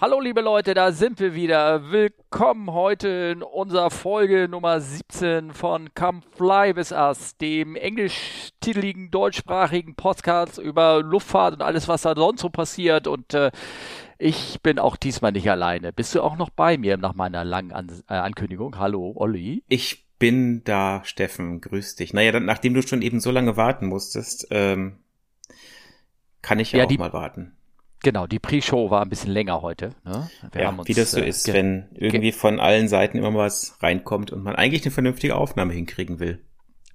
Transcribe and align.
Hallo 0.00 0.18
liebe 0.18 0.40
Leute, 0.40 0.72
da 0.72 0.92
sind 0.92 1.20
wir 1.20 1.34
wieder. 1.34 1.90
Willkommen 1.92 2.72
heute 2.72 3.34
in 3.36 3.42
unserer 3.42 3.90
Folge 3.90 4.48
Nummer 4.48 4.80
17 4.80 5.52
von 5.52 5.92
Come 5.94 6.22
Fly 6.38 6.74
With 6.74 6.90
Us, 6.90 7.36
dem 7.36 7.76
englisch-titeligen 7.76 9.10
deutschsprachigen 9.10 9.96
Podcast 9.96 10.56
über 10.56 11.02
Luftfahrt 11.02 11.52
und 11.52 11.60
alles, 11.60 11.86
was 11.86 12.00
da 12.00 12.14
sonst 12.14 12.40
so 12.40 12.48
passiert. 12.48 13.08
Und 13.08 13.34
äh, 13.34 13.50
ich 14.16 14.62
bin 14.62 14.78
auch 14.78 14.96
diesmal 14.96 15.32
nicht 15.32 15.50
alleine. 15.50 15.92
Bist 15.92 16.14
du 16.14 16.22
auch 16.22 16.38
noch 16.38 16.48
bei 16.48 16.78
mir 16.78 16.96
nach 16.96 17.12
meiner 17.14 17.44
langen 17.44 17.72
An 17.72 17.92
äh, 18.08 18.14
Ankündigung? 18.14 18.78
Hallo, 18.78 19.12
Olli. 19.16 19.64
Ich 19.68 20.06
bin 20.18 20.64
da, 20.64 21.02
Steffen. 21.04 21.60
Grüß 21.60 21.96
dich. 21.96 22.14
Naja, 22.14 22.32
dann, 22.32 22.46
nachdem 22.46 22.72
du 22.72 22.80
schon 22.80 23.02
eben 23.02 23.20
so 23.20 23.30
lange 23.30 23.58
warten 23.58 23.84
musstest, 23.84 24.48
ähm, 24.50 25.00
kann 26.40 26.58
ich 26.58 26.72
ja, 26.72 26.78
ja 26.78 26.84
auch 26.86 26.98
mal 26.98 27.12
warten. 27.12 27.54
Genau, 28.02 28.26
die 28.26 28.38
Pre-Show 28.38 28.90
war 28.90 29.02
ein 29.02 29.10
bisschen 29.10 29.30
länger 29.30 29.60
heute. 29.60 29.90
Ne? 30.04 30.30
Wir 30.52 30.62
ja, 30.62 30.70
uns, 30.70 30.88
wie 30.88 30.94
das 30.94 31.10
so 31.10 31.20
äh, 31.20 31.28
ist, 31.28 31.52
wenn 31.52 31.88
irgendwie 31.94 32.32
von 32.32 32.58
allen 32.58 32.88
Seiten 32.88 33.18
immer 33.18 33.34
was 33.34 33.76
reinkommt 33.82 34.32
und 34.32 34.42
man 34.42 34.56
eigentlich 34.56 34.82
eine 34.82 34.90
vernünftige 34.90 35.36
Aufnahme 35.36 35.74
hinkriegen 35.74 36.18
will. 36.18 36.42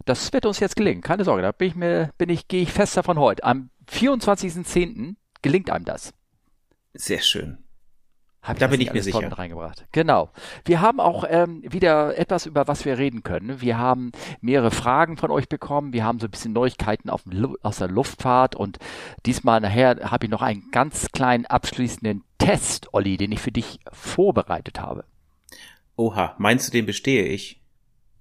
Das 0.05 0.33
wird 0.33 0.45
uns 0.45 0.59
jetzt 0.59 0.75
gelingen, 0.75 1.01
keine 1.01 1.23
Sorge, 1.23 1.41
da 1.41 1.51
bin 1.51 1.67
ich 1.67 1.75
mir, 1.75 2.11
bin 2.17 2.29
ich, 2.29 2.47
gehe 2.47 2.61
ich 2.61 2.71
fest 2.71 2.97
davon 2.97 3.19
heute. 3.19 3.43
Am 3.43 3.69
24.10. 3.89 5.15
gelingt 5.41 5.69
einem 5.69 5.85
das. 5.85 6.13
Sehr 6.93 7.21
schön. 7.21 7.64
Hab 8.45 8.59
da 8.59 8.67
bin 8.67 8.79
ich 8.79 8.93
mir 8.93 9.01
sicher. 9.01 9.31
reingebracht. 9.31 9.87
Genau. 9.91 10.29
Wir 10.65 10.79
haben 10.79 10.99
auch 10.99 11.25
ähm, 11.27 11.63
wieder 11.63 12.15
etwas, 12.15 12.45
über 12.45 12.67
was 12.67 12.85
wir 12.85 12.99
reden 12.99 13.23
können. 13.23 13.59
Wir 13.59 13.79
haben 13.79 14.11
mehrere 14.39 14.69
Fragen 14.69 15.17
von 15.17 15.31
euch 15.31 15.49
bekommen. 15.49 15.93
Wir 15.93 16.03
haben 16.03 16.19
so 16.19 16.27
ein 16.27 16.31
bisschen 16.31 16.53
Neuigkeiten 16.53 17.09
aus 17.09 17.77
der 17.77 17.87
Luftfahrt 17.87 18.55
und 18.55 18.77
diesmal 19.25 19.61
nachher 19.61 20.11
habe 20.11 20.25
ich 20.25 20.31
noch 20.31 20.43
einen 20.43 20.69
ganz 20.71 21.07
kleinen 21.11 21.47
abschließenden 21.47 22.23
Test, 22.37 22.93
Olli, 22.93 23.17
den 23.17 23.31
ich 23.31 23.39
für 23.39 23.51
dich 23.51 23.79
vorbereitet 23.91 24.79
habe. 24.79 25.05
Oha, 25.95 26.35
meinst 26.37 26.67
du, 26.67 26.71
den 26.71 26.85
bestehe 26.85 27.23
ich? 27.25 27.61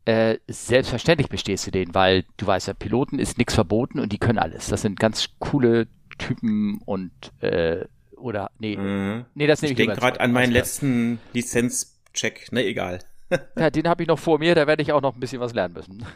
Äh, 0.07 0.39
selbstverständlich 0.49 1.29
bestehst 1.29 1.67
du 1.67 1.71
den, 1.71 1.95
weil 1.95 2.25
du 2.39 2.47
weißt 2.47 2.69
ja, 2.69 2.75
Piloten 2.75 3.19
ist 3.19 3.37
nichts 3.37 3.55
verboten 3.55 4.01
und 4.01 4.13
die 4.13 4.19
können 4.19 4.39
alles. 4.39 4.69
Das 4.69 4.81
sind 4.81 4.99
ganz 4.99 5.29
coole 5.39 5.89
Typen 6.17 6.81
und 6.85 7.13
äh, 7.43 7.87
oder 8.17 8.51
nee. 8.59 8.77
Mhm. 8.77 9.25
Nee, 9.35 9.47
das 9.47 9.63
nehme 9.63 9.73
ich 9.73 9.79
Ich 9.79 9.87
denke 9.87 10.01
gerade 10.01 10.21
an 10.21 10.33
meinen 10.33 10.53
letzten 10.53 11.19
Lizenzcheck. 11.33 12.53
Ne, 12.53 12.65
egal. 12.65 13.01
ja, 13.57 13.71
den 13.71 13.89
habe 13.89 14.03
ich 14.03 14.09
noch 14.09 14.19
vor 14.19 14.39
mir, 14.39 14.55
da 14.55 14.67
werde 14.67 14.83
ich 14.83 14.93
auch 14.93 15.01
noch 15.01 15.15
ein 15.15 15.21
bisschen 15.21 15.41
was 15.41 15.55
lernen 15.55 15.75
müssen. 15.75 16.07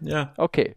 Ja. 0.00 0.32
Okay. 0.36 0.74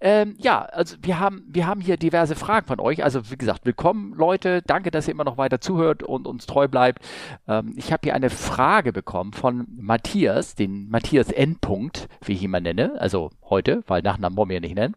Ähm, 0.00 0.36
ja, 0.38 0.62
also 0.62 0.96
wir 1.02 1.18
haben, 1.18 1.44
wir 1.48 1.66
haben 1.66 1.80
hier 1.80 1.96
diverse 1.96 2.36
Fragen 2.36 2.66
von 2.66 2.80
euch. 2.80 3.02
Also 3.02 3.30
wie 3.30 3.36
gesagt, 3.36 3.66
willkommen 3.66 4.14
Leute. 4.14 4.62
Danke, 4.62 4.90
dass 4.90 5.08
ihr 5.08 5.12
immer 5.12 5.24
noch 5.24 5.38
weiter 5.38 5.60
zuhört 5.60 6.02
und 6.02 6.26
uns 6.26 6.46
treu 6.46 6.68
bleibt. 6.68 7.04
Ähm, 7.48 7.74
ich 7.76 7.92
habe 7.92 8.00
hier 8.04 8.14
eine 8.14 8.30
Frage 8.30 8.92
bekommen 8.92 9.32
von 9.32 9.66
Matthias, 9.76 10.54
den 10.54 10.88
Matthias 10.88 11.30
Endpunkt, 11.30 12.08
wie 12.24 12.32
ich 12.32 12.42
ihn 12.42 12.50
mal 12.50 12.60
nenne. 12.60 13.00
Also 13.00 13.30
heute, 13.48 13.82
weil 13.86 14.02
Nachnamen 14.02 14.36
wollen 14.36 14.50
wir 14.50 14.56
ja 14.56 14.60
nicht 14.60 14.76
nennen. 14.76 14.94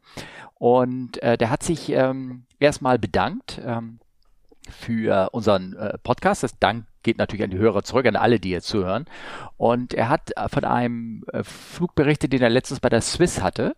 Und 0.56 1.22
äh, 1.24 1.38
der 1.38 1.50
hat 1.50 1.64
sich 1.64 1.90
ähm, 1.90 2.46
erstmal 2.60 3.00
bedankt. 3.00 3.62
Ähm, 3.66 4.00
für 4.70 5.30
unseren 5.32 5.76
äh, 5.76 5.98
Podcast. 5.98 6.44
Das 6.44 6.58
Dank 6.60 6.86
geht 7.04 7.18
natürlich 7.18 7.44
an 7.44 7.52
die 7.52 7.58
Hörer 7.58 7.84
zurück, 7.84 8.06
an 8.06 8.16
alle, 8.16 8.40
die 8.40 8.50
jetzt 8.50 8.68
zuhören. 8.68 9.06
Und 9.58 9.94
er 9.94 10.10
hat 10.10 10.32
äh, 10.36 10.50
von 10.50 10.64
einem 10.64 11.24
äh, 11.32 11.44
Flug 11.44 11.96
berichtet, 11.96 12.34
den 12.34 12.42
er 12.42 12.50
letztens 12.50 12.80
bei 12.80 12.90
der 12.90 13.02
Swiss 13.02 13.42
hatte, 13.42 13.76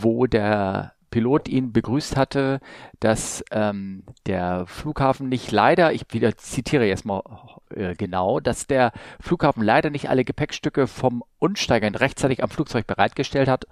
wo 0.00 0.26
der 0.26 0.92
Pilot 1.10 1.48
ihn 1.48 1.72
begrüßt 1.72 2.16
hatte, 2.16 2.60
dass 3.00 3.42
ähm, 3.50 4.04
der 4.26 4.66
Flughafen 4.66 5.28
nicht 5.28 5.50
leider, 5.50 5.92
ich 5.92 6.04
wieder 6.10 6.36
zitiere 6.36 6.84
jetzt 6.84 7.06
mal 7.06 7.22
äh, 7.70 7.94
genau, 7.94 8.40
dass 8.40 8.66
der 8.66 8.92
Flughafen 9.20 9.62
leider 9.62 9.88
nicht 9.88 10.10
alle 10.10 10.24
Gepäckstücke 10.24 10.86
vom 10.86 11.24
Unsteigern 11.38 11.94
rechtzeitig 11.94 12.42
am 12.42 12.50
Flugzeug 12.50 12.86
bereitgestellt 12.86 13.48
hat 13.48 13.66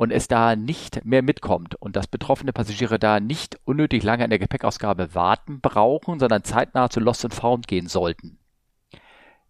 und 0.00 0.12
es 0.12 0.28
da 0.28 0.56
nicht 0.56 1.04
mehr 1.04 1.20
mitkommt 1.20 1.74
und 1.74 1.94
dass 1.94 2.06
betroffene 2.06 2.54
Passagiere 2.54 2.98
da 2.98 3.20
nicht 3.20 3.60
unnötig 3.66 4.02
lange 4.02 4.24
in 4.24 4.30
der 4.30 4.38
Gepäckausgabe 4.38 5.14
warten 5.14 5.60
brauchen, 5.60 6.18
sondern 6.18 6.42
zeitnah 6.42 6.88
zu 6.88 7.00
Lost 7.00 7.26
and 7.26 7.34
Found 7.34 7.68
gehen 7.68 7.86
sollten. 7.86 8.38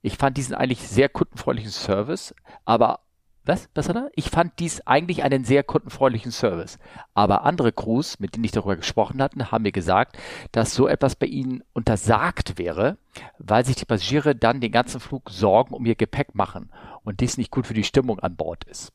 Ich 0.02 0.16
fand 0.16 0.36
diesen 0.36 0.56
eigentlich 0.56 0.80
sehr 0.88 1.08
kundenfreundlichen 1.08 1.70
Service, 1.70 2.34
aber 2.64 2.98
was? 3.44 3.68
Was 3.74 3.88
hat 3.88 3.94
er? 3.94 4.10
Ich 4.16 4.28
fand 4.28 4.58
dies 4.58 4.84
eigentlich 4.88 5.22
einen 5.22 5.44
sehr 5.44 5.62
kundenfreundlichen 5.62 6.32
Service. 6.32 6.80
Aber 7.14 7.44
andere 7.44 7.70
Crews, 7.70 8.18
mit 8.18 8.34
denen 8.34 8.44
ich 8.44 8.50
darüber 8.50 8.74
gesprochen 8.74 9.22
hatte, 9.22 9.52
haben 9.52 9.62
mir 9.62 9.72
gesagt, 9.72 10.18
dass 10.50 10.74
so 10.74 10.88
etwas 10.88 11.14
bei 11.14 11.26
ihnen 11.26 11.62
untersagt 11.74 12.58
wäre, 12.58 12.98
weil 13.38 13.64
sich 13.64 13.76
die 13.76 13.84
Passagiere 13.84 14.34
dann 14.34 14.60
den 14.60 14.72
ganzen 14.72 14.98
Flug 14.98 15.30
Sorgen 15.30 15.74
um 15.74 15.86
ihr 15.86 15.94
Gepäck 15.94 16.34
machen 16.34 16.70
und 17.04 17.20
dies 17.20 17.38
nicht 17.38 17.52
gut 17.52 17.68
für 17.68 17.74
die 17.74 17.84
Stimmung 17.84 18.18
an 18.18 18.34
Bord 18.34 18.64
ist. 18.64 18.92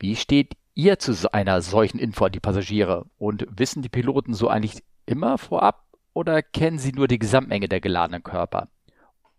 Wie 0.00 0.16
steht 0.16 0.54
ihr 0.74 0.98
zu 0.98 1.32
einer 1.32 1.60
solchen 1.62 1.98
Info 1.98 2.24
an 2.24 2.32
die 2.32 2.40
Passagiere? 2.40 3.06
Und 3.18 3.46
wissen 3.50 3.82
die 3.82 3.88
Piloten 3.88 4.34
so 4.34 4.48
eigentlich 4.48 4.82
immer 5.06 5.38
vorab 5.38 5.84
oder 6.12 6.42
kennen 6.42 6.78
sie 6.78 6.92
nur 6.92 7.08
die 7.08 7.18
Gesamtmenge 7.18 7.68
der 7.68 7.80
geladenen 7.80 8.22
Körper? 8.22 8.68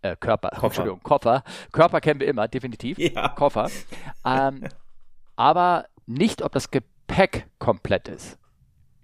Äh, 0.02 0.16
Körper, 0.16 0.50
Koffer. 0.50 0.66
Entschuldigung, 0.66 1.02
Koffer. 1.02 1.44
Körper 1.70 2.00
kennen 2.00 2.20
wir 2.20 2.26
immer, 2.26 2.48
definitiv. 2.48 2.98
Ja. 2.98 3.28
Koffer. 3.28 3.70
Ähm, 4.24 4.66
aber 5.36 5.86
nicht, 6.06 6.42
ob 6.42 6.52
das 6.52 6.70
Gepäck 6.70 7.46
komplett 7.58 8.08
ist. 8.08 8.38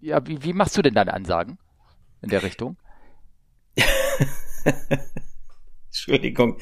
Ja, 0.01 0.27
wie, 0.27 0.43
wie 0.43 0.53
machst 0.53 0.77
du 0.77 0.83
denn 0.83 0.95
deine 0.95 1.15
Ansagen 1.15 1.59
in 2.23 2.31
der 2.31 2.43
Richtung? 2.43 2.77
Entschuldigung, 5.87 6.59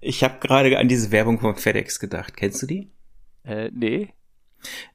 ich 0.00 0.22
habe 0.24 0.38
gerade 0.40 0.78
an 0.78 0.88
diese 0.88 1.10
Werbung 1.10 1.40
von 1.40 1.56
FedEx 1.56 1.98
gedacht. 2.00 2.36
Kennst 2.36 2.62
du 2.62 2.66
die? 2.66 2.92
Äh, 3.44 3.70
nee. 3.72 4.14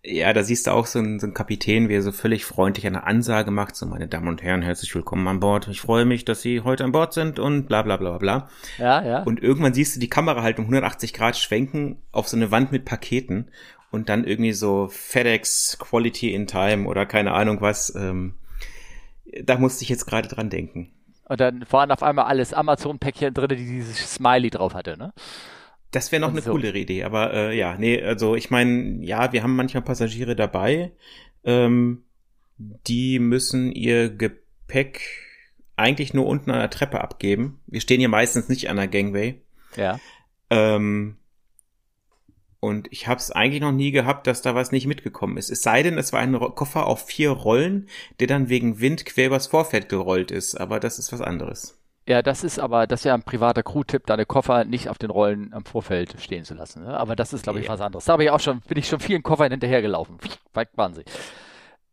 Ja, 0.03 0.33
da 0.33 0.43
siehst 0.43 0.67
du 0.67 0.71
auch 0.71 0.85
so 0.85 0.99
einen, 0.99 1.19
so 1.19 1.25
einen 1.25 1.33
Kapitän, 1.33 1.89
wie 1.89 1.95
er 1.95 2.01
so 2.01 2.11
völlig 2.11 2.45
freundlich 2.45 2.85
eine 2.85 3.05
Ansage 3.05 3.51
macht, 3.51 3.75
so 3.75 3.85
meine 3.85 4.07
Damen 4.07 4.27
und 4.27 4.43
Herren, 4.43 4.61
herzlich 4.61 4.93
willkommen 4.93 5.27
an 5.27 5.39
Bord. 5.39 5.67
Ich 5.67 5.81
freue 5.81 6.05
mich, 6.05 6.25
dass 6.25 6.41
Sie 6.41 6.61
heute 6.61 6.83
an 6.83 6.91
Bord 6.91 7.13
sind 7.13 7.39
und 7.39 7.65
bla 7.67 7.81
bla 7.81 7.97
bla 7.97 8.17
bla. 8.17 8.49
Ja, 8.77 9.03
ja. 9.03 9.23
Und 9.23 9.41
irgendwann 9.41 9.73
siehst 9.73 9.95
du 9.95 9.99
die 9.99 10.09
Kamera 10.09 10.43
halt 10.43 10.59
um 10.59 10.65
180 10.65 11.13
Grad 11.13 11.37
schwenken 11.37 12.01
auf 12.11 12.27
so 12.27 12.37
eine 12.37 12.51
Wand 12.51 12.71
mit 12.71 12.85
Paketen 12.85 13.49
und 13.91 14.09
dann 14.09 14.25
irgendwie 14.25 14.53
so 14.53 14.87
FedEx 14.87 15.77
Quality 15.79 16.33
in 16.33 16.47
Time 16.47 16.87
oder 16.87 17.05
keine 17.05 17.33
Ahnung 17.33 17.61
was. 17.61 17.93
Ähm, 17.95 18.35
da 19.43 19.57
musste 19.57 19.83
ich 19.83 19.89
jetzt 19.89 20.05
gerade 20.05 20.27
dran 20.27 20.49
denken. 20.49 20.91
Und 21.27 21.39
dann 21.39 21.65
waren 21.71 21.91
auf 21.91 22.03
einmal 22.03 22.25
alles 22.25 22.53
Amazon-Päckchen 22.53 23.33
drin, 23.33 23.49
die 23.49 23.55
dieses 23.55 24.13
Smiley 24.13 24.51
drauf 24.51 24.75
hatte, 24.75 24.97
ne? 24.97 25.13
Das 25.95 26.11
wäre 26.11 26.19
noch 26.19 26.31
eine 26.31 26.41
so. 26.41 26.51
coolere 26.51 26.77
Idee, 26.77 27.05
aber 27.05 27.33
äh, 27.33 27.57
ja, 27.57 27.77
nee, 27.77 28.03
also 28.03 28.35
ich 28.35 28.51
meine, 28.51 29.01
ja, 29.01 29.31
wir 29.31 29.43
haben 29.43 29.55
manchmal 29.55 29.83
Passagiere 29.83 30.35
dabei, 30.35 30.91
ähm, 31.45 32.03
die 32.57 33.17
müssen 33.19 33.71
ihr 33.71 34.09
Gepäck 34.09 34.99
eigentlich 35.77 36.13
nur 36.13 36.25
unten 36.25 36.51
an 36.51 36.59
der 36.59 36.69
Treppe 36.69 36.99
abgeben. 36.99 37.61
Wir 37.67 37.79
stehen 37.79 38.01
hier 38.01 38.09
meistens 38.09 38.49
nicht 38.49 38.69
an 38.69 38.75
der 38.75 38.89
Gangway. 38.89 39.41
Ja. 39.77 39.97
Ähm, 40.49 41.15
und 42.59 42.89
ich 42.91 43.07
habe 43.07 43.21
es 43.21 43.31
eigentlich 43.31 43.61
noch 43.61 43.71
nie 43.71 43.91
gehabt, 43.91 44.27
dass 44.27 44.41
da 44.41 44.53
was 44.53 44.73
nicht 44.73 44.87
mitgekommen 44.87 45.37
ist. 45.37 45.49
Es 45.49 45.61
sei 45.61 45.81
denn, 45.81 45.97
es 45.97 46.11
war 46.11 46.19
ein 46.19 46.37
Koffer 46.37 46.87
auf 46.87 47.05
vier 47.05 47.29
Rollen, 47.29 47.87
der 48.19 48.27
dann 48.27 48.49
wegen 48.49 48.81
Wind 48.81 49.05
quer 49.05 49.27
übers 49.27 49.47
Vorfeld 49.47 49.87
gerollt 49.87 50.31
ist. 50.31 50.55
Aber 50.55 50.81
das 50.81 50.99
ist 50.99 51.13
was 51.13 51.21
anderes. 51.21 51.79
Ja, 52.07 52.21
das 52.21 52.43
ist 52.43 52.59
aber, 52.59 52.85
das 52.85 53.01
ist 53.01 53.05
ja 53.05 53.15
ein 53.15 53.23
privater 53.23 53.63
Crew-Tipp, 53.63 54.05
deine 54.05 54.25
Koffer 54.25 54.63
nicht 54.63 54.89
auf 54.89 54.99
den 54.99 55.09
Rollen 55.09 55.51
am 55.53 55.65
Vorfeld 55.65 56.15
stehen 56.19 56.43
zu 56.43 56.53
lassen. 56.53 56.83
Ne? 56.83 56.95
Aber 56.95 57.15
das 57.15 57.33
ist, 57.33 57.43
glaube 57.43 57.59
ich, 57.59 57.65
ja. 57.65 57.73
was 57.73 57.81
anderes. 57.81 58.05
Da 58.05 58.13
habe 58.13 58.23
ich 58.23 58.29
auch 58.29 58.39
schon, 58.39 58.61
bin 58.61 58.77
ich 58.77 58.87
schon 58.87 58.99
vielen 58.99 59.23
Koffern 59.23 59.49
hinterhergelaufen. 59.51 60.17
Weg 60.53 60.69
waren 60.75 60.93
sie. 60.93 61.03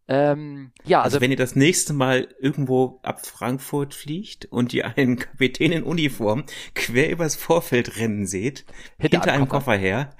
Ähm, 0.08 0.72
ja, 0.84 0.98
also, 0.98 1.14
also, 1.14 1.20
wenn 1.22 1.30
ihr 1.30 1.38
das 1.38 1.56
nächste 1.56 1.94
Mal 1.94 2.28
irgendwo 2.40 3.00
ab 3.02 3.24
Frankfurt 3.24 3.94
fliegt 3.94 4.44
und 4.46 4.74
ihr 4.74 4.98
einen 4.98 5.16
Kapitän 5.16 5.72
in 5.72 5.82
Uniform 5.84 6.44
quer 6.74 7.10
übers 7.10 7.36
Vorfeld 7.36 7.96
rennen 7.96 8.26
seht, 8.26 8.66
hinter, 8.98 9.18
hinter 9.18 9.32
einem 9.32 9.48
Koffer. 9.48 9.72
Koffer 9.72 9.78
her, 9.78 10.10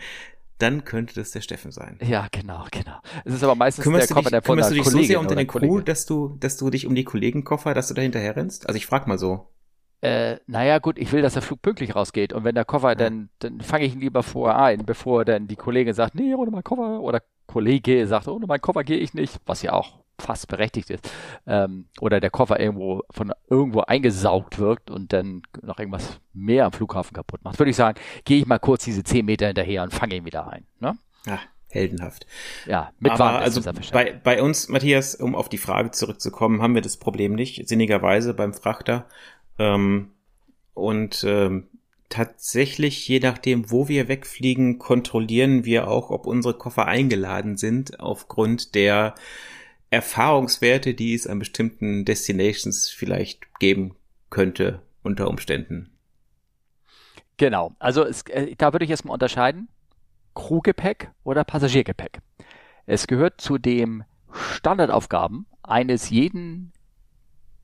dann 0.56 0.84
könnte 0.84 1.14
das 1.14 1.32
der 1.32 1.40
Steffen 1.42 1.72
sein. 1.72 1.98
Ja, 2.00 2.28
genau, 2.30 2.64
genau. 2.70 2.98
Es 3.24 3.34
ist 3.34 3.42
aber 3.42 3.56
meistens 3.56 3.82
kümmerst 3.82 4.08
der 4.08 4.14
Koffer 4.14 4.30
dich, 4.30 4.30
der 4.30 4.42
von 4.42 4.54
Kümmerst 4.54 4.70
du 4.70 4.74
dich 4.76 4.84
Kollegin 4.84 5.02
so 5.02 5.08
sehr 5.08 5.20
um 5.20 5.28
deine 5.28 5.46
Crew, 5.46 5.80
dass 5.80 6.06
du, 6.06 6.36
dass 6.40 6.56
du 6.56 6.70
dich 6.70 6.86
um 6.86 6.94
die 6.94 7.04
Kollegenkoffer, 7.04 7.74
dass 7.74 7.88
du 7.88 7.94
da 7.94 8.00
hinterher 8.00 8.36
rennst? 8.36 8.68
Also 8.68 8.76
ich 8.76 8.86
frag 8.86 9.06
mal 9.06 9.18
so 9.18 9.48
äh, 10.02 10.38
naja 10.48 10.80
gut, 10.80 10.98
ich 10.98 11.12
will, 11.12 11.22
dass 11.22 11.34
der 11.34 11.42
Flug 11.42 11.62
pünktlich 11.62 11.94
rausgeht. 11.94 12.32
Und 12.32 12.42
wenn 12.42 12.56
der 12.56 12.64
Koffer, 12.64 12.96
dann, 12.96 13.28
dann 13.38 13.60
fange 13.60 13.84
ich 13.84 13.94
ihn 13.94 14.00
lieber 14.00 14.24
vorher 14.24 14.58
ein, 14.58 14.84
bevor 14.84 15.24
dann 15.24 15.46
die 15.46 15.56
Kollegin 15.56 15.94
sagt, 15.94 16.16
nee, 16.16 16.34
ohne 16.34 16.50
meinen 16.50 16.64
Koffer, 16.64 17.00
oder 17.00 17.22
Kollege 17.46 18.06
sagt, 18.08 18.26
ohne 18.26 18.46
meinen 18.46 18.60
Koffer 18.60 18.82
gehe 18.82 18.98
ich 18.98 19.14
nicht, 19.14 19.40
was 19.46 19.62
ja 19.62 19.72
auch 19.72 20.00
fast 20.18 20.48
berechtigt 20.48 20.90
ist. 20.90 21.08
Ähm, 21.46 21.86
oder 22.00 22.18
der 22.18 22.30
Koffer 22.30 22.58
irgendwo 22.58 23.02
von 23.10 23.32
irgendwo 23.48 23.80
eingesaugt 23.82 24.58
wird 24.58 24.90
und 24.90 25.12
dann 25.12 25.42
noch 25.62 25.78
irgendwas 25.78 26.20
mehr 26.32 26.66
am 26.66 26.72
Flughafen 26.72 27.14
kaputt 27.14 27.44
macht. 27.44 27.60
Würde 27.60 27.70
ich 27.70 27.76
sagen, 27.76 27.98
gehe 28.24 28.38
ich 28.38 28.46
mal 28.46 28.58
kurz 28.58 28.84
diese 28.84 29.04
zehn 29.04 29.24
Meter 29.24 29.46
hinterher 29.46 29.84
und 29.84 29.94
fange 29.94 30.16
ihn 30.16 30.24
wieder 30.24 30.48
ein. 30.48 30.66
Ne? 30.80 30.96
Ja, 31.26 31.38
heldenhaft. 31.68 32.26
Ja, 32.66 32.92
mit 32.98 33.12
Aber 33.12 33.38
also 33.38 33.60
bei, 33.92 34.12
bei 34.12 34.42
uns, 34.42 34.68
Matthias, 34.68 35.14
um 35.14 35.36
auf 35.36 35.48
die 35.48 35.58
Frage 35.58 35.92
zurückzukommen, 35.92 36.60
haben 36.60 36.74
wir 36.74 36.82
das 36.82 36.96
Problem 36.96 37.34
nicht. 37.34 37.68
Sinnigerweise 37.68 38.34
beim 38.34 38.52
Frachter 38.52 39.06
ähm, 39.58 40.10
und 40.74 41.24
ähm, 41.26 41.68
tatsächlich, 42.08 43.08
je 43.08 43.20
nachdem, 43.20 43.70
wo 43.70 43.88
wir 43.88 44.08
wegfliegen, 44.08 44.78
kontrollieren 44.78 45.64
wir 45.64 45.88
auch, 45.88 46.10
ob 46.10 46.26
unsere 46.26 46.54
Koffer 46.54 46.86
eingeladen 46.86 47.56
sind, 47.56 48.00
aufgrund 48.00 48.74
der 48.74 49.14
Erfahrungswerte, 49.90 50.94
die 50.94 51.14
es 51.14 51.26
an 51.26 51.38
bestimmten 51.38 52.04
Destinations 52.04 52.88
vielleicht 52.88 53.58
geben 53.58 53.94
könnte 54.30 54.82
unter 55.02 55.28
Umständen. 55.28 55.90
Genau, 57.36 57.74
also 57.78 58.04
es, 58.04 58.22
äh, 58.28 58.54
da 58.56 58.72
würde 58.72 58.84
ich 58.84 58.90
erstmal 58.90 59.14
unterscheiden, 59.14 59.68
Crewgepäck 60.34 61.10
oder 61.24 61.44
Passagiergepäck. 61.44 62.20
Es 62.86 63.06
gehört 63.06 63.40
zu 63.40 63.58
den 63.58 64.04
Standardaufgaben 64.32 65.46
eines 65.62 66.10
jeden 66.10 66.72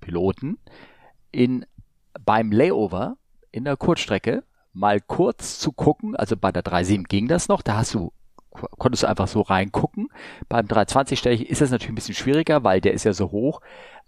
Piloten 0.00 0.58
in 1.32 1.66
beim 2.24 2.52
Layover 2.52 3.16
in 3.50 3.64
der 3.64 3.76
Kurzstrecke 3.76 4.44
mal 4.72 5.00
kurz 5.00 5.58
zu 5.58 5.72
gucken, 5.72 6.14
also 6.14 6.36
bei 6.36 6.52
der 6.52 6.62
3.7 6.62 7.04
ging 7.04 7.28
das 7.28 7.48
noch, 7.48 7.62
da 7.62 7.78
hast 7.78 7.94
du 7.94 8.12
konntest 8.50 9.04
du 9.04 9.08
einfach 9.08 9.28
so 9.28 9.42
reingucken. 9.42 10.08
Beim 10.48 10.66
320 10.66 11.48
ist 11.48 11.60
das 11.60 11.70
natürlich 11.70 11.92
ein 11.92 11.94
bisschen 11.94 12.14
schwieriger, 12.14 12.64
weil 12.64 12.80
der 12.80 12.92
ist 12.92 13.04
ja 13.04 13.12
so 13.12 13.30
hoch. 13.30 13.60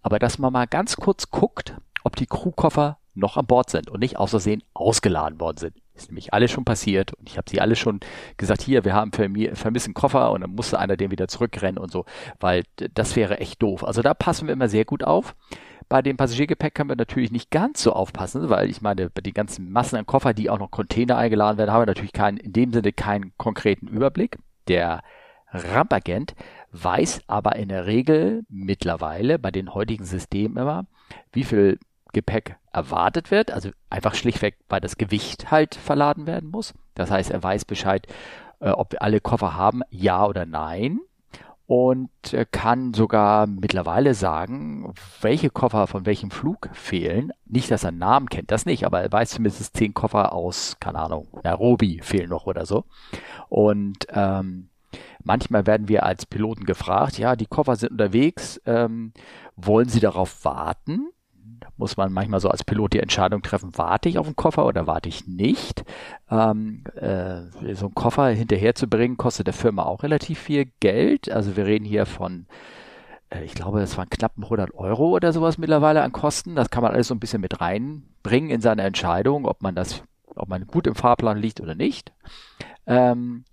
Aber 0.03 0.19
dass 0.19 0.39
man 0.39 0.53
mal 0.53 0.67
ganz 0.67 0.97
kurz 0.97 1.31
guckt, 1.31 1.77
ob 2.03 2.17
die 2.17 2.27
Crewkoffer 2.27 2.99
noch 3.15 3.37
an 3.37 3.47
Bord 3.47 3.71
sind 3.71 3.91
und 3.91 4.01
nicht 4.01 4.17
aus 4.17 4.31
Versehen 4.31 4.63
ausgeladen 4.75 5.39
worden 5.41 5.59
sind. 5.59 5.77
Ist 5.95 6.09
nämlich 6.09 6.33
alles 6.33 6.51
schon 6.51 6.65
passiert 6.65 7.13
und 7.15 7.29
ich 7.29 7.37
habe 7.37 7.51
sie 7.51 7.61
alle 7.61 7.77
schon 7.77 8.01
gesagt, 8.39 8.63
hier, 8.63 8.85
wir 8.85 8.95
haben 8.95 9.13
vermissen 9.13 9.95
Koffer 9.95 10.33
und 10.33 10.41
dann 10.41 10.55
musste 10.55 10.79
einer 10.79 10.97
den 10.97 11.11
wieder 11.11 11.29
zurückrennen 11.29 11.79
und 11.79 11.93
so, 11.93 12.07
weil 12.39 12.65
das 12.95 13.15
wäre 13.17 13.39
echt 13.39 13.63
doof. 13.63 13.85
Also 13.85 14.01
da 14.01 14.15
passen 14.15 14.47
wir 14.47 14.55
immer 14.55 14.69
sehr 14.69 14.85
gut 14.85 15.05
auf. 15.05 15.37
Bei 15.91 16.03
dem 16.03 16.17
Passagiergepäck 16.17 16.73
können 16.73 16.89
wir 16.89 16.95
natürlich 16.95 17.33
nicht 17.33 17.51
ganz 17.51 17.83
so 17.83 17.93
aufpassen, 17.93 18.49
weil 18.49 18.71
ich 18.71 18.81
meine, 18.81 19.11
bei 19.11 19.23
den 19.23 19.35
ganzen 19.35 19.73
Massen 19.73 19.97
an 19.97 20.07
Koffer, 20.07 20.33
die 20.33 20.49
auch 20.49 20.61
noch 20.61 20.71
Container 20.71 21.17
eingeladen 21.17 21.59
werden, 21.59 21.73
haben 21.73 21.83
wir 21.83 21.87
natürlich 21.87 22.13
keinen, 22.13 22.37
in 22.37 22.53
dem 22.53 22.73
Sinne 22.73 22.93
keinen 22.93 23.33
konkreten 23.39 23.89
Überblick. 23.89 24.39
Der 24.69 25.03
Rampagent 25.51 26.37
weiß 26.71 27.23
aber 27.27 27.57
in 27.57 27.71
der 27.71 27.87
Regel 27.87 28.45
mittlerweile 28.49 29.41
bei 29.41 29.51
den 29.51 29.75
heutigen 29.75 30.05
Systemen 30.05 30.59
immer, 30.59 30.87
wie 31.33 31.43
viel 31.43 31.81
Gepäck 32.13 32.57
erwartet 32.73 33.33
wird, 33.33 33.51
also 33.51 33.71
einfach 33.91 34.15
schlichtweg, 34.15 34.59
weil 34.69 34.81
das 34.81 34.97
Gewicht 34.97 35.51
halt 35.51 35.75
verladen 35.75 36.29
werden 36.29 36.53
muss. 36.53 36.73
Das 36.95 37.11
heißt, 37.11 37.33
er 37.33 37.43
weiß 37.43 37.65
Bescheid, 37.65 38.07
äh, 38.61 38.71
ob 38.71 38.93
wir 38.93 39.03
alle 39.03 39.21
Koffer 39.21 39.57
haben, 39.57 39.83
ja 39.91 40.25
oder 40.25 40.47
nein 40.47 41.01
und 41.71 42.11
kann 42.51 42.95
sogar 42.95 43.47
mittlerweile 43.47 44.15
sagen, 44.15 44.93
welche 45.21 45.51
Koffer 45.51 45.87
von 45.87 46.05
welchem 46.05 46.33
Flug 46.33 46.69
fehlen. 46.73 47.31
Nicht, 47.47 47.71
dass 47.71 47.85
er 47.85 47.91
einen 47.91 47.99
Namen 47.99 48.29
kennt, 48.29 48.51
das 48.51 48.67
nicht, 48.67 48.85
aber 48.85 49.03
er 49.03 49.13
weiß 49.13 49.31
zumindest 49.31 49.77
zehn 49.77 49.95
Koffer 49.95 50.33
aus, 50.33 50.79
keine 50.81 50.99
Ahnung, 50.99 51.29
Nairobi 51.45 52.01
fehlen 52.03 52.31
noch 52.31 52.47
oder 52.47 52.67
so. 52.67 52.87
Und 53.49 54.09
ähm, 54.13 54.69
manchmal 55.23 55.65
werden 55.65 55.87
wir 55.87 56.05
als 56.05 56.27
Piloten 56.27 56.65
gefragt, 56.65 57.19
ja, 57.19 57.37
die 57.37 57.47
Koffer 57.47 57.77
sind 57.77 57.93
unterwegs, 57.93 58.61
ähm, 58.67 59.13
wollen 59.55 59.89
Sie 59.89 60.01
darauf 60.01 60.45
warten? 60.45 61.11
Muss 61.81 61.97
man 61.97 62.13
manchmal 62.13 62.41
so 62.41 62.51
als 62.51 62.63
Pilot 62.63 62.93
die 62.93 63.01
Entscheidung 63.01 63.43
treffen, 63.43 63.73
warte 63.75 64.09
ich 64.09 64.19
auf 64.19 64.27
den 64.27 64.37
Koffer 64.37 64.67
oder 64.67 64.87
warte 64.87 65.09
ich 65.09 65.27
nicht. 65.27 65.83
Ähm, 66.31 66.85
äh, 66.95 67.41
so 67.75 67.87
einen 67.87 67.95
Koffer 67.95 68.29
hinterher 68.29 68.75
zu 68.75 68.87
bringen, 68.87 69.17
kostet 69.17 69.47
der 69.47 69.55
Firma 69.55 69.85
auch 69.85 70.03
relativ 70.03 70.39
viel 70.39 70.67
Geld. 70.81 71.31
Also 71.33 71.57
wir 71.57 71.65
reden 71.65 71.87
hier 71.87 72.05
von, 72.05 72.47
äh, 73.31 73.43
ich 73.45 73.55
glaube, 73.55 73.81
es 73.81 73.97
waren 73.97 74.11
knapp 74.11 74.35
100 74.37 74.75
Euro 74.75 75.09
oder 75.09 75.33
sowas 75.33 75.57
mittlerweile 75.57 76.03
an 76.03 76.13
Kosten. 76.13 76.55
Das 76.55 76.71
kann 76.71 76.83
man 76.83 76.93
alles 76.93 77.09
so 77.09 77.15
ein 77.15 77.21
bisschen 77.21 77.41
mit 77.41 77.63
reinbringen 77.63 78.51
in 78.51 78.61
seine 78.61 78.83
Entscheidung, 78.83 79.47
ob 79.47 79.63
man 79.63 79.75
das, 79.75 80.05
ob 80.37 80.49
man 80.49 80.67
gut 80.67 80.87
im 80.87 80.95
Fahrplan 80.95 81.39
liegt 81.39 81.63
oder 81.63 81.75
nicht. 81.75 82.13
Ähm, 82.87 83.45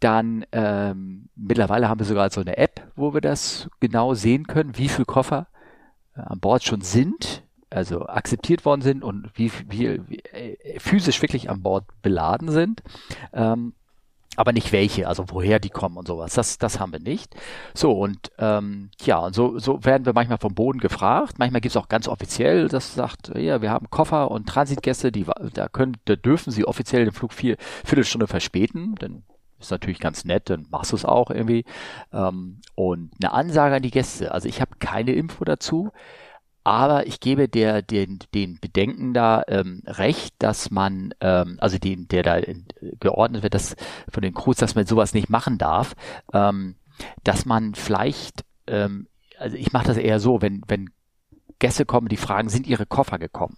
dann 0.00 0.44
ähm, 0.52 1.30
mittlerweile 1.34 1.88
haben 1.88 1.98
wir 1.98 2.06
sogar 2.06 2.28
so 2.30 2.42
eine 2.42 2.58
App, 2.58 2.92
wo 2.94 3.14
wir 3.14 3.22
das 3.22 3.70
genau 3.80 4.12
sehen 4.12 4.46
können, 4.46 4.76
wie 4.76 4.88
viele 4.88 5.06
Koffer 5.06 5.46
äh, 6.14 6.20
an 6.20 6.40
Bord 6.40 6.62
schon 6.62 6.82
sind 6.82 7.42
also 7.70 8.06
akzeptiert 8.06 8.64
worden 8.64 8.82
sind 8.82 9.02
und 9.04 9.30
wie, 9.34 9.50
wie, 9.68 10.00
wie 10.08 10.18
äh, 10.32 10.78
physisch 10.78 11.22
wirklich 11.22 11.48
an 11.50 11.62
Bord 11.62 11.84
beladen 12.02 12.50
sind. 12.50 12.82
Ähm, 13.32 13.74
aber 14.36 14.52
nicht 14.52 14.72
welche, 14.72 15.08
also 15.08 15.24
woher 15.28 15.58
die 15.58 15.70
kommen 15.70 15.96
und 15.96 16.06
sowas. 16.06 16.34
Das, 16.34 16.56
das 16.58 16.80
haben 16.80 16.92
wir 16.92 17.00
nicht. 17.00 17.34
So, 17.74 17.92
und 17.92 18.30
ähm, 18.38 18.90
ja, 19.02 19.18
und 19.18 19.34
so, 19.34 19.58
so 19.58 19.84
werden 19.84 20.06
wir 20.06 20.12
manchmal 20.12 20.38
vom 20.38 20.54
Boden 20.54 20.78
gefragt. 20.78 21.38
Manchmal 21.38 21.60
gibt 21.60 21.74
es 21.74 21.76
auch 21.76 21.88
ganz 21.88 22.08
offiziell, 22.08 22.68
das 22.68 22.94
sagt, 22.94 23.32
ja, 23.36 23.60
wir 23.60 23.70
haben 23.70 23.90
Koffer 23.90 24.30
und 24.30 24.48
Transitgäste, 24.48 25.12
die 25.12 25.26
da 25.52 25.68
können, 25.68 25.96
da 26.04 26.16
dürfen 26.16 26.52
sie 26.52 26.64
offiziell 26.64 27.04
den 27.04 27.12
Flug 27.12 27.34
vier 27.34 27.56
Viertelstunde 27.84 28.28
verspäten, 28.28 28.94
denn 28.94 29.24
ist 29.58 29.70
natürlich 29.70 30.00
ganz 30.00 30.24
nett, 30.24 30.48
dann 30.48 30.66
machst 30.70 30.92
du 30.92 30.96
es 30.96 31.04
auch 31.04 31.30
irgendwie. 31.30 31.64
Ähm, 32.12 32.60
und 32.74 33.10
eine 33.20 33.32
Ansage 33.32 33.74
an 33.74 33.82
die 33.82 33.90
Gäste. 33.90 34.32
Also 34.32 34.48
ich 34.48 34.60
habe 34.60 34.76
keine 34.78 35.12
Info 35.12 35.44
dazu. 35.44 35.90
Aber 36.62 37.06
ich 37.06 37.20
gebe 37.20 37.48
der, 37.48 37.82
den, 37.82 38.18
den 38.34 38.58
Bedenken 38.60 39.14
da 39.14 39.42
ähm, 39.48 39.82
recht, 39.86 40.34
dass 40.38 40.70
man, 40.70 41.14
ähm, 41.20 41.56
also 41.60 41.78
den, 41.78 42.06
der 42.08 42.22
da 42.22 42.40
geordnet 43.00 43.42
wird, 43.42 43.54
dass 43.54 43.76
von 44.10 44.22
den 44.22 44.34
Crews, 44.34 44.56
dass 44.56 44.74
man 44.74 44.86
sowas 44.86 45.14
nicht 45.14 45.30
machen 45.30 45.56
darf, 45.56 45.96
ähm, 46.32 46.76
dass 47.24 47.46
man 47.46 47.74
vielleicht, 47.74 48.44
ähm, 48.66 49.08
also 49.38 49.56
ich 49.56 49.72
mache 49.72 49.86
das 49.86 49.96
eher 49.96 50.20
so, 50.20 50.42
wenn, 50.42 50.62
wenn 50.68 50.90
Gäste 51.58 51.86
kommen, 51.86 52.08
die 52.08 52.16
fragen, 52.16 52.48
sind 52.48 52.66
ihre 52.66 52.86
Koffer 52.86 53.18
gekommen? 53.18 53.56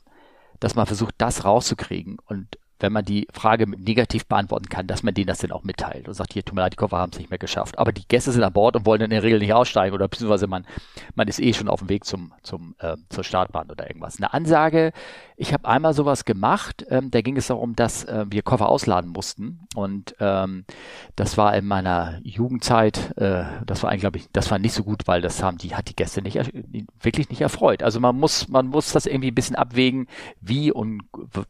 Dass 0.61 0.77
man 0.77 0.87
versucht, 0.87 1.15
das 1.19 1.45
rauszukriegen 1.45 2.19
und 2.27 2.59
wenn 2.83 2.93
man 2.93 3.05
die 3.05 3.29
Frage 3.33 3.69
negativ 3.69 4.27
beantworten 4.27 4.69
kann, 4.69 4.87
dass 4.87 5.03
man 5.03 5.15
denen 5.15 5.29
das 5.29 5.39
dann 5.39 5.53
auch 5.53 5.63
mitteilt 5.63 6.09
und 6.09 6.15
sagt, 6.15 6.33
hier, 6.33 6.45
tut 6.45 6.55
mir 6.55 6.63
leid, 6.63 6.73
die 6.73 6.77
Koffer 6.77 6.99
haben 6.99 7.13
es 7.13 7.19
nicht 7.19 7.31
mehr 7.31 7.39
geschafft. 7.39 7.79
Aber 7.79 7.93
die 7.93 8.07
Gäste 8.07 8.33
sind 8.33 8.43
an 8.43 8.53
Bord 8.53 8.77
und 8.77 8.85
wollen 8.87 9.01
in 9.01 9.11
der 9.11 9.23
Regel 9.23 9.39
nicht 9.39 9.55
aussteigen 9.55 9.95
oder 9.95 10.09
beziehungsweise 10.09 10.47
man, 10.47 10.67
man 11.15 11.29
ist 11.29 11.41
eh 11.41 11.53
schon 11.53 11.69
auf 11.69 11.81
dem 11.81 11.89
Weg 11.89 12.05
zum, 12.05 12.33
zum, 12.43 12.75
äh, 12.79 12.97
zur 13.09 13.25
Startbahn 13.25 13.71
oder 13.71 13.89
irgendwas. 13.89 14.17
Eine 14.19 14.35
Ansage, 14.35 14.93
ich 15.37 15.53
habe 15.53 15.67
einmal 15.67 15.95
sowas 15.95 16.25
gemacht, 16.25 16.85
ähm, 16.89 17.11
da 17.11 17.21
ging 17.21 17.37
es 17.37 17.47
darum, 17.47 17.75
dass 17.75 18.05
äh, 18.05 18.27
wir 18.29 18.43
Koffer 18.43 18.69
ausladen 18.69 19.11
mussten 19.11 19.67
und 19.75 20.15
ähm, 20.21 20.65
das 21.17 21.39
war 21.39 21.57
in 21.57 21.67
meiner 21.67 22.21
Jugendzeit, 22.23 23.17
äh, 23.17 23.45
das 23.65 23.83
war 23.83 23.91
eigentlich, 23.91 24.03
glaube 24.03 24.19
ich, 24.19 24.29
das 24.33 24.51
war 24.51 24.59
nicht 24.59 24.73
so 24.73 24.85
gut, 24.85 25.07
weil 25.07 25.21
das 25.21 25.43
haben 25.43 25.59
die, 25.59 25.75
hat 25.75 25.89
die 25.89 25.97
Gäste 25.97 26.23
nicht, 26.23 26.39
wirklich 27.01 27.29
nicht 27.29 27.41
erfreut. 27.41 27.83
Also 27.83 28.01
man 28.01 28.17
muss, 28.17 28.49
man 28.49 28.67
muss 28.67 28.93
das 28.93 29.07
irgendwie 29.07 29.31
ein 29.31 29.35
bisschen 29.35 29.57
abwägen, 29.57 30.07
wie 30.41 30.73
und 30.73 31.03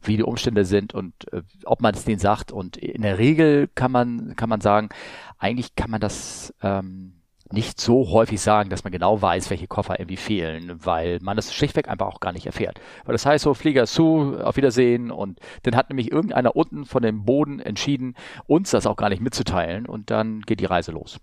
wie 0.03 0.17
die 0.17 0.23
Umstände 0.23 0.65
sind 0.65 0.93
und 0.93 1.13
äh, 1.31 1.41
ob 1.65 1.81
man 1.81 1.93
es 1.93 2.05
denen 2.05 2.19
sagt. 2.19 2.51
Und 2.51 2.77
in 2.77 3.01
der 3.01 3.17
Regel 3.17 3.69
kann 3.73 3.91
man, 3.91 4.35
kann 4.35 4.49
man 4.49 4.61
sagen, 4.61 4.89
eigentlich 5.37 5.75
kann 5.75 5.91
man 5.91 6.01
das 6.01 6.53
ähm, 6.61 7.23
nicht 7.51 7.79
so 7.79 8.09
häufig 8.09 8.41
sagen, 8.41 8.69
dass 8.69 8.83
man 8.83 8.91
genau 8.91 9.21
weiß, 9.21 9.49
welche 9.49 9.67
Koffer 9.67 9.99
irgendwie 9.99 10.17
fehlen, 10.17 10.79
weil 10.83 11.19
man 11.21 11.35
das 11.35 11.53
schlichtweg 11.53 11.87
einfach 11.87 12.07
auch 12.07 12.19
gar 12.19 12.33
nicht 12.33 12.47
erfährt. 12.47 12.79
Weil 13.05 13.13
das 13.13 13.25
heißt 13.25 13.43
so, 13.43 13.53
Flieger 13.53 13.85
zu, 13.85 14.37
auf 14.43 14.57
Wiedersehen 14.57 15.11
und 15.11 15.39
dann 15.61 15.75
hat 15.75 15.89
nämlich 15.89 16.11
irgendeiner 16.11 16.55
unten 16.55 16.85
von 16.85 17.03
dem 17.03 17.25
Boden 17.25 17.59
entschieden, 17.59 18.15
uns 18.47 18.71
das 18.71 18.87
auch 18.87 18.95
gar 18.95 19.09
nicht 19.09 19.21
mitzuteilen 19.21 19.85
und 19.85 20.09
dann 20.09 20.41
geht 20.41 20.61
die 20.61 20.65
Reise 20.65 20.91
los. 20.91 21.19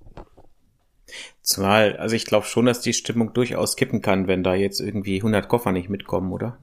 Zumal, 1.42 1.96
also 1.96 2.14
ich 2.14 2.26
glaube 2.26 2.46
schon, 2.46 2.66
dass 2.66 2.80
die 2.80 2.92
Stimmung 2.92 3.32
durchaus 3.32 3.74
kippen 3.74 4.00
kann, 4.00 4.28
wenn 4.28 4.44
da 4.44 4.54
jetzt 4.54 4.80
irgendwie 4.80 5.16
100 5.16 5.48
Koffer 5.48 5.72
nicht 5.72 5.88
mitkommen, 5.88 6.32
oder? 6.32 6.58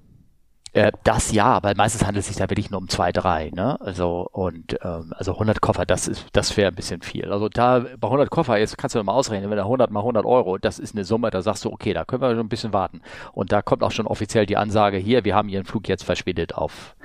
Äh, 0.78 0.92
das 1.04 1.32
ja, 1.32 1.46
aber 1.46 1.74
meistens 1.76 2.06
handelt 2.06 2.22
es 2.22 2.28
sich 2.28 2.38
da 2.38 2.44
wirklich 2.50 2.70
nur 2.70 2.80
um 2.80 2.88
zwei, 2.88 3.12
drei, 3.12 3.50
ne? 3.50 3.82
Also 3.82 4.30
und 4.32 4.78
ähm, 4.84 5.12
also 5.18 5.34
100 5.34 5.60
Koffer, 5.60 5.88
das 5.88 6.08
ist, 6.08 6.28
das 6.34 6.56
wäre 6.56 6.68
ein 6.70 6.76
bisschen 6.76 7.02
viel. 7.02 7.32
Also 7.32 7.50
da 7.50 7.80
bei 7.80 8.08
100 8.08 8.30
Koffer 8.30 8.58
jetzt 8.58 8.78
kannst 8.78 8.96
du 8.96 9.04
mal 9.04 9.14
ausrechnen, 9.14 9.50
wenn 9.50 9.58
da 9.58 9.64
100 9.64 9.90
mal 9.90 10.02
100 10.02 10.24
Euro, 10.26 10.60
das 10.60 10.78
ist 10.78 10.94
eine 10.94 11.04
Summe, 11.04 11.32
da 11.32 11.42
sagst 11.42 11.66
du, 11.66 11.72
okay, 11.72 11.94
da 11.94 12.06
können 12.06 12.22
wir 12.22 12.30
schon 12.30 12.42
ein 12.42 12.50
bisschen 12.50 12.74
warten. 12.74 13.02
Und 13.34 13.52
da 13.52 13.64
kommt 13.64 13.82
auch 13.82 13.92
schon 13.92 14.06
offiziell 14.06 14.46
die 14.46 14.58
Ansage 14.58 14.98
hier, 14.98 15.26
wir 15.26 15.34
haben 15.34 15.50
Ihren 15.50 15.66
Flug 15.66 15.88
jetzt 15.88 16.04
verspätet 16.04 16.54
auf 16.54 16.96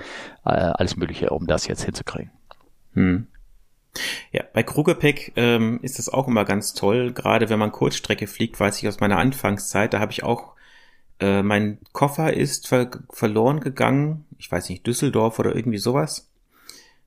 äh, 0.45 0.49
alles 0.49 0.95
Mögliche, 0.95 1.31
um 1.31 1.47
das 1.47 1.65
jetzt 1.65 1.83
hinzukriegen. 1.83 2.29
Hm. 2.93 3.27
Ja, 4.31 4.43
bei 4.53 4.61
Krugepäck 4.61 5.33
ähm, 5.35 5.79
ist 5.81 5.97
das 5.97 6.09
auch 6.09 6.27
immer 6.27 6.45
ganz 6.45 6.73
toll, 6.75 7.11
gerade 7.11 7.49
wenn 7.49 7.59
man 7.59 7.71
Kurzstrecke 7.71 8.27
fliegt, 8.27 8.59
weiß 8.59 8.81
ich 8.81 8.87
aus 8.87 8.99
meiner 8.99 9.17
Anfangszeit, 9.17 9.93
da 9.93 9.99
habe 9.99 10.11
ich 10.11 10.23
auch 10.23 10.53
äh, 11.19 11.43
mein 11.43 11.79
Koffer 11.91 12.33
ist 12.33 12.67
ver 12.67 12.89
verloren 13.09 13.59
gegangen. 13.59 14.25
Ich 14.37 14.51
weiß 14.51 14.69
nicht, 14.69 14.85
Düsseldorf 14.85 15.39
oder 15.39 15.55
irgendwie 15.55 15.77
sowas. 15.77 16.29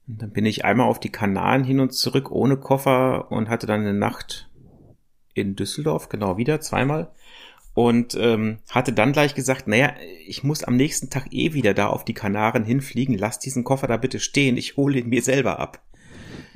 Und 0.09 0.23
dann 0.23 0.31
bin 0.31 0.47
ich 0.47 0.65
einmal 0.65 0.89
auf 0.89 1.01
die 1.01 1.11
Kanaren 1.11 1.65
hin 1.65 1.81
und 1.81 1.93
zurück 1.93 2.31
ohne 2.31 2.57
Koffer 2.57 3.31
und 3.31 3.49
hatte 3.49 3.67
dann 3.67 3.81
eine 3.81 3.95
Nacht 3.95 4.49
in 5.35 5.57
Düsseldorf, 5.57 6.09
genau 6.09 6.37
wieder, 6.37 6.61
zweimal. 6.61 7.11
Und 7.75 8.15
ähm, 8.19 8.61
hatte 8.71 8.93
dann 8.95 9.13
gleich 9.13 9.35
gesagt, 9.35 9.69
naja, 9.69 9.93
ich 10.27 10.43
muss 10.43 10.65
am 10.65 10.77
nächsten 10.77 11.11
Tag 11.11 11.27
eh 11.31 11.53
wieder 11.53 11.75
da 11.75 11.89
auf 11.89 12.05
die 12.05 12.15
Kanaren 12.15 12.65
hinfliegen. 12.65 13.19
Lass 13.19 13.39
diesen 13.39 13.65
Koffer 13.65 13.87
da 13.87 13.99
bitte 13.99 14.19
stehen. 14.19 14.57
Ich 14.57 14.79
hole 14.79 14.99
ihn 14.99 15.11
mir 15.11 15.21
selber 15.21 15.59
ab. 15.61 15.83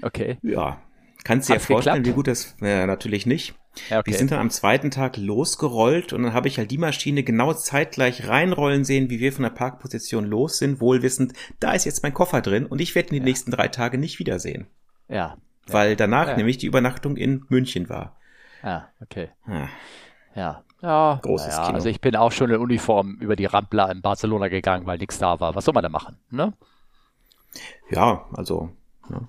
Okay. 0.01 0.39
Ja, 0.43 0.81
kannst 1.25 1.51
dir 1.51 1.55
ja 1.55 1.59
vorstellen, 1.59 1.97
geklappt? 1.97 2.07
wie 2.07 2.17
gut 2.17 2.27
das, 2.27 2.57
äh, 2.63 2.87
natürlich 2.87 3.27
nicht. 3.27 3.55
Ja, 3.89 4.01
okay. 4.01 4.11
Wir 4.11 4.19
sind 4.19 4.31
dann 4.31 4.41
am 4.41 4.51
zweiten 4.51 4.91
Tag 4.91 5.17
losgerollt 5.17 6.13
und 6.13 6.23
dann 6.23 6.33
habe 6.33 6.49
ich 6.49 6.59
halt 6.59 6.71
die 6.71 6.79
Maschine 6.79 7.23
genau 7.23 7.53
zeitgleich 7.53 8.29
reinrollen 8.29 8.85
sehen, 8.85 9.11
wie 9.11 9.21
wir 9.21 9.33
von 9.33 9.43
der 9.45 9.51
Parkposition 9.51 10.25
los 10.25 10.59
sind, 10.59 10.81
wohlwissend, 10.81 11.33
da 11.59 11.73
ist 11.73 11.85
jetzt 11.85 12.03
mein 12.03 12.15
Koffer 12.15 12.41
drin 12.41 12.67
und 12.67 12.81
ich 12.81 12.95
werde 12.95 13.09
ihn 13.09 13.15
die 13.15 13.19
ja. 13.19 13.25
nächsten 13.25 13.51
drei 13.51 13.69
Tage 13.69 13.99
nicht 13.99 14.19
wiedersehen. 14.19 14.67
Ja. 15.09 15.37
Weil 15.67 15.97
danach 15.97 16.37
nämlich 16.37 16.59
die 16.59 16.67
Übernachtung 16.67 17.17
in 17.17 17.45
München 17.49 17.89
war. 17.89 18.17
Ja, 18.63 18.89
okay. 19.01 19.29
Ja. 19.47 19.69
Ja, 20.35 20.65
ja, 20.83 21.19
großes 21.23 21.57
ja, 21.57 21.67
Kino. 21.67 21.75
Also 21.75 21.89
ich 21.89 22.01
bin 22.01 22.17
auch 22.17 22.33
schon 22.33 22.51
in 22.51 22.57
Uniform 22.57 23.19
über 23.21 23.37
die 23.37 23.47
Rampla 23.47 23.91
in 23.91 24.01
Barcelona 24.01 24.49
gegangen, 24.49 24.87
weil 24.87 24.99
nichts 24.99 25.19
da 25.19 25.41
war. 25.41 25.55
Was 25.55 25.65
soll 25.65 25.75
man 25.75 25.83
da 25.83 25.89
machen, 25.89 26.17
ne? 26.31 26.53
Ja, 27.91 28.27
also. 28.33 28.71
Ne? 29.09 29.29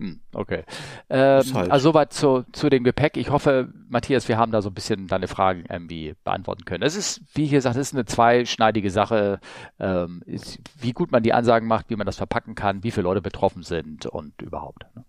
Hm, 0.00 0.18
okay. 0.32 0.64
Ähm, 1.10 1.42
halt. 1.52 1.70
Also 1.70 1.90
soweit 1.90 2.14
zu, 2.14 2.46
zu 2.52 2.70
dem 2.70 2.84
Gepäck. 2.84 3.18
Ich 3.18 3.28
hoffe, 3.28 3.68
Matthias, 3.90 4.28
wir 4.28 4.38
haben 4.38 4.50
da 4.50 4.62
so 4.62 4.70
ein 4.70 4.74
bisschen 4.74 5.08
deine 5.08 5.28
Fragen 5.28 5.66
irgendwie 5.68 6.14
beantworten 6.24 6.64
können. 6.64 6.82
Es 6.82 6.96
ist, 6.96 7.20
wie 7.34 7.44
ich 7.44 7.50
gesagt, 7.50 7.76
es 7.76 7.88
ist 7.88 7.94
eine 7.94 8.06
zweischneidige 8.06 8.90
Sache, 8.90 9.40
ähm, 9.78 10.22
ist, 10.24 10.58
wie 10.78 10.92
gut 10.92 11.12
man 11.12 11.22
die 11.22 11.34
Ansagen 11.34 11.68
macht, 11.68 11.90
wie 11.90 11.96
man 11.96 12.06
das 12.06 12.16
verpacken 12.16 12.54
kann, 12.54 12.82
wie 12.82 12.90
viele 12.90 13.04
Leute 13.04 13.20
betroffen 13.20 13.62
sind 13.62 14.06
und 14.06 14.40
überhaupt. 14.40 14.86
Ne? 14.96 15.04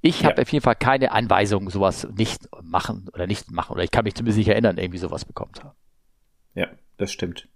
Ich 0.00 0.22
ja. 0.22 0.30
habe 0.30 0.40
auf 0.40 0.50
jeden 0.50 0.62
Fall 0.62 0.74
keine 0.74 1.12
Anweisung, 1.12 1.68
sowas 1.68 2.08
nicht 2.16 2.48
machen 2.62 3.10
oder 3.12 3.26
nicht 3.26 3.50
machen. 3.50 3.74
Oder 3.74 3.84
ich 3.84 3.90
kann 3.90 4.04
mich 4.04 4.14
zumindest 4.14 4.38
nicht 4.38 4.48
erinnern, 4.48 4.78
irgendwie 4.78 4.98
sowas 4.98 5.26
bekommen 5.26 5.52
zu 5.52 5.64
haben. 5.64 5.76
Ja, 6.54 6.68
das 6.96 7.12
stimmt. 7.12 7.46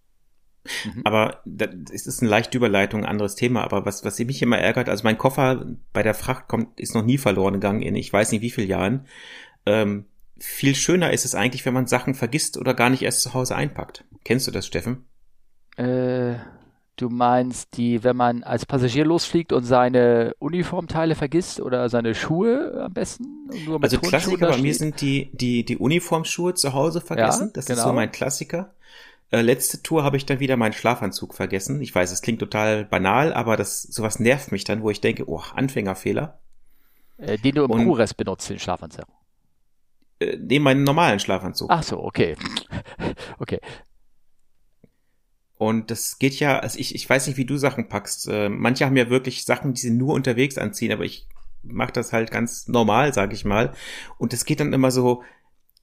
Mhm. 0.84 1.02
Aber 1.04 1.42
es 1.92 2.06
ist 2.06 2.20
eine 2.20 2.30
leichte 2.30 2.58
Überleitung, 2.58 3.00
ein 3.02 3.08
anderes 3.08 3.34
Thema. 3.34 3.62
Aber 3.62 3.84
was, 3.84 4.04
was 4.04 4.18
mich 4.18 4.42
immer 4.42 4.58
ärgert, 4.58 4.88
also 4.88 5.04
mein 5.04 5.18
Koffer 5.18 5.66
bei 5.92 6.02
der 6.02 6.14
Fracht 6.14 6.48
kommt, 6.48 6.80
ist 6.80 6.94
noch 6.94 7.04
nie 7.04 7.18
verloren 7.18 7.54
gegangen 7.54 7.82
in 7.82 7.94
ich 7.94 8.12
weiß 8.12 8.32
nicht 8.32 8.42
wie 8.42 8.50
vielen 8.50 8.68
Jahren. 8.68 9.06
Ähm, 9.64 10.06
viel 10.38 10.74
schöner 10.74 11.12
ist 11.12 11.24
es 11.24 11.34
eigentlich, 11.34 11.64
wenn 11.64 11.74
man 11.74 11.86
Sachen 11.86 12.14
vergisst 12.14 12.58
oder 12.58 12.74
gar 12.74 12.90
nicht 12.90 13.02
erst 13.02 13.22
zu 13.22 13.34
Hause 13.34 13.56
einpackt. 13.56 14.04
Kennst 14.24 14.46
du 14.46 14.50
das, 14.50 14.66
Steffen? 14.66 15.04
Äh, 15.76 16.34
du 16.96 17.08
meinst 17.08 17.76
die, 17.76 18.04
wenn 18.04 18.16
man 18.16 18.42
als 18.42 18.66
Passagier 18.66 19.04
losfliegt 19.04 19.52
und 19.52 19.64
seine 19.64 20.34
Uniformteile 20.38 21.14
vergisst 21.14 21.60
oder 21.60 21.88
seine 21.88 22.14
Schuhe 22.14 22.82
am 22.84 22.92
besten? 22.92 23.24
also 23.80 23.98
Klassiker 23.98 24.48
bei 24.48 24.58
mir 24.58 24.74
sind 24.74 25.00
die, 25.00 25.30
die, 25.32 25.64
die 25.64 25.76
Uniformschuhe 25.76 26.54
zu 26.54 26.72
Hause 26.72 27.00
vergessen. 27.00 27.46
Ja, 27.48 27.52
das 27.54 27.66
genau. 27.66 27.78
ist 27.78 27.84
so 27.84 27.92
mein 27.92 28.12
Klassiker. 28.12 28.74
Äh, 29.30 29.40
letzte 29.40 29.82
Tour 29.82 30.04
habe 30.04 30.16
ich 30.16 30.26
dann 30.26 30.40
wieder 30.40 30.56
meinen 30.56 30.72
Schlafanzug 30.72 31.34
vergessen. 31.34 31.80
Ich 31.82 31.94
weiß, 31.94 32.12
es 32.12 32.22
klingt 32.22 32.38
total 32.38 32.84
banal, 32.84 33.32
aber 33.32 33.56
das 33.56 33.82
sowas 33.82 34.20
nervt 34.20 34.52
mich 34.52 34.64
dann, 34.64 34.82
wo 34.82 34.90
ich 34.90 35.00
denke, 35.00 35.28
oh, 35.28 35.42
Anfängerfehler. 35.54 36.40
Äh, 37.18 37.38
den 37.38 37.54
du 37.56 37.64
im 37.64 37.84
Kurrest 37.84 38.16
benutzt, 38.16 38.48
den 38.48 38.58
Schlafanzug. 38.58 39.06
Äh, 40.20 40.36
nee, 40.40 40.58
meinen 40.58 40.84
normalen 40.84 41.18
Schlafanzug. 41.18 41.70
Ach 41.70 41.82
so, 41.82 42.02
okay. 42.02 42.36
okay. 43.38 43.60
Und 45.58 45.90
das 45.90 46.18
geht 46.18 46.38
ja, 46.38 46.58
also 46.58 46.78
ich, 46.78 46.94
ich 46.94 47.08
weiß 47.08 47.26
nicht, 47.26 47.38
wie 47.38 47.46
du 47.46 47.56
Sachen 47.56 47.88
packst. 47.88 48.28
Äh, 48.28 48.48
manche 48.48 48.84
haben 48.84 48.96
ja 48.96 49.10
wirklich 49.10 49.44
Sachen, 49.44 49.72
die 49.72 49.80
sie 49.80 49.90
nur 49.90 50.14
unterwegs 50.14 50.58
anziehen, 50.58 50.92
aber 50.92 51.04
ich 51.04 51.26
mache 51.62 51.92
das 51.92 52.12
halt 52.12 52.30
ganz 52.30 52.68
normal, 52.68 53.12
sag 53.12 53.32
ich 53.32 53.44
mal. 53.44 53.72
Und 54.18 54.32
es 54.32 54.44
geht 54.44 54.60
dann 54.60 54.72
immer 54.72 54.90
so 54.90 55.22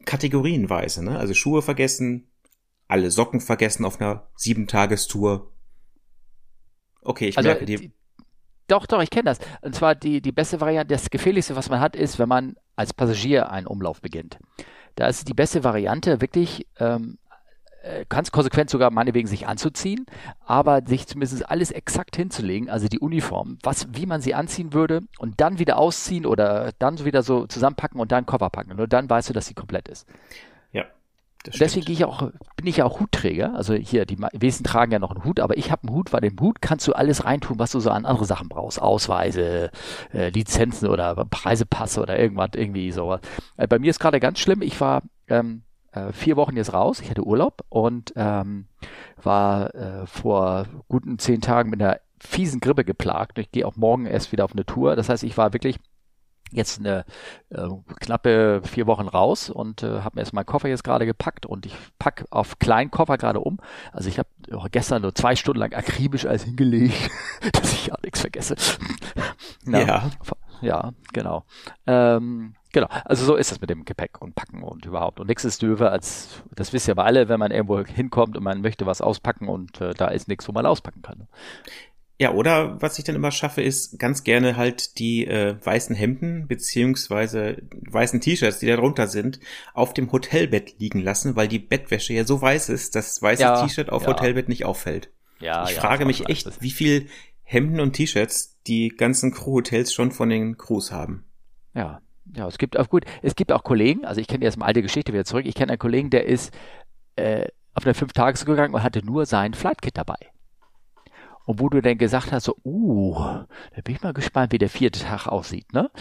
kategorienweise, 0.05 1.03
ne? 1.03 1.17
Also 1.17 1.33
Schuhe 1.33 1.61
vergessen, 1.61 2.27
alle 2.93 3.09
Socken 3.09 3.41
vergessen 3.41 3.85
auf 3.85 3.99
einer 3.99 4.27
Sieben-Tagestour. 4.35 5.51
Okay, 7.01 7.29
ich 7.29 7.37
also, 7.37 7.49
merke 7.49 7.65
die. 7.65 7.91
Doch, 8.67 8.85
doch, 8.85 9.01
ich 9.01 9.09
kenne 9.09 9.23
das. 9.23 9.39
Und 9.61 9.73
zwar 9.73 9.95
die, 9.95 10.21
die 10.21 10.31
beste 10.31 10.61
Variante, 10.61 10.93
das 10.93 11.09
Gefährlichste, 11.09 11.55
was 11.55 11.69
man 11.69 11.79
hat, 11.79 11.95
ist, 11.95 12.19
wenn 12.19 12.29
man 12.29 12.55
als 12.75 12.93
Passagier 12.93 13.49
einen 13.49 13.65
Umlauf 13.65 13.99
beginnt. 13.99 14.37
Da 14.93 15.07
ist 15.07 15.27
die 15.27 15.33
beste 15.33 15.63
Variante 15.63 16.21
wirklich, 16.21 16.67
ähm, 16.79 17.17
äh, 17.81 18.05
ganz 18.09 18.29
konsequent 18.29 18.69
sogar 18.69 18.91
meinetwegen 18.91 19.27
sich 19.27 19.47
anzuziehen, 19.47 20.05
aber 20.45 20.83
sich 20.85 21.07
zumindest 21.07 21.49
alles 21.49 21.71
exakt 21.71 22.15
hinzulegen, 22.15 22.69
also 22.69 22.87
die 22.87 22.99
Uniform, 22.99 23.57
was, 23.63 23.87
wie 23.91 24.05
man 24.05 24.21
sie 24.21 24.35
anziehen 24.35 24.71
würde 24.71 25.01
und 25.17 25.41
dann 25.41 25.57
wieder 25.57 25.79
ausziehen 25.79 26.27
oder 26.27 26.73
dann 26.77 27.03
wieder 27.03 27.23
so 27.23 27.47
zusammenpacken 27.47 27.99
und 27.99 28.11
dann 28.11 28.27
Koffer 28.27 28.51
packen. 28.51 28.75
Nur 28.75 28.87
dann 28.87 29.09
weißt 29.09 29.29
du, 29.29 29.33
dass 29.33 29.47
sie 29.47 29.55
komplett 29.55 29.87
ist. 29.87 30.07
Deswegen 31.47 31.91
ich 31.91 32.05
auch, 32.05 32.31
bin 32.55 32.67
ich 32.67 32.77
ja 32.77 32.85
auch 32.85 32.99
Hutträger. 32.99 33.53
Also 33.55 33.73
hier, 33.73 34.05
die 34.05 34.17
Wesen 34.33 34.63
tragen 34.63 34.91
ja 34.91 34.99
noch 34.99 35.11
einen 35.11 35.23
Hut, 35.23 35.39
aber 35.39 35.57
ich 35.57 35.71
habe 35.71 35.87
einen 35.87 35.95
Hut, 35.95 36.13
weil 36.13 36.21
den 36.21 36.39
Hut 36.39 36.61
kannst 36.61 36.87
du 36.87 36.93
alles 36.93 37.25
reintun, 37.25 37.59
was 37.59 37.71
du 37.71 37.79
so 37.79 37.89
an 37.89 38.05
andere 38.05 38.25
Sachen 38.25 38.49
brauchst. 38.49 38.81
Ausweise, 38.81 39.71
äh, 40.13 40.29
Lizenzen 40.29 40.87
oder 40.87 41.15
Preisepasse 41.25 42.01
oder 42.01 42.17
irgendwas, 42.17 42.51
irgendwie 42.55 42.91
sowas. 42.91 43.21
Äh, 43.57 43.67
bei 43.67 43.79
mir 43.79 43.89
ist 43.89 43.99
gerade 43.99 44.19
ganz 44.19 44.39
schlimm, 44.39 44.61
ich 44.61 44.79
war 44.79 45.01
ähm, 45.27 45.63
äh, 45.91 46.11
vier 46.11 46.37
Wochen 46.37 46.55
jetzt 46.55 46.73
raus, 46.73 46.99
ich 47.01 47.09
hatte 47.09 47.25
Urlaub 47.25 47.63
und 47.69 48.13
ähm, 48.15 48.67
war 49.21 49.73
äh, 49.75 50.05
vor 50.05 50.65
guten 50.87 51.19
zehn 51.19 51.41
Tagen 51.41 51.69
mit 51.69 51.81
einer 51.81 51.99
fiesen 52.19 52.61
Grippe 52.61 52.85
geplagt. 52.85 53.37
Ich 53.37 53.51
gehe 53.51 53.67
auch 53.67 53.75
morgen 53.75 54.05
erst 54.05 54.31
wieder 54.31 54.45
auf 54.45 54.53
eine 54.53 54.65
Tour. 54.65 54.95
Das 54.95 55.09
heißt, 55.09 55.23
ich 55.23 55.37
war 55.37 55.53
wirklich 55.53 55.79
jetzt 56.53 56.79
eine 56.79 57.05
äh, 57.49 57.67
knappe 57.99 58.61
vier 58.63 58.87
Wochen 58.87 59.07
raus 59.07 59.49
und 59.49 59.83
äh, 59.83 60.01
habe 60.01 60.15
mir 60.15 60.21
jetzt 60.21 60.33
meinen 60.33 60.45
Koffer 60.45 60.69
jetzt 60.69 60.83
gerade 60.83 61.05
gepackt 61.05 61.45
und 61.45 61.65
ich 61.65 61.75
pack 61.99 62.25
auf 62.29 62.59
kleinen 62.59 62.91
Koffer 62.91 63.17
gerade 63.17 63.39
um. 63.39 63.59
Also 63.91 64.09
ich 64.09 64.19
habe 64.19 64.29
gestern 64.71 65.01
nur 65.01 65.15
zwei 65.15 65.35
Stunden 65.35 65.59
lang 65.59 65.73
akribisch 65.73 66.25
alles 66.25 66.43
hingelegt, 66.43 67.09
dass 67.53 67.73
ich 67.73 67.87
ja 67.87 67.97
nichts 68.03 68.21
vergesse. 68.21 68.55
Na, 69.65 69.81
ja. 69.81 70.11
Ja, 70.61 70.93
genau. 71.11 71.43
Ähm, 71.87 72.55
genau. 72.71 72.87
Also 73.03 73.25
so 73.25 73.35
ist 73.35 73.51
es 73.51 73.59
mit 73.59 73.69
dem 73.69 73.83
Gepäck 73.83 74.21
und 74.21 74.33
Packen 74.33 74.63
und 74.63 74.85
überhaupt. 74.85 75.19
Und 75.19 75.27
nichts 75.27 75.43
ist 75.43 75.61
döver 75.61 75.91
als, 75.91 76.41
das 76.55 76.71
wisst 76.71 76.87
ihr 76.87 76.93
aber 76.93 77.03
alle, 77.03 77.27
wenn 77.27 77.39
man 77.39 77.51
irgendwo 77.51 77.83
hinkommt 77.83 78.37
und 78.37 78.43
man 78.43 78.61
möchte 78.61 78.85
was 78.85 79.01
auspacken 79.01 79.49
und 79.49 79.81
äh, 79.81 79.93
da 79.93 80.07
ist 80.07 80.29
nichts, 80.29 80.47
wo 80.47 80.53
man 80.53 80.65
auspacken 80.65 81.01
kann. 81.01 81.27
Ja, 82.23 82.31
oder 82.31 82.81
was 82.81 82.97
ich 82.97 83.03
dann 83.03 83.17
immer 83.17 83.31
schaffe, 83.31 83.61
ist 83.61 83.99
ganz 83.99 84.23
gerne 84.23 84.55
halt 84.55 84.97
die 84.97 85.27
äh, 85.27 85.57
weißen 85.61 85.93
Hemden 85.93 86.47
beziehungsweise 86.47 87.57
weißen 87.81 88.21
T-Shirts, 88.21 88.59
die 88.59 88.67
da 88.67 88.77
drunter 88.77 89.07
sind, 89.07 89.41
auf 89.73 89.93
dem 89.93 90.09
Hotelbett 90.09 90.79
liegen 90.79 91.01
lassen, 91.01 91.35
weil 91.35 91.49
die 91.49 91.59
Bettwäsche 91.59 92.13
ja 92.13 92.23
so 92.23 92.41
weiß 92.41 92.69
ist, 92.69 92.95
dass 92.95 93.21
weiße 93.21 93.41
ja, 93.41 93.61
T-Shirt 93.61 93.89
auf 93.89 94.03
ja. 94.03 94.07
Hotelbett 94.07 94.47
nicht 94.47 94.63
auffällt. 94.63 95.09
Ja, 95.41 95.65
ich 95.65 95.75
ja, 95.75 95.81
frage 95.81 96.05
mich 96.05 96.29
echt, 96.29 96.61
wie 96.61 96.71
viel 96.71 97.09
Hemden 97.41 97.81
und 97.81 97.91
T-Shirts 97.91 98.57
die 98.67 98.87
ganzen 98.87 99.33
Crew-Hotels 99.33 99.93
schon 99.93 100.13
von 100.13 100.29
den 100.29 100.57
Crews 100.57 100.93
haben. 100.93 101.25
Ja, 101.73 101.99
ja, 102.37 102.47
es 102.47 102.57
gibt 102.57 102.79
auch 102.79 102.87
gut, 102.87 103.03
es 103.21 103.35
gibt 103.35 103.51
auch 103.51 103.65
Kollegen, 103.65 104.05
also 104.05 104.21
ich 104.21 104.29
kenne 104.29 104.45
jetzt 104.45 104.57
mal 104.57 104.67
alte 104.67 104.81
Geschichte 104.81 105.11
wieder 105.11 105.25
zurück, 105.25 105.45
ich 105.45 105.55
kenne 105.55 105.73
einen 105.73 105.79
Kollegen, 105.79 106.09
der 106.09 106.25
ist 106.25 106.53
äh, 107.17 107.49
auf 107.73 107.83
eine 107.83 107.93
fünf 107.93 108.13
Tages 108.13 108.45
gegangen 108.45 108.73
und 108.73 108.81
hatte 108.81 109.05
nur 109.05 109.25
sein 109.25 109.53
Flightkit 109.53 109.97
dabei. 109.97 110.32
Und 111.45 111.59
wo 111.59 111.67
du 111.69 111.81
dann 111.81 111.97
gesagt 111.97 112.31
hast, 112.31 112.45
so, 112.45 112.55
uh, 112.63 113.15
da 113.15 113.81
bin 113.83 113.95
ich 113.95 114.01
mal 114.01 114.13
gespannt, 114.13 114.53
wie 114.53 114.57
der 114.57 114.69
vierte 114.69 115.01
Tag 115.01 115.27
aussieht, 115.27 115.73
ne? 115.73 115.91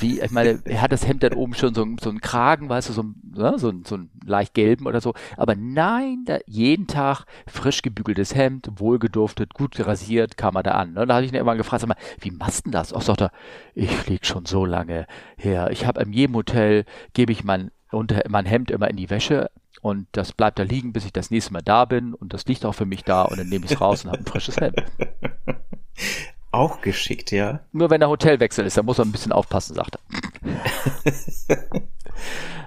Wie, 0.00 0.20
ich 0.20 0.30
meine, 0.30 0.60
er 0.64 0.82
hat 0.82 0.92
das 0.92 1.06
Hemd 1.06 1.22
dann 1.22 1.34
oben 1.34 1.54
schon 1.54 1.74
so, 1.74 1.86
so 2.00 2.10
einen 2.10 2.20
Kragen, 2.20 2.68
weißt 2.68 2.88
du, 2.88 2.92
so, 2.92 3.02
ne? 3.02 3.58
so, 3.58 3.72
so 3.84 3.94
einen 3.94 4.10
leicht 4.24 4.54
gelben 4.54 4.86
oder 4.86 5.00
so. 5.00 5.14
Aber 5.36 5.54
nein, 5.54 6.24
da, 6.26 6.38
jeden 6.46 6.88
Tag 6.88 7.26
frisch 7.46 7.82
gebügeltes 7.82 8.34
Hemd, 8.34 8.68
wohlgeduftet, 8.76 9.54
gut 9.54 9.78
rasiert, 9.78 10.36
kam 10.36 10.56
er 10.56 10.64
da 10.64 10.72
an. 10.72 10.94
Ne? 10.94 11.06
Da 11.06 11.14
habe 11.14 11.24
ich 11.24 11.32
ihn 11.32 11.38
immer 11.38 11.56
gefragt, 11.56 11.82
sag 11.82 11.88
mal, 11.88 11.96
wie 12.20 12.32
machst 12.32 12.60
du 12.60 12.70
denn 12.70 12.72
das? 12.72 12.92
Ach, 12.92 13.02
sagt 13.02 13.22
er, 13.22 13.30
ich 13.74 13.90
flieg 13.90 14.26
schon 14.26 14.46
so 14.46 14.64
lange 14.64 15.06
her. 15.36 15.70
Ich 15.70 15.86
habe 15.86 16.02
in 16.02 16.12
jedem 16.12 16.34
Hotel, 16.34 16.84
gebe 17.12 17.30
ich 17.30 17.44
mein, 17.44 17.70
unter, 17.92 18.22
mein 18.28 18.46
Hemd 18.46 18.70
immer 18.70 18.88
in 18.88 18.96
die 18.96 19.10
Wäsche 19.10 19.50
und 19.80 20.06
das 20.12 20.32
bleibt 20.32 20.58
da 20.58 20.62
liegen, 20.62 20.92
bis 20.92 21.04
ich 21.04 21.12
das 21.12 21.30
nächste 21.30 21.52
Mal 21.52 21.62
da 21.62 21.84
bin. 21.84 22.14
Und 22.14 22.32
das 22.32 22.46
liegt 22.46 22.64
auch 22.64 22.74
für 22.74 22.86
mich 22.86 23.04
da. 23.04 23.22
Und 23.22 23.38
dann 23.38 23.48
nehme 23.48 23.64
ich 23.64 23.72
es 23.72 23.80
raus 23.80 24.04
und 24.04 24.10
habe 24.10 24.20
ein 24.20 24.26
frisches 24.26 24.56
Hemd. 24.56 24.82
Auch 26.50 26.80
geschickt, 26.80 27.30
ja. 27.30 27.60
Nur 27.72 27.90
wenn 27.90 28.00
der 28.00 28.08
Hotelwechsel 28.08 28.64
ist, 28.64 28.78
da 28.78 28.82
muss 28.82 28.96
man 28.96 29.08
ein 29.08 29.12
bisschen 29.12 29.32
aufpassen, 29.32 29.74
sagt 29.74 29.96
er. 29.96 31.12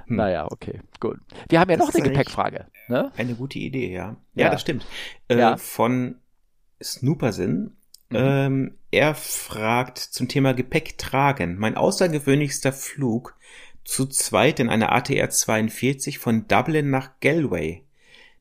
naja, 0.06 0.48
okay, 0.52 0.82
gut. 1.00 1.18
Wir 1.50 1.60
haben 1.60 1.70
ja 1.72 1.78
das 1.78 1.88
noch 1.88 1.96
eine 1.96 2.04
Gepäckfrage. 2.10 2.68
Ne? 2.88 3.12
Eine 3.18 3.34
gute 3.34 3.58
Idee, 3.58 3.92
ja. 3.92 4.18
Ja, 4.36 4.46
ja. 4.46 4.50
das 4.52 4.62
stimmt. 4.62 4.86
Äh, 5.30 5.40
ja. 5.40 5.58
Von 5.58 6.20
Snoopersinn. 6.82 7.76
Mhm. 8.10 8.16
Ähm, 8.18 8.78
er 8.92 9.16
fragt 9.16 9.98
zum 9.98 10.28
Thema 10.28 10.54
Gepäck 10.54 11.00
tragen. 11.00 11.58
Mein 11.58 11.76
außergewöhnlichster 11.76 12.74
Flug 12.74 13.36
zu 13.84 14.06
zweit 14.06 14.60
in 14.60 14.70
einer 14.70 14.92
ATR 14.92 15.30
42 15.30 16.20
von 16.20 16.48
Dublin 16.48 16.90
nach 16.90 17.20
Galway. 17.20 17.84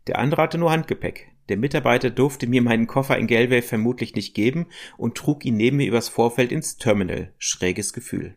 Der 0.07 0.19
andere 0.19 0.43
hatte 0.43 0.59
nur 0.59 0.71
Handgepäck. 0.71 1.29
Der 1.49 1.57
Mitarbeiter 1.57 2.11
durfte 2.11 2.47
mir 2.47 2.63
meinen 2.63 2.87
Koffer 2.87 3.19
in 3.19 3.27
Galway 3.27 3.61
vermutlich 3.61 4.15
nicht 4.15 4.35
geben 4.35 4.67
und 4.97 5.17
trug 5.17 5.45
ihn 5.45 5.57
neben 5.57 5.79
mir 5.79 5.89
übers 5.89 6.09
Vorfeld 6.09 6.53
ins 6.53 6.77
Terminal. 6.77 7.33
Schräges 7.39 7.93
Gefühl. 7.93 8.37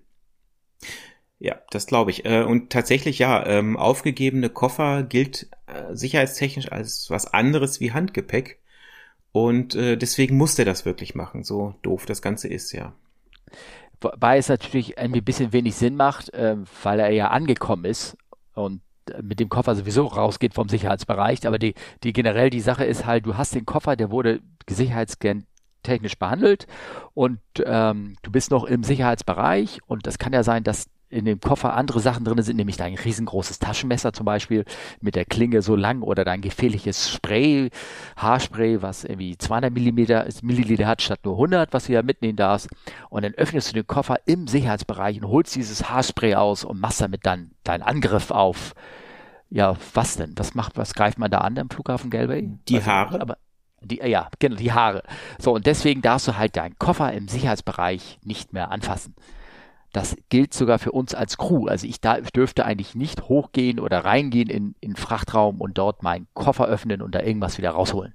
Ja, 1.37 1.61
das 1.69 1.85
glaube 1.85 2.09
ich. 2.09 2.25
Äh, 2.25 2.43
und 2.43 2.71
tatsächlich 2.71 3.19
ja, 3.19 3.45
ähm, 3.45 3.77
aufgegebene 3.77 4.49
Koffer 4.49 5.03
gilt 5.03 5.49
äh, 5.67 5.93
sicherheitstechnisch 5.95 6.71
als 6.71 7.09
was 7.09 7.27
anderes 7.27 7.79
wie 7.79 7.91
Handgepäck. 7.91 8.61
Und 9.31 9.75
äh, 9.75 9.97
deswegen 9.97 10.37
musste 10.37 10.61
er 10.61 10.65
das 10.65 10.85
wirklich 10.85 11.15
machen, 11.15 11.43
so 11.43 11.75
doof 11.81 12.05
das 12.05 12.21
Ganze 12.21 12.47
ist, 12.47 12.71
ja. 12.71 12.95
Wobei 14.03 14.37
es 14.37 14.49
natürlich 14.49 14.97
ein 14.97 15.11
bisschen 15.11 15.53
wenig 15.53 15.75
Sinn 15.75 15.95
macht, 15.95 16.33
äh, 16.33 16.57
weil 16.83 16.99
er 16.99 17.11
ja 17.11 17.29
angekommen 17.29 17.85
ist 17.85 18.17
und 18.53 18.81
mit 19.21 19.39
dem 19.39 19.49
Koffer 19.49 19.75
sowieso 19.75 20.07
rausgeht 20.07 20.53
vom 20.53 20.69
Sicherheitsbereich. 20.69 21.45
Aber 21.47 21.59
die, 21.59 21.73
die 22.03 22.13
generell 22.13 22.49
die 22.49 22.61
Sache 22.61 22.85
ist 22.85 23.05
halt, 23.05 23.25
du 23.25 23.37
hast 23.37 23.55
den 23.55 23.65
Koffer, 23.65 23.95
der 23.95 24.11
wurde 24.11 24.39
sicherheitstechnisch 24.69 26.17
behandelt 26.17 26.67
und 27.13 27.39
ähm, 27.65 28.15
du 28.21 28.31
bist 28.31 28.51
noch 28.51 28.63
im 28.63 28.83
Sicherheitsbereich 28.83 29.79
und 29.87 30.07
das 30.07 30.17
kann 30.17 30.33
ja 30.33 30.43
sein, 30.43 30.63
dass 30.63 30.87
in 31.13 31.25
dem 31.25 31.39
Koffer 31.39 31.73
andere 31.75 31.99
Sachen 31.99 32.25
drin 32.25 32.41
sind, 32.41 32.57
nämlich 32.57 32.77
dein 32.77 32.95
riesengroßes 32.95 33.59
Taschenmesser 33.59 34.13
zum 34.13 34.25
Beispiel 34.25 34.65
mit 35.01 35.15
der 35.15 35.25
Klinge 35.25 35.61
so 35.61 35.75
lang 35.75 36.01
oder 36.01 36.25
dein 36.25 36.41
gefährliches 36.41 37.11
Spray, 37.11 37.69
Haarspray, 38.17 38.81
was 38.81 39.03
irgendwie 39.03 39.37
200 39.37 39.71
Millimeter, 39.73 40.27
Milliliter 40.41 40.87
hat 40.87 41.01
statt 41.01 41.19
nur 41.23 41.35
100, 41.35 41.73
was 41.73 41.85
du 41.85 41.93
ja 41.93 42.01
mitnehmen 42.01 42.35
darfst. 42.35 42.67
Und 43.09 43.23
dann 43.23 43.33
öffnest 43.35 43.69
du 43.69 43.73
den 43.73 43.87
Koffer 43.87 44.17
im 44.25 44.47
Sicherheitsbereich 44.47 45.21
und 45.21 45.29
holst 45.29 45.55
dieses 45.55 45.89
Haarspray 45.89 46.35
aus 46.35 46.63
und 46.63 46.79
machst 46.79 47.01
damit 47.01 47.25
dann 47.25 47.51
deinen 47.63 47.83
Angriff 47.83 48.31
auf. 48.31 48.73
Ja, 49.49 49.75
was 49.93 50.17
denn? 50.17 50.33
Was 50.37 50.55
macht, 50.55 50.77
was 50.77 50.95
greift 50.95 51.19
man 51.19 51.29
da 51.29 51.39
an 51.39 51.57
am 51.59 51.69
Flughafen 51.69 52.09
Galway? 52.09 52.49
Die 52.67 52.77
also, 52.77 52.87
Haare. 52.87 53.21
Aber 53.21 53.37
die, 53.81 53.97
ja, 53.97 54.29
genau, 54.39 54.55
die 54.55 54.71
Haare. 54.71 55.03
So, 55.37 55.53
und 55.53 55.67
deswegen 55.67 56.01
darfst 56.01 56.27
du 56.27 56.37
halt 56.37 56.55
deinen 56.55 56.77
Koffer 56.79 57.13
im 57.13 57.27
Sicherheitsbereich 57.27 58.19
nicht 58.23 58.53
mehr 58.53 58.71
anfassen. 58.71 59.13
Das 59.93 60.17
gilt 60.29 60.53
sogar 60.55 60.79
für 60.79 60.91
uns 60.91 61.13
als 61.13 61.37
Crew. 61.37 61.67
Also 61.67 61.87
ich, 61.87 62.01
da, 62.01 62.17
ich 62.17 62.31
dürfte 62.31 62.65
eigentlich 62.65 62.95
nicht 62.95 63.29
hochgehen 63.29 63.79
oder 63.79 63.99
reingehen 63.99 64.49
in, 64.49 64.75
in 64.81 64.95
Frachtraum 64.95 65.61
und 65.61 65.77
dort 65.77 66.01
meinen 66.01 66.27
Koffer 66.33 66.67
öffnen 66.67 67.01
und 67.01 67.13
da 67.13 67.21
irgendwas 67.21 67.59
wieder 67.59 67.69
rausholen. 67.69 68.13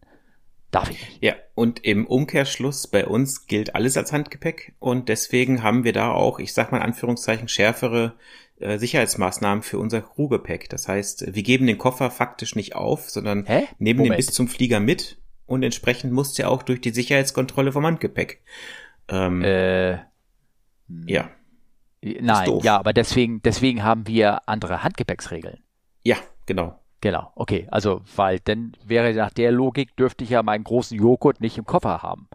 Darf 0.72 0.90
ich 0.90 1.00
nicht. 1.00 1.22
Ja, 1.22 1.34
und 1.54 1.84
im 1.84 2.06
Umkehrschluss 2.06 2.88
bei 2.88 3.06
uns 3.06 3.46
gilt 3.46 3.74
alles 3.74 3.96
als 3.96 4.12
Handgepäck 4.12 4.74
und 4.80 5.08
deswegen 5.08 5.62
haben 5.62 5.84
wir 5.84 5.92
da 5.92 6.10
auch, 6.10 6.40
ich 6.40 6.52
sag 6.52 6.72
mal 6.72 6.78
in 6.78 6.84
Anführungszeichen, 6.84 7.48
schärfere 7.48 8.14
äh, 8.58 8.76
Sicherheitsmaßnahmen 8.76 9.62
für 9.62 9.78
unser 9.78 10.02
Crewgepäck. 10.02 10.68
Das 10.68 10.88
heißt, 10.88 11.34
wir 11.34 11.42
geben 11.42 11.66
den 11.66 11.78
Koffer 11.78 12.10
faktisch 12.10 12.56
nicht 12.56 12.74
auf, 12.74 13.08
sondern 13.08 13.46
Hä? 13.46 13.68
nehmen 13.78 14.00
Moment. 14.00 14.14
den 14.14 14.16
bis 14.16 14.34
zum 14.34 14.48
Flieger 14.48 14.80
mit 14.80 15.16
und 15.46 15.62
entsprechend 15.62 16.12
muss 16.12 16.34
der 16.34 16.50
auch 16.50 16.64
durch 16.64 16.80
die 16.80 16.90
Sicherheitskontrolle 16.90 17.72
vom 17.72 17.86
Handgepäck. 17.86 18.42
Ähm, 19.08 19.42
äh, 19.42 19.98
ja. 21.06 21.30
Nein, 22.02 22.60
ja, 22.62 22.78
aber 22.78 22.92
deswegen, 22.92 23.42
deswegen 23.42 23.82
haben 23.82 24.06
wir 24.06 24.48
andere 24.48 24.82
Handgepäcksregeln. 24.84 25.62
Ja, 26.04 26.16
genau. 26.46 26.78
Genau, 27.00 27.30
okay. 27.36 27.68
Also, 27.70 28.02
weil 28.16 28.40
dann 28.40 28.72
wäre 28.84 29.12
nach 29.14 29.30
der 29.30 29.52
Logik, 29.52 29.96
dürfte 29.96 30.24
ich 30.24 30.30
ja 30.30 30.42
meinen 30.42 30.64
großen 30.64 30.98
Joghurt 30.98 31.40
nicht 31.40 31.56
im 31.56 31.64
Koffer 31.64 32.02
haben. 32.02 32.28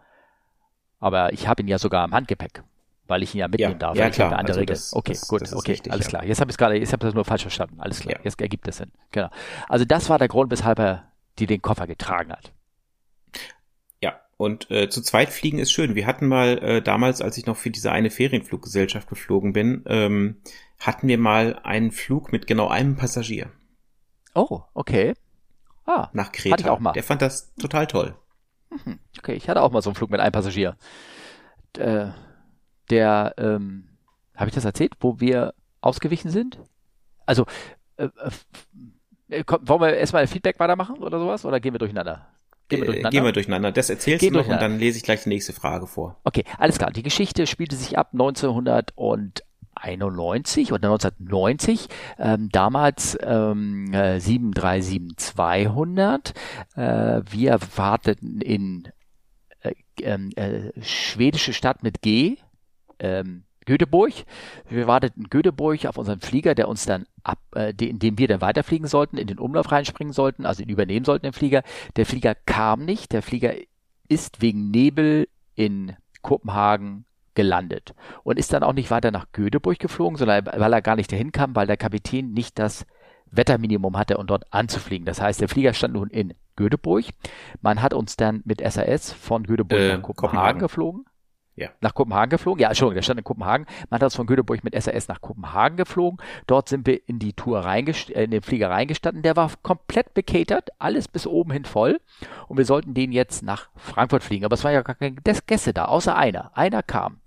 Aber 1.00 1.32
ich 1.34 1.48
habe 1.48 1.62
ihn 1.62 1.68
ja 1.68 1.78
sogar 1.78 2.04
im 2.06 2.14
Handgepäck, 2.14 2.62
weil 3.06 3.22
ich 3.22 3.34
ihn 3.34 3.40
ja 3.40 3.48
mitnehmen 3.48 3.72
ja, 3.72 3.78
darf. 3.78 3.96
Ja, 3.96 4.08
klar. 4.08 4.28
Eine 4.28 4.38
andere 4.38 4.52
also 4.52 4.60
Regel. 4.60 4.74
Das, 4.74 4.94
okay, 4.94 5.12
das, 5.12 5.28
gut, 5.28 5.42
das 5.42 5.52
okay, 5.54 5.72
richtig, 5.72 5.92
alles 5.92 6.06
ja. 6.06 6.10
klar. 6.10 6.24
Jetzt 6.24 6.40
habe 6.40 6.50
ich 6.50 6.54
es 6.54 6.58
gerade, 6.58 6.76
jetzt 6.76 6.92
habe 6.94 7.04
ich 7.04 7.08
das 7.08 7.14
nur 7.14 7.24
falsch 7.26 7.42
verstanden. 7.42 7.78
Alles 7.78 8.00
klar, 8.00 8.14
ja. 8.14 8.20
jetzt 8.24 8.40
ergibt 8.40 8.66
es 8.68 8.78
Sinn. 8.78 8.90
Genau. 9.10 9.28
Also 9.68 9.84
das 9.84 10.08
war 10.08 10.18
der 10.18 10.28
Grund, 10.28 10.50
weshalb 10.50 10.78
er 10.78 11.12
die 11.38 11.46
den 11.46 11.60
Koffer 11.60 11.86
getragen 11.86 12.32
hat. 12.32 12.52
Und 14.36 14.70
äh, 14.70 14.88
zu 14.88 15.00
zweit 15.02 15.30
fliegen 15.30 15.58
ist 15.58 15.72
schön. 15.72 15.94
Wir 15.94 16.06
hatten 16.06 16.26
mal 16.26 16.58
äh, 16.58 16.82
damals, 16.82 17.20
als 17.20 17.38
ich 17.38 17.46
noch 17.46 17.56
für 17.56 17.70
diese 17.70 17.92
eine 17.92 18.10
Ferienfluggesellschaft 18.10 19.08
geflogen 19.08 19.52
bin, 19.52 19.84
ähm, 19.86 20.40
hatten 20.78 21.08
wir 21.08 21.18
mal 21.18 21.60
einen 21.62 21.92
Flug 21.92 22.32
mit 22.32 22.46
genau 22.46 22.68
einem 22.68 22.96
Passagier. 22.96 23.50
Oh, 24.34 24.62
okay. 24.74 25.14
Ah, 25.86 26.08
nach 26.12 26.32
Kreta. 26.32 26.54
Hatte 26.54 26.62
ich 26.64 26.70
auch 26.70 26.80
mal. 26.80 26.92
Der 26.92 27.04
fand 27.04 27.22
das 27.22 27.54
total 27.54 27.86
toll. 27.86 28.16
Mhm. 28.70 28.98
Okay, 29.18 29.34
ich 29.34 29.48
hatte 29.48 29.62
auch 29.62 29.70
mal 29.70 29.82
so 29.82 29.90
einen 29.90 29.94
Flug 29.94 30.10
mit 30.10 30.20
einem 30.20 30.32
Passagier. 30.32 30.76
Äh, 31.78 32.08
der, 32.90 33.34
ähm, 33.38 33.88
habe 34.34 34.48
ich 34.48 34.54
das 34.54 34.64
erzählt, 34.64 34.94
wo 35.00 35.20
wir 35.20 35.54
ausgewichen 35.80 36.30
sind? 36.30 36.58
Also, 37.26 37.46
äh, 37.96 38.08
äh, 39.28 39.44
wollen 39.46 39.80
wir 39.80 39.96
erstmal 39.96 40.26
Feedback 40.26 40.58
weitermachen 40.58 40.98
oder 40.98 41.18
sowas? 41.18 41.44
Oder 41.44 41.60
gehen 41.60 41.74
wir 41.74 41.78
durcheinander? 41.78 42.26
Gehen 42.68 42.80
wir 42.80 42.84
äh, 42.84 42.86
durcheinander. 42.86 43.10
Gehen 43.10 43.24
wir 43.24 43.32
durcheinander. 43.32 43.72
Das 43.72 43.90
erzählst 43.90 44.20
Gehen 44.20 44.32
du 44.32 44.38
noch 44.40 44.48
und 44.48 44.60
dann 44.60 44.78
lese 44.78 44.96
ich 44.98 45.04
gleich 45.04 45.24
die 45.24 45.28
nächste 45.28 45.52
Frage 45.52 45.86
vor. 45.86 46.18
Okay, 46.24 46.44
alles 46.58 46.78
klar. 46.78 46.90
Die 46.90 47.02
Geschichte 47.02 47.46
spielte 47.46 47.76
sich 47.76 47.98
ab 47.98 48.08
1991 48.12 50.72
oder 50.72 50.88
1990. 50.88 51.88
Ähm, 52.18 52.48
damals 52.50 53.18
ähm, 53.20 53.90
737-200. 53.92 56.32
Äh, 56.76 57.20
wir 57.30 57.58
warteten 57.76 58.40
in 58.40 58.88
äh, 59.60 59.74
ähm, 60.00 60.30
äh, 60.36 60.70
schwedische 60.82 61.52
Stadt 61.52 61.82
mit 61.82 62.00
G. 62.02 62.36
Ähm, 62.98 63.44
Göteborg. 63.64 64.12
Wir 64.68 64.86
warteten 64.86 65.24
in 65.24 65.30
Göteborg 65.30 65.86
auf 65.86 65.98
unseren 65.98 66.20
Flieger, 66.20 66.54
der 66.54 66.68
uns 66.68 66.84
dann 66.84 67.06
ab, 67.22 67.38
äh, 67.54 67.72
in 67.80 67.98
dem 67.98 68.18
wir 68.18 68.28
dann 68.28 68.40
weiterfliegen 68.40 68.86
sollten, 68.86 69.16
in 69.16 69.26
den 69.26 69.38
Umlauf 69.38 69.72
reinspringen 69.72 70.12
sollten, 70.12 70.46
also 70.46 70.62
ihn 70.62 70.68
übernehmen 70.68 71.04
sollten, 71.04 71.26
den 71.26 71.32
Flieger. 71.32 71.62
Der 71.96 72.06
Flieger 72.06 72.34
kam 72.34 72.84
nicht. 72.84 73.12
Der 73.12 73.22
Flieger 73.22 73.54
ist 74.08 74.42
wegen 74.42 74.70
Nebel 74.70 75.28
in 75.54 75.96
Kopenhagen 76.22 77.04
gelandet 77.34 77.94
und 78.22 78.38
ist 78.38 78.52
dann 78.52 78.62
auch 78.62 78.72
nicht 78.72 78.90
weiter 78.90 79.10
nach 79.10 79.26
Göteborg 79.32 79.78
geflogen, 79.78 80.16
sondern 80.16 80.46
weil 80.46 80.72
er 80.72 80.82
gar 80.82 80.96
nicht 80.96 81.10
dahin 81.10 81.32
kam, 81.32 81.56
weil 81.56 81.66
der 81.66 81.76
Kapitän 81.76 82.32
nicht 82.32 82.58
das 82.58 82.86
Wetterminimum 83.30 83.96
hatte, 83.96 84.18
um 84.18 84.26
dort 84.26 84.44
anzufliegen. 84.52 85.04
Das 85.04 85.20
heißt, 85.20 85.40
der 85.40 85.48
Flieger 85.48 85.74
stand 85.74 85.94
nun 85.94 86.10
in 86.10 86.34
Göteborg. 86.56 87.06
Man 87.60 87.82
hat 87.82 87.92
uns 87.92 88.16
dann 88.16 88.42
mit 88.44 88.60
SAS 88.60 89.12
von 89.12 89.42
Göteborg 89.42 89.80
äh, 89.80 89.88
nach 89.94 90.02
Kopenhagen, 90.02 90.16
Kopenhagen 90.16 90.60
geflogen 90.60 91.04
ja. 91.56 91.68
nach 91.80 91.94
Kopenhagen 91.94 92.30
geflogen. 92.30 92.60
Ja, 92.60 92.68
Entschuldigung, 92.68 92.96
der 92.96 93.02
stand 93.02 93.18
in 93.18 93.24
Kopenhagen. 93.24 93.66
Man 93.90 93.98
hat 93.98 94.04
uns 94.04 94.16
von 94.16 94.26
Göteborg 94.26 94.64
mit 94.64 94.80
SAS 94.80 95.08
nach 95.08 95.20
Kopenhagen 95.20 95.76
geflogen. 95.76 96.18
Dort 96.46 96.68
sind 96.68 96.86
wir 96.86 97.00
in 97.08 97.18
die 97.18 97.32
Tour 97.32 97.60
reingest 97.60 98.10
äh, 98.10 98.24
in 98.24 98.30
den 98.30 98.42
Flieger 98.42 98.70
reingestanden. 98.70 99.22
Der 99.22 99.36
war 99.36 99.50
komplett 99.62 100.14
bekatert, 100.14 100.70
alles 100.78 101.08
bis 101.08 101.26
oben 101.26 101.52
hin 101.52 101.64
voll. 101.64 102.00
Und 102.48 102.58
wir 102.58 102.64
sollten 102.64 102.94
den 102.94 103.12
jetzt 103.12 103.42
nach 103.42 103.68
Frankfurt 103.76 104.24
fliegen. 104.24 104.44
Aber 104.44 104.54
es 104.54 104.64
waren 104.64 104.72
ja 104.72 104.82
gar 104.82 104.96
keine 104.96 105.14
Gäste 105.14 105.72
da, 105.72 105.86
außer 105.86 106.16
einer. 106.16 106.56
Einer 106.56 106.82
kam. 106.82 107.20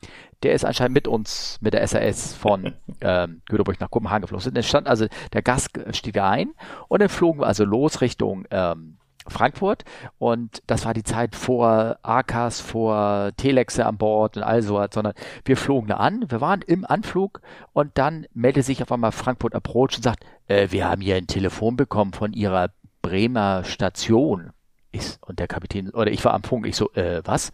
Der 0.43 0.53
ist 0.53 0.65
anscheinend 0.65 0.93
mit 0.93 1.07
uns, 1.07 1.57
mit 1.61 1.73
der 1.73 1.87
SAS 1.87 2.33
von 2.33 2.75
ähm, 3.01 3.41
Göteborg 3.47 3.79
nach 3.79 3.89
Kopenhagen 3.89 4.21
geflogen. 4.21 4.53
Dann 4.53 4.63
stand 4.63 4.87
also, 4.87 5.07
der 5.33 5.41
Gast 5.41 5.71
stieg 5.93 6.17
ein 6.19 6.53
und 6.87 7.01
dann 7.01 7.09
flogen 7.09 7.39
wir 7.39 7.47
also 7.47 7.65
los 7.65 8.01
Richtung 8.01 8.45
ähm, 8.51 8.97
Frankfurt 9.31 9.83
und 10.17 10.61
das 10.67 10.85
war 10.85 10.93
die 10.93 11.03
Zeit 11.03 11.35
vor 11.35 11.97
AKAS, 12.01 12.61
vor 12.61 13.31
Telexe 13.37 13.85
an 13.85 13.97
Bord 13.97 14.37
und 14.37 14.43
all 14.43 14.61
sowas, 14.61 14.89
sondern 14.93 15.13
wir 15.45 15.57
flogen 15.57 15.87
da 15.87 15.97
an, 15.97 16.25
wir 16.29 16.41
waren 16.41 16.61
im 16.61 16.85
Anflug 16.85 17.41
und 17.73 17.97
dann 17.97 18.25
meldete 18.33 18.63
sich 18.63 18.81
auf 18.81 18.91
einmal 18.91 19.11
Frankfurt 19.11 19.55
Approach 19.55 19.97
und 19.97 20.03
sagt, 20.03 20.25
äh, 20.47 20.67
wir 20.71 20.89
haben 20.89 21.01
hier 21.01 21.15
ein 21.15 21.27
Telefon 21.27 21.77
bekommen 21.77 22.13
von 22.13 22.33
ihrer 22.33 22.69
Bremer 23.01 23.63
Station. 23.63 24.51
Ich, 24.91 25.17
und 25.21 25.39
der 25.39 25.47
Kapitän, 25.47 25.91
oder 25.91 26.11
ich 26.11 26.23
war 26.25 26.33
am 26.33 26.43
Funk, 26.43 26.65
ich 26.65 26.75
so, 26.75 26.91
äh, 26.93 27.21
was? 27.23 27.51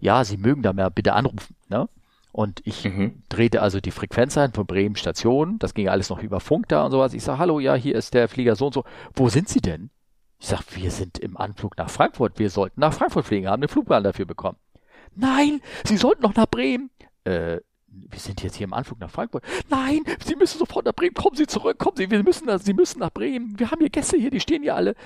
Ja, 0.00 0.24
Sie 0.24 0.36
mögen 0.36 0.62
da 0.62 0.72
mal 0.72 0.90
bitte 0.90 1.12
anrufen, 1.14 1.56
ne? 1.68 1.88
Und 2.32 2.62
ich 2.64 2.84
mhm. 2.84 3.22
drehte 3.28 3.60
also 3.60 3.80
die 3.80 3.90
Frequenz 3.90 4.38
ein 4.38 4.52
von 4.52 4.66
Bremen 4.66 4.96
Station. 4.96 5.58
Das 5.58 5.74
ging 5.74 5.88
alles 5.88 6.08
noch 6.08 6.22
über 6.22 6.40
Funk 6.40 6.66
da 6.68 6.84
und 6.84 6.90
sowas. 6.90 7.12
Ich 7.12 7.22
sage, 7.22 7.38
hallo, 7.38 7.60
ja, 7.60 7.74
hier 7.74 7.94
ist 7.94 8.14
der 8.14 8.26
Flieger 8.26 8.56
so 8.56 8.66
und 8.66 8.74
so. 8.74 8.84
Wo 9.14 9.28
sind 9.28 9.50
Sie 9.50 9.60
denn? 9.60 9.90
Ich 10.42 10.48
sag, 10.48 10.64
wir 10.74 10.90
sind 10.90 11.20
im 11.20 11.36
Anflug 11.36 11.78
nach 11.78 11.88
Frankfurt. 11.88 12.40
Wir 12.40 12.50
sollten 12.50 12.80
nach 12.80 12.92
Frankfurt 12.92 13.26
fliegen, 13.26 13.46
haben 13.46 13.62
den 13.62 13.68
Flugplan 13.68 14.02
dafür 14.02 14.24
bekommen. 14.24 14.58
Nein, 15.14 15.60
Sie 15.84 15.96
sollten 15.96 16.22
noch 16.22 16.34
nach 16.34 16.46
Bremen. 16.46 16.90
Äh, 17.22 17.60
wir 17.86 18.18
sind 18.18 18.42
jetzt 18.42 18.56
hier 18.56 18.64
im 18.64 18.72
Anflug 18.72 18.98
nach 18.98 19.10
Frankfurt. 19.10 19.44
Nein, 19.70 20.00
Sie 20.24 20.34
müssen 20.34 20.58
sofort 20.58 20.84
nach 20.84 20.94
Bremen. 20.94 21.14
Kommen 21.14 21.36
Sie 21.36 21.46
zurück, 21.46 21.78
kommen 21.78 21.96
Sie, 21.96 22.10
wir 22.10 22.24
müssen, 22.24 22.58
Sie 22.58 22.74
müssen 22.74 22.98
nach 22.98 23.12
Bremen. 23.12 23.56
Wir 23.56 23.70
haben 23.70 23.78
hier 23.78 23.90
Gäste 23.90 24.16
hier, 24.16 24.30
die 24.30 24.40
stehen 24.40 24.62
hier 24.62 24.74
alle. 24.74 24.96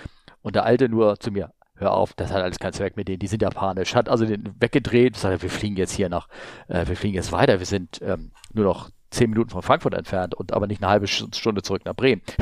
Und 0.41 0.57
der 0.57 0.65
Alte 0.65 0.89
nur 0.89 1.21
zu 1.21 1.31
mir, 1.31 1.53
hör 1.75 1.93
auf, 1.93 2.15
das 2.15 2.33
hat 2.33 2.43
alles 2.43 2.59
keinen 2.59 2.73
Zweck 2.73 2.97
mit 2.97 3.07
denen, 3.07 3.19
die 3.19 3.27
sind 3.27 3.43
ja 3.43 3.51
panisch. 3.51 3.95
Hat 3.95 4.09
also 4.09 4.25
den 4.25 4.55
weggedreht, 4.59 5.19
sagt, 5.19 5.43
wir 5.43 5.51
fliegen 5.51 5.77
jetzt 5.77 5.93
hier 5.93 6.09
nach, 6.09 6.29
äh, 6.69 6.87
wir 6.89 6.97
fliegen 6.97 7.15
jetzt 7.15 7.31
weiter, 7.31 7.59
wir 7.59 7.67
sind 7.67 8.01
ähm, 8.01 8.33
nur 8.55 8.65
noch 8.65 8.89
zehn 9.11 9.31
Minuten 9.31 9.51
von 9.51 9.63
Frankfurt 9.63 9.95
entfernt 9.95 10.35
und 10.35 10.53
aber 10.53 10.67
nicht 10.67 10.83
eine 10.83 10.91
halbe 10.91 11.07
Stunde 11.07 11.63
zurück 11.63 11.85
nach 11.85 11.95
Bremen. 11.95 12.23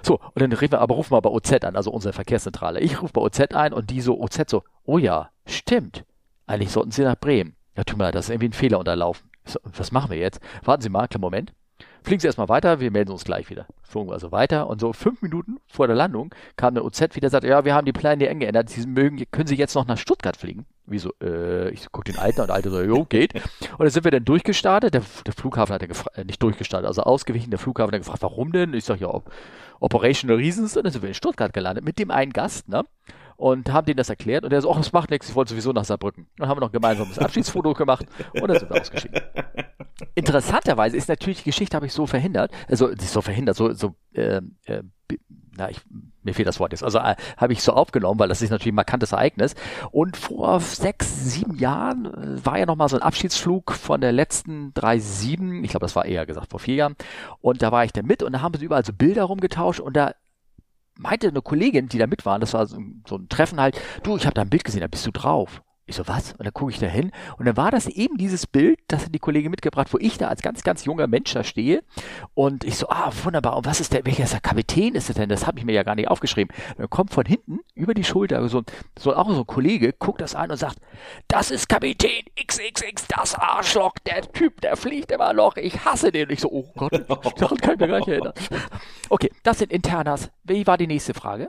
So, 0.00 0.20
und 0.20 0.40
dann 0.40 0.52
rufen 0.52 0.72
wir, 0.72 0.80
aber 0.80 0.94
rufen 0.94 1.12
wir 1.12 1.20
bei 1.20 1.28
OZ 1.28 1.52
an, 1.64 1.76
also 1.76 1.90
unsere 1.90 2.14
Verkehrszentrale. 2.14 2.80
Ich 2.80 3.02
rufe 3.02 3.12
bei 3.12 3.20
OZ 3.20 3.40
ein 3.52 3.74
und 3.74 3.90
die 3.90 4.00
so, 4.00 4.18
OZ 4.18 4.48
so, 4.48 4.62
oh 4.84 4.96
ja, 4.96 5.28
stimmt. 5.44 6.04
Eigentlich 6.46 6.70
sollten 6.70 6.92
Sie 6.92 7.02
nach 7.02 7.16
Bremen. 7.18 7.56
Ja, 7.76 7.84
tut 7.84 7.98
mir 7.98 8.04
leid, 8.04 8.14
das 8.14 8.26
ist 8.26 8.30
irgendwie 8.30 8.48
ein 8.48 8.54
Fehler 8.54 8.78
unterlaufen. 8.78 9.28
So, 9.44 9.58
was 9.64 9.92
machen 9.92 10.10
wir 10.10 10.18
jetzt? 10.18 10.40
Warten 10.64 10.82
Sie 10.82 10.88
mal, 10.88 11.08
kleinen 11.08 11.20
Moment. 11.20 11.52
Fliegen 12.02 12.20
Sie 12.20 12.26
erstmal 12.26 12.48
weiter, 12.48 12.80
wir 12.80 12.90
melden 12.90 13.10
uns 13.10 13.24
gleich 13.24 13.50
wieder. 13.50 13.66
Flogen 13.82 14.08
wir 14.08 14.14
also 14.14 14.32
weiter 14.32 14.68
und 14.68 14.80
so 14.80 14.92
fünf 14.92 15.22
Minuten 15.22 15.58
vor 15.66 15.86
der 15.86 15.96
Landung 15.96 16.34
kam 16.56 16.74
der 16.74 16.84
OZ 16.84 17.14
wieder 17.14 17.30
sagte, 17.30 17.48
ja, 17.48 17.64
wir 17.64 17.74
haben 17.74 17.84
die 17.84 17.92
Pläne 17.92 18.24
hier 18.24 18.34
geändert, 18.34 18.68
Sie 18.70 18.86
mögen, 18.86 19.22
können 19.30 19.46
Sie 19.46 19.56
jetzt 19.56 19.74
noch 19.74 19.86
nach 19.86 19.98
Stuttgart 19.98 20.36
fliegen? 20.36 20.66
Wieso? 20.86 21.12
Äh, 21.22 21.70
ich 21.70 21.90
gucke 21.92 22.10
den 22.10 22.18
Alten 22.18 22.40
und 22.40 22.46
der 22.48 22.56
Alte 22.56 22.70
so, 22.70 22.80
jo, 22.80 23.04
geht. 23.04 23.34
Und 23.34 23.80
dann 23.80 23.90
sind 23.90 24.04
wir 24.04 24.10
dann 24.10 24.24
durchgestartet, 24.24 24.94
der, 24.94 25.02
der 25.26 25.32
Flughafen 25.32 25.74
hat 25.74 25.82
äh, 25.82 26.24
nicht 26.24 26.42
durchgestartet, 26.42 26.86
also 26.86 27.02
ausgewichen, 27.02 27.50
der 27.50 27.58
Flughafen 27.58 27.92
hat 27.92 28.00
gefragt, 28.00 28.22
warum 28.22 28.52
denn? 28.52 28.72
Ich 28.74 28.84
sag, 28.84 29.00
ja, 29.00 29.22
Operational 29.80 30.36
Reasons, 30.36 30.76
und 30.76 30.84
dann 30.84 30.92
sind 30.92 31.02
wir 31.02 31.08
in 31.08 31.14
Stuttgart 31.14 31.52
gelandet 31.52 31.84
mit 31.84 31.98
dem 31.98 32.10
einen 32.10 32.32
Gast, 32.32 32.68
ne? 32.68 32.84
Und 33.38 33.72
haben 33.72 33.86
denen 33.86 33.96
das 33.96 34.10
erklärt 34.10 34.44
und 34.44 34.50
der 34.50 34.60
so, 34.60 34.70
ach, 34.70 34.76
das 34.76 34.92
macht 34.92 35.10
nichts, 35.10 35.28
ich 35.28 35.34
wollte 35.34 35.50
sowieso 35.50 35.72
nach 35.72 35.84
Saarbrücken. 35.84 36.26
Dann 36.36 36.48
haben 36.48 36.56
wir 36.56 36.60
noch 36.60 36.70
ein 36.70 36.72
gemeinsames 36.72 37.18
Abschiedsfoto 37.20 37.72
gemacht 37.72 38.04
und 38.34 38.48
dann 38.48 38.58
sind 38.58 38.68
wir 38.68 38.80
ausgeschieden. 38.80 39.22
interessanterweise 40.14 40.96
ist 40.96 41.08
natürlich 41.08 41.38
die 41.38 41.50
Geschichte 41.50 41.76
habe 41.76 41.86
ich 41.86 41.92
so 41.92 42.06
verhindert, 42.06 42.50
also 42.68 42.90
so 42.98 43.22
verhindert, 43.22 43.56
so 43.56 43.72
so 43.72 43.94
äh, 44.12 44.40
äh, 44.64 44.82
na, 45.56 45.70
ich, 45.70 45.80
mir 46.22 46.34
fehlt 46.34 46.46
das 46.46 46.60
Wort 46.60 46.72
jetzt. 46.72 46.84
Also 46.84 46.98
äh, 46.98 47.16
habe 47.36 47.52
ich 47.52 47.62
so 47.62 47.72
aufgenommen, 47.72 48.18
weil 48.20 48.28
das 48.28 48.42
ist 48.42 48.50
natürlich 48.50 48.72
ein 48.72 48.76
markantes 48.76 49.12
Ereignis. 49.12 49.54
Und 49.90 50.16
vor 50.16 50.60
sechs, 50.60 51.24
sieben 51.24 51.56
Jahren 51.56 52.06
äh, 52.06 52.44
war 52.44 52.58
ja 52.58 52.66
noch 52.66 52.76
mal 52.76 52.88
so 52.88 52.96
ein 52.96 53.02
Abschiedsflug 53.02 53.72
von 53.72 54.00
der 54.00 54.12
letzten 54.12 54.72
3-7, 54.74 55.64
ich 55.64 55.70
glaube, 55.70 55.84
das 55.84 55.96
war 55.96 56.04
eher 56.04 56.26
gesagt 56.26 56.50
vor 56.50 56.60
vier 56.60 56.76
Jahren. 56.76 56.96
Und 57.40 57.62
da 57.62 57.72
war 57.72 57.84
ich 57.84 57.92
dann 57.92 58.06
mit 58.06 58.22
und 58.22 58.32
da 58.32 58.40
haben 58.40 58.54
sie 58.56 58.64
überall 58.64 58.84
so 58.84 58.92
Bilder 58.92 59.24
rumgetauscht 59.24 59.80
und 59.80 59.96
da 59.96 60.14
meinte 60.98 61.28
eine 61.28 61.42
Kollegin, 61.42 61.88
die 61.88 61.98
da 61.98 62.06
mit 62.06 62.26
waren, 62.26 62.40
das 62.40 62.52
war 62.52 62.66
so, 62.66 62.78
so 63.06 63.16
ein 63.16 63.28
Treffen 63.28 63.60
halt, 63.60 63.80
du, 64.02 64.16
ich 64.16 64.26
habe 64.26 64.34
da 64.34 64.42
ein 64.42 64.50
Bild 64.50 64.64
gesehen, 64.64 64.80
da 64.80 64.88
bist 64.88 65.06
du 65.06 65.10
drauf. 65.10 65.62
Ich 65.88 65.96
so, 65.96 66.06
was? 66.06 66.32
Und 66.32 66.44
dann 66.44 66.52
gucke 66.52 66.70
ich 66.70 66.78
da 66.78 66.86
hin 66.86 67.12
und 67.38 67.46
dann 67.46 67.56
war 67.56 67.70
das 67.70 67.86
eben 67.86 68.18
dieses 68.18 68.46
Bild, 68.46 68.78
das 68.88 69.06
hat 69.06 69.14
die 69.14 69.18
Kollegin 69.18 69.50
mitgebracht, 69.50 69.92
wo 69.92 69.98
ich 69.98 70.18
da 70.18 70.28
als 70.28 70.42
ganz, 70.42 70.62
ganz 70.62 70.84
junger 70.84 71.06
Mensch 71.06 71.32
da 71.32 71.42
stehe 71.42 71.82
und 72.34 72.62
ich 72.64 72.76
so, 72.76 72.90
ah, 72.90 73.10
wunderbar, 73.24 73.56
und 73.56 73.64
was 73.64 73.80
ist 73.80 73.94
der, 73.94 74.04
welcher 74.04 74.24
ist 74.24 74.34
der 74.34 74.40
Kapitän 74.40 74.94
ist 74.94 75.08
das 75.08 75.16
denn? 75.16 75.30
Das 75.30 75.46
habe 75.46 75.58
ich 75.58 75.64
mir 75.64 75.72
ja 75.72 75.84
gar 75.84 75.94
nicht 75.94 76.08
aufgeschrieben. 76.08 76.54
Und 76.72 76.78
dann 76.78 76.90
kommt 76.90 77.14
von 77.14 77.24
hinten 77.24 77.60
über 77.74 77.94
die 77.94 78.04
Schulter 78.04 78.46
so, 78.48 78.62
so 78.98 79.16
auch 79.16 79.30
so 79.30 79.40
ein 79.40 79.46
Kollege, 79.46 79.94
guckt 79.94 80.20
das 80.20 80.34
an 80.34 80.50
und 80.50 80.58
sagt, 80.58 80.78
das 81.26 81.50
ist 81.50 81.70
Kapitän 81.70 82.24
XXX, 82.38 83.08
das 83.08 83.34
Arschloch, 83.34 83.94
der 84.06 84.30
Typ, 84.30 84.60
der 84.60 84.76
fliegt 84.76 85.10
immer 85.10 85.32
noch, 85.32 85.56
ich 85.56 85.86
hasse 85.86 86.12
den. 86.12 86.28
Und 86.28 86.32
ich 86.32 86.40
so, 86.40 86.50
oh 86.50 86.70
Gott, 86.76 86.92
daran 87.38 87.58
kann 87.58 87.74
ich 87.74 87.80
mir 87.80 87.88
gar 87.88 87.98
nicht 87.98 88.08
erinnern. 88.08 88.34
Okay, 89.08 89.30
das 89.42 89.58
sind 89.58 89.72
Internas. 89.72 90.30
Wie 90.44 90.66
war 90.66 90.76
die 90.76 90.86
nächste 90.86 91.14
Frage? 91.14 91.48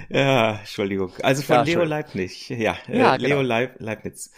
ja, 0.09 0.59
Entschuldigung. 0.59 1.13
Also 1.23 1.43
von 1.43 1.57
ja, 1.57 1.63
Leo 1.63 1.85
Leibniz. 1.85 2.49
Ja, 2.49 2.77
äh, 2.89 2.99
ja 2.99 3.15
Leo 3.17 3.39
genau. 3.39 3.43
Leib 3.43 3.81
Leibniz. 3.81 4.33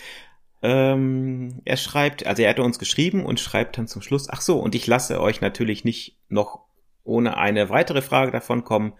Ähm, 0.62 1.60
er 1.64 1.76
schreibt, 1.76 2.26
also 2.26 2.42
er 2.42 2.50
hatte 2.50 2.62
uns 2.62 2.78
geschrieben 2.78 3.24
und 3.24 3.40
schreibt 3.40 3.78
dann 3.78 3.86
zum 3.86 4.02
Schluss, 4.02 4.28
ach 4.28 4.40
so, 4.40 4.58
und 4.58 4.74
ich 4.74 4.86
lasse 4.86 5.20
euch 5.20 5.40
natürlich 5.40 5.84
nicht 5.84 6.18
noch 6.28 6.60
ohne 7.04 7.36
eine 7.36 7.70
weitere 7.70 8.02
Frage 8.02 8.32
davon 8.32 8.64
kommen. 8.64 8.94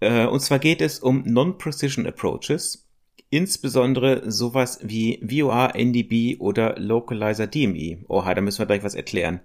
Äh, 0.00 0.26
und 0.26 0.40
zwar 0.40 0.58
geht 0.58 0.80
es 0.80 1.00
um 1.00 1.22
Non-Precision 1.24 2.06
Approaches, 2.06 2.88
insbesondere 3.30 4.30
sowas 4.30 4.78
wie 4.82 5.20
VOA, 5.28 5.68
NDB 5.74 6.38
oder 6.38 6.78
Localizer 6.78 7.46
DME. 7.46 8.04
Oha, 8.08 8.34
da 8.34 8.40
müssen 8.40 8.60
wir 8.60 8.66
gleich 8.66 8.84
was 8.84 8.94
erklären. 8.94 9.40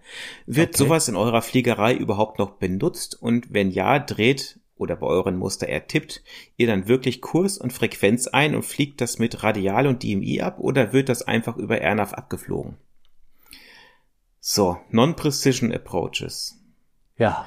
Wird 0.46 0.69
okay. 0.69 0.78
sowas 0.78 1.08
in 1.08 1.15
eurer 1.15 1.41
Fliegerei 1.41 1.93
überhaupt 1.93 2.39
noch 2.39 2.52
benutzt? 2.52 3.19
Und 3.19 3.54
wenn 3.54 3.72
ja, 3.72 4.00
dreht 4.00 4.60
oder 4.75 4.95
bei 4.95 5.07
euren 5.07 5.38
Muster 5.38 5.67
ertippt, 5.67 6.23
ihr 6.57 6.67
dann 6.67 6.88
wirklich 6.88 7.21
Kurs 7.21 7.57
und 7.57 7.73
Frequenz 7.73 8.27
ein 8.27 8.55
und 8.55 8.63
fliegt 8.63 9.01
das 9.01 9.19
mit 9.19 9.43
Radial 9.43 9.88
und 9.88 10.03
DMI 10.03 10.41
ab 10.41 10.59
oder 10.59 10.93
wird 10.93 11.09
das 11.09 11.21
einfach 11.21 11.57
über 11.57 11.79
AirNav 11.79 12.13
abgeflogen? 12.13 12.77
So, 14.39 14.77
Non-Precision 14.89 15.71
Approaches. 15.71 16.59
Ja. 17.17 17.45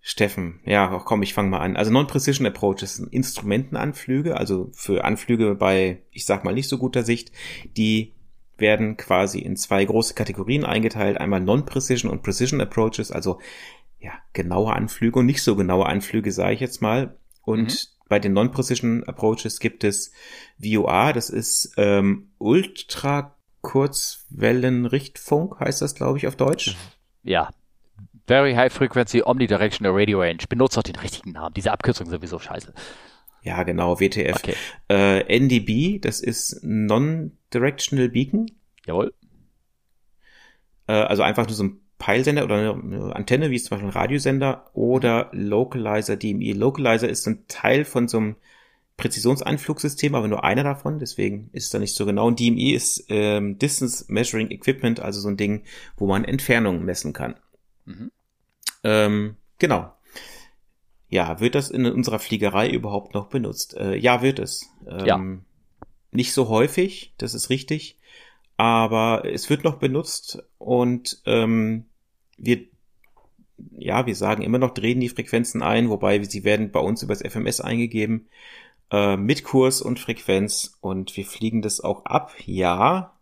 Steffen, 0.00 0.60
ja, 0.64 1.02
komm, 1.04 1.22
ich 1.22 1.34
fange 1.34 1.50
mal 1.50 1.58
an. 1.58 1.76
Also 1.76 1.90
Non-Precision 1.90 2.46
Approaches 2.46 2.96
sind 2.96 3.12
Instrumentenanflüge, 3.12 4.36
also 4.36 4.70
für 4.72 5.04
Anflüge 5.04 5.56
bei, 5.56 6.02
ich 6.12 6.24
sag 6.24 6.44
mal, 6.44 6.54
nicht 6.54 6.68
so 6.68 6.78
guter 6.78 7.02
Sicht, 7.02 7.32
die 7.76 8.12
werden 8.56 8.96
quasi 8.96 9.40
in 9.40 9.56
zwei 9.56 9.84
große 9.84 10.14
Kategorien 10.14 10.64
eingeteilt. 10.64 11.18
Einmal 11.18 11.40
Non-Precision 11.40 12.10
und 12.10 12.22
Precision 12.22 12.60
Approaches, 12.60 13.10
also 13.10 13.40
ja, 13.98 14.12
genaue 14.32 14.72
Anflüge 14.72 15.18
und 15.18 15.26
nicht 15.26 15.42
so 15.42 15.56
genaue 15.56 15.86
Anflüge, 15.86 16.32
sage 16.32 16.54
ich 16.54 16.60
jetzt 16.60 16.82
mal. 16.82 17.16
Und 17.42 17.72
mhm. 17.72 18.08
bei 18.08 18.18
den 18.18 18.32
Non-Precision 18.32 19.04
Approaches 19.04 19.58
gibt 19.60 19.84
es 19.84 20.12
VOA, 20.62 21.12
das 21.12 21.30
ist 21.30 21.74
ähm, 21.76 22.30
Ultra 22.38 23.36
Kurzwellenrichtfunk, 23.62 25.58
heißt 25.58 25.82
das, 25.82 25.94
glaube 25.94 26.18
ich, 26.18 26.26
auf 26.26 26.36
Deutsch. 26.36 26.76
Ja. 27.22 27.50
Very 28.28 28.54
High 28.54 28.72
Frequency 28.72 29.22
Omnidirectional 29.24 29.92
Radio 29.92 30.20
Range. 30.20 30.38
Benutzt 30.48 30.76
doch 30.76 30.82
den 30.82 30.96
richtigen 30.96 31.32
Namen. 31.32 31.54
Diese 31.54 31.72
Abkürzung 31.72 32.08
sowieso 32.10 32.38
scheiße. 32.38 32.72
Ja, 33.42 33.62
genau, 33.62 34.00
WTF. 34.00 34.36
Okay. 34.36 34.54
Äh, 34.88 35.38
NDB, 35.38 36.00
das 36.00 36.20
ist 36.20 36.60
Non-Directional 36.64 38.08
Beacon. 38.08 38.50
Jawohl. 38.84 39.14
Äh, 40.88 40.92
also 40.94 41.22
einfach 41.22 41.46
nur 41.46 41.54
so 41.54 41.64
ein 41.64 41.80
Peilsender 41.98 42.44
oder 42.44 42.74
eine 42.74 43.16
Antenne, 43.16 43.50
wie 43.50 43.56
es 43.56 43.64
zum 43.64 43.70
Beispiel 43.76 43.88
ein 43.88 43.98
Radiosender 43.98 44.70
oder 44.74 45.30
Localizer 45.32 46.16
DMI. 46.16 46.52
Localizer 46.52 47.08
ist 47.08 47.26
ein 47.26 47.44
Teil 47.48 47.84
von 47.84 48.06
so 48.08 48.18
einem 48.18 48.36
Präzisionsanflugsystem, 48.96 50.14
aber 50.14 50.28
nur 50.28 50.44
einer 50.44 50.62
davon, 50.62 50.98
deswegen 50.98 51.50
ist 51.52 51.64
es 51.64 51.70
da 51.70 51.78
nicht 51.78 51.94
so 51.94 52.06
genau. 52.06 52.26
Und 52.26 52.40
DMI 52.40 52.72
ist 52.72 53.06
ähm, 53.08 53.58
Distance 53.58 54.06
Measuring 54.08 54.50
Equipment, 54.50 55.00
also 55.00 55.20
so 55.20 55.28
ein 55.28 55.36
Ding, 55.36 55.64
wo 55.96 56.06
man 56.06 56.24
Entfernungen 56.24 56.84
messen 56.84 57.12
kann. 57.12 57.36
Mhm. 57.84 58.10
Ähm, 58.84 59.36
genau. 59.58 59.92
Ja, 61.08 61.40
wird 61.40 61.54
das 61.54 61.70
in 61.70 61.86
unserer 61.86 62.18
Fliegerei 62.18 62.68
überhaupt 62.70 63.14
noch 63.14 63.28
benutzt? 63.28 63.76
Äh, 63.76 63.96
ja, 63.96 64.22
wird 64.22 64.38
es. 64.38 64.68
Ähm, 64.88 65.06
ja. 65.06 65.20
Nicht 66.10 66.32
so 66.32 66.48
häufig, 66.48 67.14
das 67.18 67.34
ist 67.34 67.50
richtig 67.50 67.95
aber 68.56 69.24
es 69.24 69.50
wird 69.50 69.64
noch 69.64 69.76
benutzt 69.76 70.42
und 70.58 71.20
ähm, 71.26 71.86
wir 72.38 72.66
ja, 73.78 74.06
wir 74.06 74.14
sagen 74.14 74.42
immer 74.42 74.58
noch, 74.58 74.74
drehen 74.74 75.00
die 75.00 75.08
Frequenzen 75.08 75.62
ein, 75.62 75.88
wobei 75.88 76.22
sie 76.22 76.44
werden 76.44 76.70
bei 76.70 76.80
uns 76.80 77.02
übers 77.02 77.22
FMS 77.22 77.60
eingegeben, 77.60 78.28
äh, 78.90 79.16
mit 79.16 79.44
Kurs 79.44 79.80
und 79.82 79.98
Frequenz 79.98 80.76
und 80.80 81.16
wir 81.16 81.24
fliegen 81.24 81.62
das 81.62 81.80
auch 81.80 82.04
ab, 82.04 82.34
ja. 82.44 83.16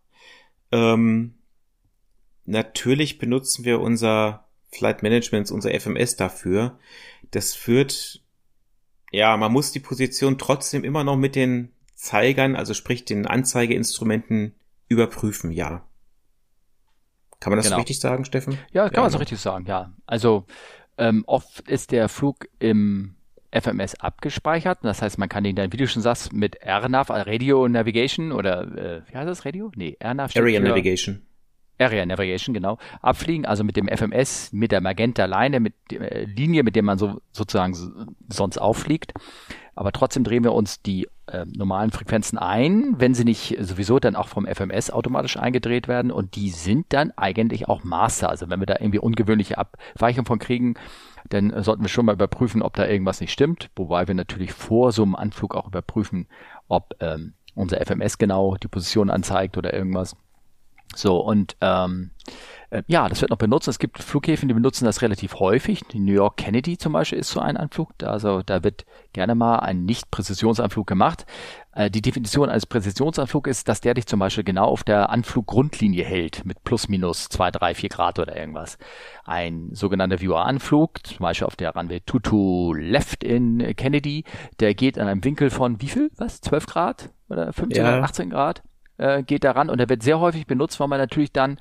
Ähm, 0.71 1.35
natürlich 2.45 3.17
benutzen 3.17 3.65
wir 3.65 3.79
unser 3.79 4.47
Flight 4.71 5.03
Management, 5.03 5.51
unser 5.51 5.71
FMS 5.79 6.17
dafür. 6.17 6.79
Das 7.31 7.55
führt, 7.55 8.21
ja, 9.11 9.37
man 9.37 9.51
muss 9.51 9.71
die 9.71 9.79
Position 9.79 10.37
trotzdem 10.37 10.83
immer 10.83 11.03
noch 11.03 11.15
mit 11.15 11.35
den 11.35 11.71
Zeigern, 11.95 12.55
also 12.55 12.73
sprich 12.73 13.05
den 13.05 13.25
Anzeigeinstrumenten 13.25 14.53
überprüfen, 14.87 15.51
ja. 15.51 15.85
Kann 17.39 17.51
man 17.51 17.57
das 17.57 17.65
genau. 17.65 17.77
so 17.77 17.79
richtig 17.81 17.99
sagen, 17.99 18.25
Steffen? 18.25 18.57
Ja, 18.71 18.85
kann 18.85 18.95
ja, 18.95 19.01
man 19.01 19.11
so 19.11 19.17
richtig 19.17 19.39
sagen, 19.39 19.65
ja. 19.67 19.93
Also 20.05 20.45
ähm, 20.97 21.23
oft 21.27 21.61
ist 21.67 21.91
der 21.91 22.09
Flug 22.09 22.47
im 22.59 23.15
FMS 23.51 23.95
abgespeichert. 23.95 24.79
Das 24.83 25.01
heißt, 25.01 25.17
man 25.17 25.29
kann 25.29 25.45
ihn 25.45 25.55
dann, 25.55 25.71
wie 25.71 25.77
du 25.77 25.87
schon 25.87 26.01
sagst, 26.01 26.33
mit 26.33 26.57
RNAV, 26.65 27.09
also 27.09 27.29
Radio 27.29 27.67
Navigation 27.67 28.31
oder 28.31 28.61
äh, 28.61 29.01
wie 29.07 29.17
heißt 29.17 29.29
das 29.29 29.45
Radio? 29.45 29.71
Nee, 29.75 29.97
RNAV. 30.03 30.35
Area 30.35 30.59
Navigation. 30.59 31.21
Area 31.77 32.05
Navigation, 32.05 32.53
genau, 32.53 32.77
abfliegen, 33.01 33.45
also 33.45 33.63
mit 33.63 33.75
dem 33.75 33.87
FMS, 33.87 34.53
mit 34.53 34.71
der 34.71 34.81
Magenta-Leine, 34.81 35.59
mit 35.59 35.73
der 35.91 36.11
äh, 36.11 36.23
Linie, 36.25 36.63
mit 36.63 36.75
der 36.75 36.83
man 36.83 36.97
so 36.97 37.21
sozusagen 37.31 37.75
sonst 38.29 38.57
auffliegt. 38.57 39.13
Aber 39.75 39.91
trotzdem 39.91 40.23
drehen 40.23 40.43
wir 40.43 40.53
uns 40.53 40.81
die 40.81 41.07
äh, 41.27 41.45
normalen 41.45 41.91
Frequenzen 41.91 42.37
ein, 42.37 42.95
wenn 42.97 43.13
sie 43.13 43.25
nicht 43.25 43.57
sowieso 43.59 43.99
dann 43.99 44.15
auch 44.15 44.27
vom 44.27 44.47
FMS 44.47 44.89
automatisch 44.89 45.37
eingedreht 45.37 45.87
werden 45.87 46.11
und 46.11 46.35
die 46.35 46.49
sind 46.49 46.85
dann 46.89 47.11
eigentlich 47.17 47.67
auch 47.67 47.83
Master. 47.83 48.29
Also 48.29 48.49
wenn 48.49 48.59
wir 48.59 48.67
da 48.67 48.77
irgendwie 48.79 48.99
ungewöhnliche 48.99 49.57
Abweichungen 49.57 50.25
von 50.25 50.39
kriegen, 50.39 50.75
dann 51.27 51.63
sollten 51.63 51.81
wir 51.81 51.89
schon 51.89 52.05
mal 52.05 52.13
überprüfen, 52.13 52.61
ob 52.61 52.75
da 52.75 52.87
irgendwas 52.87 53.19
nicht 53.19 53.31
stimmt, 53.31 53.69
wobei 53.75 54.07
wir 54.07 54.15
natürlich 54.15 54.53
vor 54.53 54.91
so 54.91 55.03
einem 55.03 55.15
Anflug 55.15 55.55
auch 55.55 55.67
überprüfen, 55.67 56.27
ob 56.67 56.95
ähm, 56.99 57.33
unser 57.55 57.83
FMS 57.83 58.17
genau 58.17 58.55
die 58.55 58.67
Position 58.67 59.09
anzeigt 59.09 59.57
oder 59.57 59.73
irgendwas. 59.73 60.15
So, 60.93 61.17
und 61.17 61.55
ähm, 61.61 62.11
äh, 62.69 62.83
ja, 62.87 63.07
das 63.09 63.21
wird 63.21 63.31
noch 63.31 63.37
benutzt. 63.37 63.67
Es 63.67 63.79
gibt 63.79 64.01
Flughäfen, 64.01 64.47
die 64.47 64.53
benutzen 64.53 64.85
das 64.85 65.01
relativ 65.01 65.39
häufig. 65.39 65.81
Die 65.91 65.99
New 65.99 66.13
York 66.13 66.37
Kennedy 66.37 66.77
zum 66.77 66.93
Beispiel 66.93 67.19
ist 67.19 67.29
so 67.29 67.39
ein 67.39 67.57
Anflug. 67.57 67.91
Also 68.03 68.41
da 68.41 68.63
wird 68.63 68.85
gerne 69.13 69.35
mal 69.35 69.59
ein 69.59 69.85
Nicht-Präzisionsanflug 69.85 70.87
gemacht. 70.87 71.25
Äh, 71.73 71.89
die 71.89 72.01
Definition 72.01 72.49
eines 72.49 72.65
Präzisionsanflugs 72.65 73.49
ist, 73.49 73.67
dass 73.67 73.81
der 73.81 73.93
dich 73.93 74.07
zum 74.07 74.19
Beispiel 74.19 74.43
genau 74.43 74.65
auf 74.65 74.83
der 74.83 75.09
Anfluggrundlinie 75.09 76.03
hält, 76.03 76.45
mit 76.45 76.63
plus 76.63 76.87
minus 76.89 77.29
zwei, 77.29 77.51
drei, 77.51 77.75
vier 77.75 77.89
Grad 77.89 78.19
oder 78.19 78.35
irgendwas. 78.35 78.77
Ein 79.25 79.69
sogenannter 79.73 80.19
Viewer-Anflug, 80.19 81.05
zum 81.05 81.19
Beispiel 81.19 81.47
auf 81.47 81.55
der 81.55 81.75
Runway 81.75 82.01
Tutu 82.01 82.73
Left 82.73 83.23
in 83.23 83.75
Kennedy, 83.75 84.23
der 84.59 84.73
geht 84.73 84.97
an 84.99 85.07
einem 85.07 85.23
Winkel 85.23 85.49
von 85.49 85.81
wie 85.81 85.87
viel? 85.87 86.11
Was? 86.17 86.41
12 86.41 86.65
Grad? 86.65 87.09
Oder 87.29 87.53
15 87.53 87.83
ja. 87.83 88.01
18 88.01 88.29
Grad? 88.29 88.63
Äh, 88.97 89.23
geht 89.23 89.43
daran 89.43 89.69
und 89.69 89.79
er 89.79 89.89
wird 89.89 90.03
sehr 90.03 90.19
häufig 90.19 90.47
benutzt, 90.47 90.79
weil 90.79 90.87
man 90.87 90.99
natürlich 90.99 91.31
dann 91.31 91.59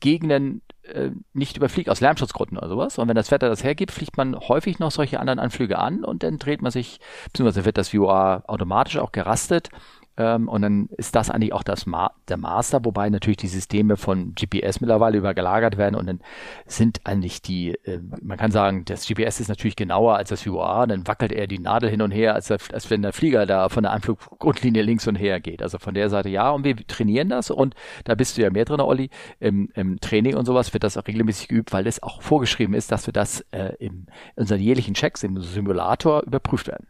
Gegenden 0.00 0.62
äh, 0.82 1.10
nicht 1.32 1.56
überfliegt 1.56 1.88
aus 1.88 2.00
Lärmschutzgründen 2.00 2.58
oder 2.58 2.68
sowas. 2.68 2.98
Und 2.98 3.08
wenn 3.08 3.16
das 3.16 3.30
Wetter 3.30 3.48
das 3.48 3.64
hergibt, 3.64 3.92
fliegt 3.92 4.16
man 4.16 4.36
häufig 4.36 4.78
noch 4.78 4.90
solche 4.90 5.20
anderen 5.20 5.38
Anflüge 5.38 5.78
an 5.78 6.04
und 6.04 6.22
dann 6.22 6.38
dreht 6.38 6.62
man 6.62 6.72
sich, 6.72 7.00
beziehungsweise 7.26 7.64
wird 7.64 7.78
das 7.78 7.90
VOA 7.90 8.44
automatisch 8.46 8.98
auch 8.98 9.12
gerastet 9.12 9.70
Ähm, 10.16 10.48
und 10.48 10.62
dann 10.62 10.88
ist 10.96 11.16
das 11.16 11.30
eigentlich 11.30 11.52
auch 11.52 11.62
das 11.62 11.86
Ma 11.86 12.12
der 12.28 12.36
Master, 12.36 12.84
wobei 12.84 13.10
natürlich 13.10 13.36
die 13.38 13.48
Systeme 13.48 13.96
von 13.96 14.34
GPS 14.34 14.80
mittlerweile 14.80 15.18
übergelagert 15.18 15.76
werden 15.76 15.96
und 15.96 16.06
dann 16.06 16.20
sind 16.66 17.00
eigentlich 17.04 17.42
die, 17.42 17.74
äh, 17.84 18.00
man 18.22 18.38
kann 18.38 18.50
sagen, 18.50 18.84
das 18.84 19.06
GPS 19.06 19.40
ist 19.40 19.48
natürlich 19.48 19.76
genauer 19.76 20.16
als 20.16 20.28
das 20.28 20.46
UA, 20.46 20.86
dann 20.86 21.06
wackelt 21.06 21.32
er 21.32 21.46
die 21.46 21.58
Nadel 21.58 21.90
hin 21.90 22.02
und 22.02 22.12
her, 22.12 22.34
als, 22.34 22.50
als 22.50 22.90
wenn 22.90 23.02
der 23.02 23.12
Flieger 23.12 23.46
da 23.46 23.68
von 23.68 23.82
der 23.82 23.92
Anfluggrundlinie 23.92 24.82
links 24.82 25.06
und 25.08 25.16
her 25.16 25.40
geht. 25.40 25.62
Also 25.62 25.78
von 25.78 25.94
der 25.94 26.08
Seite 26.08 26.28
ja, 26.28 26.50
und 26.50 26.64
wir 26.64 26.76
trainieren 26.76 27.28
das 27.28 27.50
und 27.50 27.74
da 28.04 28.14
bist 28.14 28.38
du 28.38 28.42
ja 28.42 28.50
mehr 28.50 28.64
drin, 28.64 28.80
Olli, 28.80 29.10
im, 29.40 29.70
im 29.74 30.00
Training 30.00 30.36
und 30.36 30.46
sowas 30.46 30.72
wird 30.72 30.84
das 30.84 30.96
auch 30.96 31.06
regelmäßig 31.06 31.48
geübt, 31.48 31.72
weil 31.72 31.86
es 31.86 32.02
auch 32.02 32.22
vorgeschrieben 32.22 32.74
ist, 32.74 32.92
dass 32.92 33.06
wir 33.06 33.12
das 33.12 33.40
äh, 33.50 33.72
im, 33.78 34.06
in 34.36 34.42
unseren 34.42 34.60
jährlichen 34.60 34.94
Checks 34.94 35.22
im 35.22 35.40
Simulator 35.40 36.22
überprüft 36.22 36.68
werden. 36.68 36.86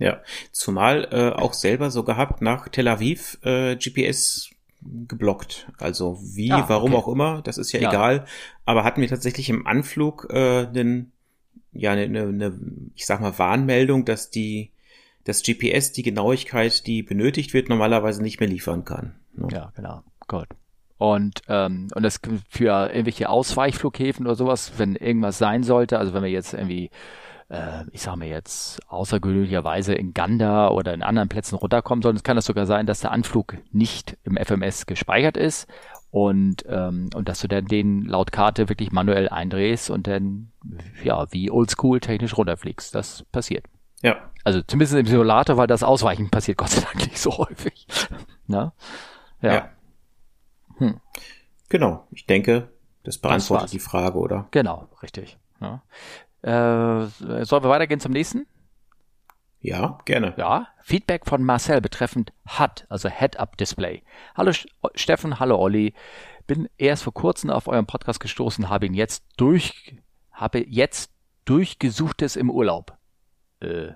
Ja, 0.00 0.22
zumal 0.50 1.08
äh, 1.12 1.28
auch 1.38 1.52
selber 1.52 1.90
so 1.90 2.04
gehabt 2.04 2.40
nach 2.40 2.68
Tel 2.70 2.88
Aviv 2.88 3.38
äh, 3.42 3.76
GPS 3.76 4.50
geblockt. 4.82 5.70
Also 5.78 6.18
wie, 6.22 6.50
ah, 6.50 6.64
warum 6.68 6.94
okay. 6.94 7.02
auch 7.02 7.08
immer, 7.08 7.42
das 7.42 7.58
ist 7.58 7.70
ja, 7.72 7.80
ja, 7.80 7.90
egal. 7.90 8.24
Aber 8.64 8.82
hatten 8.82 9.02
wir 9.02 9.08
tatsächlich 9.08 9.50
im 9.50 9.66
Anflug 9.66 10.26
äh, 10.30 10.66
einen, 10.66 11.12
ja, 11.72 11.92
eine, 11.92 12.04
eine, 12.04 12.32
ne, 12.32 12.58
ich 12.94 13.04
sag 13.04 13.20
mal, 13.20 13.38
Warnmeldung, 13.38 14.06
dass 14.06 14.30
die 14.30 14.72
das 15.24 15.42
GPS 15.42 15.92
die 15.92 16.02
Genauigkeit, 16.02 16.86
die 16.86 17.02
benötigt 17.02 17.52
wird, 17.52 17.68
normalerweise 17.68 18.22
nicht 18.22 18.40
mehr 18.40 18.48
liefern 18.48 18.86
kann. 18.86 19.16
Ne? 19.34 19.48
Ja, 19.52 19.70
genau. 19.76 20.02
Gut. 20.28 20.48
Und, 20.96 21.42
ähm, 21.48 21.88
und 21.94 22.02
das 22.02 22.20
für 22.48 22.88
irgendwelche 22.88 23.28
Ausweichflughäfen 23.28 24.26
oder 24.26 24.34
sowas, 24.34 24.72
wenn 24.78 24.96
irgendwas 24.96 25.36
sein 25.36 25.62
sollte, 25.62 25.98
also 25.98 26.14
wenn 26.14 26.22
wir 26.22 26.30
jetzt 26.30 26.54
irgendwie 26.54 26.90
äh, 27.50 27.84
ich 27.90 28.00
sage 28.00 28.18
mir 28.18 28.28
jetzt, 28.28 28.80
außergewöhnlicherweise 28.88 29.94
in 29.94 30.14
Ganda 30.14 30.68
oder 30.68 30.94
in 30.94 31.02
anderen 31.02 31.28
Plätzen 31.28 31.56
runterkommen, 31.56 32.02
sondern 32.02 32.16
es 32.16 32.22
kann 32.22 32.38
es 32.38 32.46
sogar 32.46 32.66
sein, 32.66 32.86
dass 32.86 33.00
der 33.00 33.10
Anflug 33.10 33.56
nicht 33.72 34.16
im 34.24 34.36
FMS 34.36 34.86
gespeichert 34.86 35.36
ist 35.36 35.68
und, 36.10 36.64
ähm, 36.68 37.10
und 37.14 37.28
dass 37.28 37.40
du 37.40 37.48
dann 37.48 37.66
den 37.66 38.04
laut 38.04 38.32
Karte 38.32 38.68
wirklich 38.68 38.92
manuell 38.92 39.28
eindrehst 39.28 39.90
und 39.90 40.06
dann, 40.06 40.52
ja, 41.02 41.26
wie 41.32 41.50
oldschool 41.50 42.00
technisch 42.00 42.36
runterfliegst. 42.36 42.94
Das 42.94 43.24
passiert. 43.32 43.66
Ja. 44.02 44.16
Also 44.44 44.62
zumindest 44.62 44.94
im 44.94 45.06
Simulator, 45.06 45.56
weil 45.56 45.66
das 45.66 45.82
Ausweichen 45.82 46.30
passiert 46.30 46.56
Gott 46.56 46.70
sei 46.70 46.80
Dank 46.80 46.96
nicht 46.98 47.18
so 47.18 47.36
häufig. 47.36 47.86
Na? 48.46 48.72
Ja. 49.42 49.52
ja. 49.52 49.68
Hm. 50.78 51.00
Genau. 51.68 52.06
Ich 52.10 52.26
denke, 52.26 52.70
das 53.02 53.18
beantwortet 53.18 53.64
das 53.64 53.70
die 53.72 53.78
Frage, 53.80 54.18
oder? 54.18 54.48
Genau, 54.50 54.88
richtig. 55.02 55.38
Ja. 55.60 55.82
Äh, 56.42 57.06
sollen 57.08 57.62
wir 57.62 57.68
weitergehen 57.68 58.00
zum 58.00 58.12
nächsten? 58.12 58.46
Ja, 59.60 59.98
gerne. 60.06 60.32
Ja, 60.38 60.68
Feedback 60.82 61.26
von 61.26 61.44
Marcel 61.44 61.82
betreffend 61.82 62.32
HUD, 62.58 62.86
also 62.88 63.10
Head-Up-Display. 63.10 64.02
Hallo 64.34 64.52
Steffen, 64.94 65.38
hallo 65.38 65.58
Olli. 65.58 65.92
Bin 66.46 66.68
erst 66.78 67.02
vor 67.02 67.12
kurzem 67.12 67.50
auf 67.50 67.68
euren 67.68 67.86
Podcast 67.86 68.20
gestoßen, 68.20 68.70
habe 68.70 68.86
ihn 68.86 68.94
jetzt 68.94 69.24
durch, 69.36 69.94
habe 70.32 70.64
jetzt 70.66 71.12
durchgesuchtes 71.44 72.36
im 72.36 72.48
Urlaub. 72.50 72.96
Äh, 73.60 73.92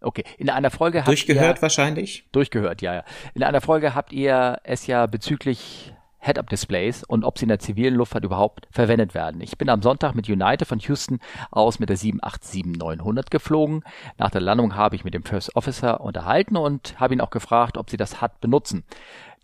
okay, 0.00 0.22
in 0.38 0.48
einer 0.48 0.70
Folge 0.70 0.98
habt 1.00 1.08
Durchgehört 1.08 1.58
ihr, 1.58 1.62
wahrscheinlich? 1.62 2.28
Durchgehört, 2.30 2.80
ja, 2.80 2.94
ja. 2.94 3.04
In 3.34 3.42
einer 3.42 3.60
Folge 3.60 3.96
habt 3.96 4.12
ihr 4.12 4.60
es 4.62 4.86
ja 4.86 5.06
bezüglich 5.06 5.92
Head-Up-Displays 6.24 7.04
und 7.04 7.24
ob 7.24 7.38
sie 7.38 7.44
in 7.44 7.50
der 7.50 7.58
zivilen 7.58 7.94
Luftfahrt 7.94 8.24
überhaupt 8.24 8.66
verwendet 8.70 9.14
werden. 9.14 9.40
Ich 9.40 9.58
bin 9.58 9.68
am 9.68 9.82
Sonntag 9.82 10.14
mit 10.14 10.28
United 10.28 10.66
von 10.66 10.78
Houston 10.78 11.20
aus 11.50 11.78
mit 11.78 11.90
der 11.90 11.98
787-900 11.98 13.30
geflogen. 13.30 13.84
Nach 14.18 14.30
der 14.30 14.40
Landung 14.40 14.74
habe 14.74 14.96
ich 14.96 15.04
mit 15.04 15.14
dem 15.14 15.24
First 15.24 15.54
Officer 15.54 16.00
unterhalten 16.00 16.56
und 16.56 16.98
habe 16.98 17.14
ihn 17.14 17.20
auch 17.20 17.30
gefragt, 17.30 17.76
ob 17.76 17.90
sie 17.90 17.96
das 17.96 18.22
HUD 18.22 18.40
benutzen. 18.40 18.84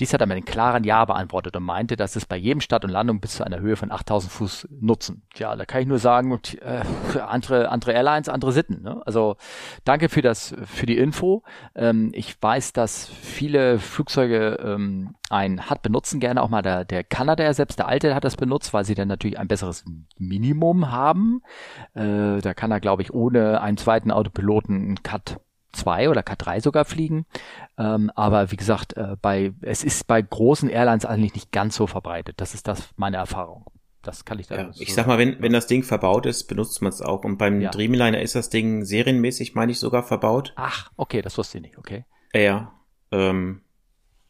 Dies 0.00 0.14
hat 0.14 0.22
er 0.22 0.26
mit 0.26 0.36
einem 0.36 0.46
klaren 0.46 0.84
Ja 0.84 1.04
beantwortet 1.04 1.54
und 1.56 1.62
meinte, 1.62 1.96
dass 1.96 2.16
es 2.16 2.24
bei 2.24 2.36
jedem 2.36 2.62
Start 2.62 2.84
und 2.84 2.90
Landung 2.90 3.20
bis 3.20 3.36
zu 3.36 3.44
einer 3.44 3.60
Höhe 3.60 3.76
von 3.76 3.92
8000 3.92 4.32
Fuß 4.32 4.68
nutzen. 4.80 5.22
Tja, 5.34 5.54
da 5.54 5.66
kann 5.66 5.82
ich 5.82 5.86
nur 5.86 5.98
sagen, 5.98 6.40
äh, 6.62 6.82
andere, 7.20 7.68
andere 7.68 7.92
Airlines, 7.92 8.30
andere 8.30 8.52
Sitten. 8.52 8.82
Ne? 8.82 9.02
Also 9.04 9.36
danke 9.84 10.08
für 10.08 10.22
das, 10.22 10.54
für 10.64 10.86
die 10.86 10.96
Info. 10.96 11.42
Ähm, 11.74 12.10
ich 12.14 12.40
weiß, 12.40 12.72
dass 12.72 13.08
viele 13.08 13.78
Flugzeuge 13.78 14.58
ähm, 14.64 15.14
ein 15.28 15.68
HUD 15.68 15.82
benutzen, 15.82 16.18
gerne 16.18 16.42
auch 16.42 16.48
mal 16.48 16.62
der, 16.62 16.86
der 16.86 17.04
Kanada, 17.04 17.52
selbst 17.52 17.78
der 17.78 17.88
alte 17.88 18.14
hat 18.14 18.24
das 18.24 18.36
benutzt, 18.36 18.72
weil 18.72 18.84
sie 18.84 18.94
dann 18.94 19.08
natürlich 19.08 19.38
ein 19.38 19.48
besseres 19.48 19.84
Minimum 20.18 20.90
haben. 20.90 21.42
Äh, 21.94 22.40
da 22.40 22.54
kann 22.54 22.70
er, 22.70 22.80
glaube 22.80 23.02
ich, 23.02 23.12
ohne 23.12 23.60
einen 23.60 23.76
zweiten 23.76 24.10
Autopiloten 24.10 24.76
einen 24.76 25.02
Cut 25.02 25.40
2 25.72 26.08
oder 26.08 26.22
K3 26.22 26.60
sogar 26.60 26.84
fliegen. 26.84 27.26
Ähm, 27.78 28.10
aber 28.14 28.50
wie 28.50 28.56
gesagt, 28.56 28.96
äh, 28.96 29.16
bei, 29.20 29.52
es 29.62 29.84
ist 29.84 30.06
bei 30.06 30.20
großen 30.20 30.68
Airlines 30.68 31.04
eigentlich 31.04 31.34
nicht 31.34 31.52
ganz 31.52 31.76
so 31.76 31.86
verbreitet. 31.86 32.40
Das 32.40 32.54
ist 32.54 32.68
das 32.68 32.90
meine 32.96 33.18
Erfahrung. 33.18 33.64
Das 34.02 34.24
kann 34.24 34.38
ich 34.38 34.46
da. 34.46 34.56
Ja, 34.56 34.72
so 34.72 34.82
ich 34.82 34.94
sag 34.94 35.06
mal, 35.06 35.18
wenn, 35.18 35.40
wenn 35.42 35.52
das 35.52 35.66
Ding 35.66 35.82
verbaut 35.82 36.24
ist, 36.24 36.44
benutzt 36.44 36.80
man 36.80 36.90
es 36.90 37.02
auch. 37.02 37.24
Und 37.24 37.36
beim 37.36 37.60
ja. 37.60 37.70
Dreamliner 37.70 38.20
ist 38.20 38.34
das 38.34 38.48
Ding 38.48 38.84
serienmäßig, 38.84 39.54
meine 39.54 39.72
ich, 39.72 39.78
sogar 39.78 40.02
verbaut. 40.02 40.54
Ach, 40.56 40.90
okay, 40.96 41.20
das 41.20 41.36
wusste 41.36 41.58
ich 41.58 41.62
nicht, 41.62 41.78
okay. 41.78 42.04
Ja. 42.34 42.72
Ähm, 43.10 43.60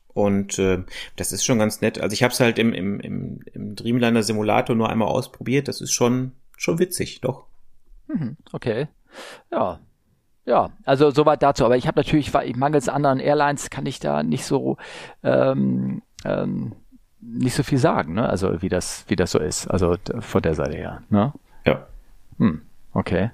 und 0.08 0.58
äh, 0.58 0.82
das 1.16 1.32
ist 1.32 1.44
schon 1.44 1.58
ganz 1.58 1.80
nett. 1.80 2.00
Also 2.00 2.14
ich 2.14 2.24
habe 2.24 2.32
es 2.32 2.40
halt 2.40 2.58
im, 2.58 2.72
im, 2.72 2.98
im, 2.98 3.40
im 3.52 3.76
Dreamliner 3.76 4.24
Simulator 4.24 4.74
nur 4.74 4.88
einmal 4.88 5.08
ausprobiert. 5.08 5.68
Das 5.68 5.80
ist 5.80 5.92
schon, 5.92 6.32
schon 6.56 6.80
witzig, 6.80 7.20
doch. 7.20 7.46
Mhm, 8.08 8.36
okay. 8.52 8.88
Ja, 9.52 9.80
ja, 10.44 10.70
also 10.84 11.10
soweit 11.10 11.42
dazu. 11.42 11.64
Aber 11.64 11.76
ich 11.76 11.86
habe 11.86 12.00
natürlich, 12.00 12.32
mangels 12.56 12.88
anderen 12.88 13.20
Airlines 13.20 13.70
kann 13.70 13.86
ich 13.86 14.00
da 14.00 14.22
nicht 14.22 14.44
so 14.44 14.76
ähm, 15.22 16.02
ähm, 16.24 16.72
nicht 17.20 17.54
so 17.54 17.62
viel 17.62 17.78
sagen, 17.78 18.14
ne? 18.14 18.28
Also 18.28 18.62
wie 18.62 18.68
das, 18.68 19.04
wie 19.08 19.16
das 19.16 19.32
so 19.32 19.38
ist. 19.38 19.66
Also 19.66 19.96
von 20.20 20.42
der 20.42 20.54
Seite 20.54 20.76
her. 20.76 21.02
Ne? 21.10 21.32
Ja. 21.66 21.86
Hm, 22.38 22.62
okay. 22.92 23.30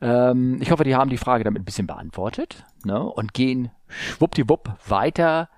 Ähm, 0.00 0.58
ich 0.60 0.70
hoffe, 0.70 0.84
die 0.84 0.94
haben 0.94 1.10
die 1.10 1.18
Frage 1.18 1.42
damit 1.44 1.62
ein 1.62 1.64
bisschen 1.64 1.88
beantwortet 1.88 2.64
ne? 2.84 3.02
und 3.02 3.34
gehen 3.34 3.70
schwuppdiwupp 3.88 4.76
weiter 4.86 5.48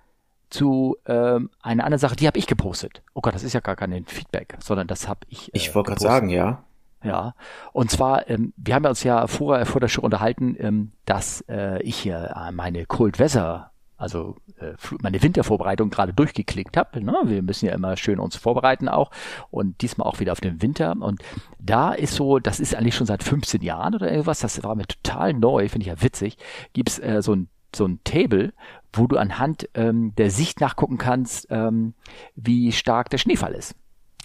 zu 0.48 0.96
ähm, 1.06 1.50
einer 1.60 1.84
anderen 1.84 2.00
Sache, 2.00 2.16
die 2.16 2.26
habe 2.26 2.38
ich 2.38 2.46
gepostet. 2.46 3.02
Oh 3.14 3.20
Gott, 3.20 3.34
das 3.34 3.44
ist 3.44 3.52
ja 3.52 3.60
gar 3.60 3.76
kein 3.76 4.04
Feedback, 4.06 4.56
sondern 4.60 4.86
das 4.86 5.06
habe 5.06 5.20
ich. 5.28 5.48
Äh, 5.48 5.58
ich 5.58 5.74
wollte 5.74 5.88
gerade 5.90 6.00
sagen, 6.00 6.28
ja. 6.30 6.64
Ja, 7.02 7.34
und 7.72 7.90
zwar, 7.90 8.28
ähm, 8.28 8.52
wir 8.56 8.74
haben 8.74 8.84
uns 8.84 9.02
ja 9.04 9.26
vorher 9.26 9.64
vor 9.64 9.80
der 9.80 9.88
Show 9.88 10.02
unterhalten, 10.02 10.54
ähm, 10.58 10.92
dass 11.06 11.42
äh, 11.48 11.82
ich 11.82 11.96
hier 11.96 12.34
äh, 12.36 12.52
meine 12.52 12.84
Cold 12.84 13.18
Weather, 13.18 13.70
also 13.96 14.36
äh, 14.58 14.74
meine 15.00 15.22
Wintervorbereitung 15.22 15.88
gerade 15.88 16.12
durchgeklickt 16.12 16.76
habe. 16.76 17.02
Ne? 17.02 17.16
Wir 17.24 17.42
müssen 17.42 17.66
ja 17.66 17.74
immer 17.74 17.96
schön 17.96 18.18
uns 18.18 18.36
vorbereiten 18.36 18.88
auch 18.88 19.10
und 19.50 19.80
diesmal 19.80 20.06
auch 20.06 20.20
wieder 20.20 20.32
auf 20.32 20.40
den 20.40 20.60
Winter. 20.60 20.94
Und 20.98 21.22
da 21.58 21.92
ist 21.92 22.14
so, 22.14 22.38
das 22.38 22.60
ist 22.60 22.74
eigentlich 22.74 22.94
schon 22.94 23.06
seit 23.06 23.22
15 23.22 23.62
Jahren 23.62 23.94
oder 23.94 24.10
irgendwas, 24.10 24.40
das 24.40 24.62
war 24.62 24.74
mir 24.74 24.86
total 24.86 25.32
neu, 25.32 25.70
finde 25.70 25.84
ich 25.84 25.88
ja 25.88 26.02
witzig, 26.02 26.36
gibt's 26.74 26.98
äh, 26.98 27.22
so 27.22 27.34
ein 27.34 27.48
so 27.74 27.86
ein 27.86 28.00
Table, 28.02 28.52
wo 28.92 29.06
du 29.06 29.16
anhand 29.16 29.68
ähm, 29.74 30.12
der 30.16 30.32
Sicht 30.32 30.60
nachgucken 30.60 30.98
kannst, 30.98 31.46
ähm, 31.50 31.94
wie 32.34 32.72
stark 32.72 33.10
der 33.10 33.18
Schneefall 33.18 33.52
ist. 33.52 33.76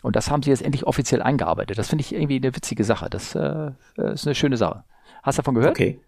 Und 0.06 0.15
das 0.15 0.30
haben 0.30 0.44
sie 0.44 0.52
jetzt 0.52 0.62
endlich 0.62 0.86
offiziell 0.86 1.24
eingearbeitet. 1.24 1.80
Das 1.80 1.89
finde 1.89 2.04
ich 2.04 2.13
irgendwie 2.13 2.36
eine 2.36 2.56
witzige 2.56 2.84
Sache. 2.84 3.10
Das 3.10 3.34
äh, 3.34 3.72
ist 3.96 4.28
eine 4.28 4.36
schöne 4.36 4.56
Sache. 4.56 4.84
Hast 5.24 5.39
du 5.39 5.41
davon 5.41 5.56
gehört? 5.56 5.72
Okay. 5.72 6.00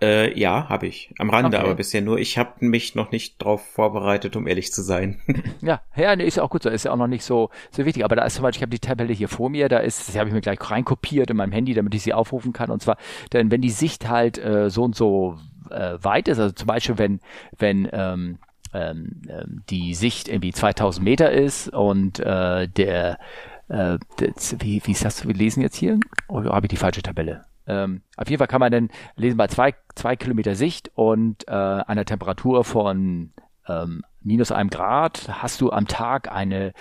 Äh, 0.00 0.36
ja, 0.36 0.68
habe 0.68 0.88
ich. 0.88 1.14
Am 1.18 1.30
Rande, 1.30 1.58
okay. 1.58 1.64
aber 1.64 1.76
bisher 1.76 2.02
nur. 2.02 2.18
Ich 2.18 2.38
habe 2.38 2.54
mich 2.58 2.96
noch 2.96 3.12
nicht 3.12 3.38
drauf 3.38 3.64
vorbereitet, 3.64 4.34
um 4.34 4.48
ehrlich 4.48 4.72
zu 4.72 4.82
sein. 4.82 5.20
ja, 5.60 5.80
ja, 5.94 6.16
nee, 6.16 6.24
ist 6.24 6.38
ja 6.38 6.42
auch 6.42 6.50
gut 6.50 6.64
so. 6.64 6.70
Ist 6.70 6.86
ja 6.86 6.90
auch 6.90 6.96
noch 6.96 7.06
nicht 7.06 7.22
so, 7.22 7.50
so 7.70 7.84
wichtig. 7.84 8.04
Aber 8.04 8.16
da 8.16 8.24
ist 8.24 8.34
zum 8.34 8.42
Beispiel, 8.42 8.58
ich 8.58 8.62
habe 8.62 8.70
die 8.70 8.80
Tabelle 8.80 9.12
hier 9.12 9.28
vor 9.28 9.48
mir, 9.48 9.68
da 9.68 9.78
ist, 9.78 10.12
die 10.12 10.18
habe 10.18 10.28
ich 10.28 10.34
mir 10.34 10.40
gleich 10.40 10.58
reinkopiert 10.68 11.30
in 11.30 11.36
meinem 11.36 11.52
Handy, 11.52 11.74
damit 11.74 11.94
ich 11.94 12.02
sie 12.02 12.14
aufrufen 12.14 12.52
kann. 12.52 12.70
Und 12.72 12.82
zwar, 12.82 12.96
denn 13.32 13.52
wenn 13.52 13.60
die 13.60 13.70
Sicht 13.70 14.08
halt 14.08 14.38
äh, 14.38 14.70
so 14.70 14.82
und 14.82 14.96
so 14.96 15.38
äh, 15.70 15.98
weit 16.02 16.26
ist, 16.26 16.40
also 16.40 16.52
zum 16.52 16.66
Beispiel, 16.66 16.98
wenn, 16.98 17.20
wenn 17.56 17.88
ähm, 17.92 18.38
ähm, 18.72 19.22
ähm, 19.28 19.62
die 19.70 19.94
Sicht 19.94 20.28
irgendwie 20.28 20.52
2000 20.52 21.04
Meter 21.04 21.30
ist 21.30 21.68
und 21.68 22.20
äh, 22.20 22.68
der, 22.68 23.18
äh, 23.68 23.98
das, 24.16 24.56
wie, 24.60 24.82
wie 24.84 24.92
ist 24.92 25.04
das 25.04 25.26
wir 25.26 25.34
lesen 25.34 25.62
jetzt 25.62 25.76
hier? 25.76 25.98
Oder 26.28 26.52
habe 26.52 26.66
ich 26.66 26.70
die 26.70 26.76
falsche 26.76 27.02
Tabelle? 27.02 27.44
Ähm, 27.66 28.02
auf 28.16 28.28
jeden 28.28 28.38
Fall 28.38 28.48
kann 28.48 28.60
man 28.60 28.72
dann 28.72 28.90
lesen 29.16 29.36
bei 29.36 29.46
zwei, 29.46 29.74
zwei 29.94 30.16
Kilometer 30.16 30.54
Sicht 30.54 30.90
und 30.94 31.46
äh, 31.48 31.52
einer 31.52 32.04
Temperatur 32.04 32.64
von 32.64 33.32
ähm, 33.68 34.02
minus 34.22 34.52
einem 34.52 34.70
Grad 34.70 35.28
hast 35.42 35.60
du 35.60 35.70
am 35.70 35.86
Tag 35.86 36.32
eine 36.32 36.72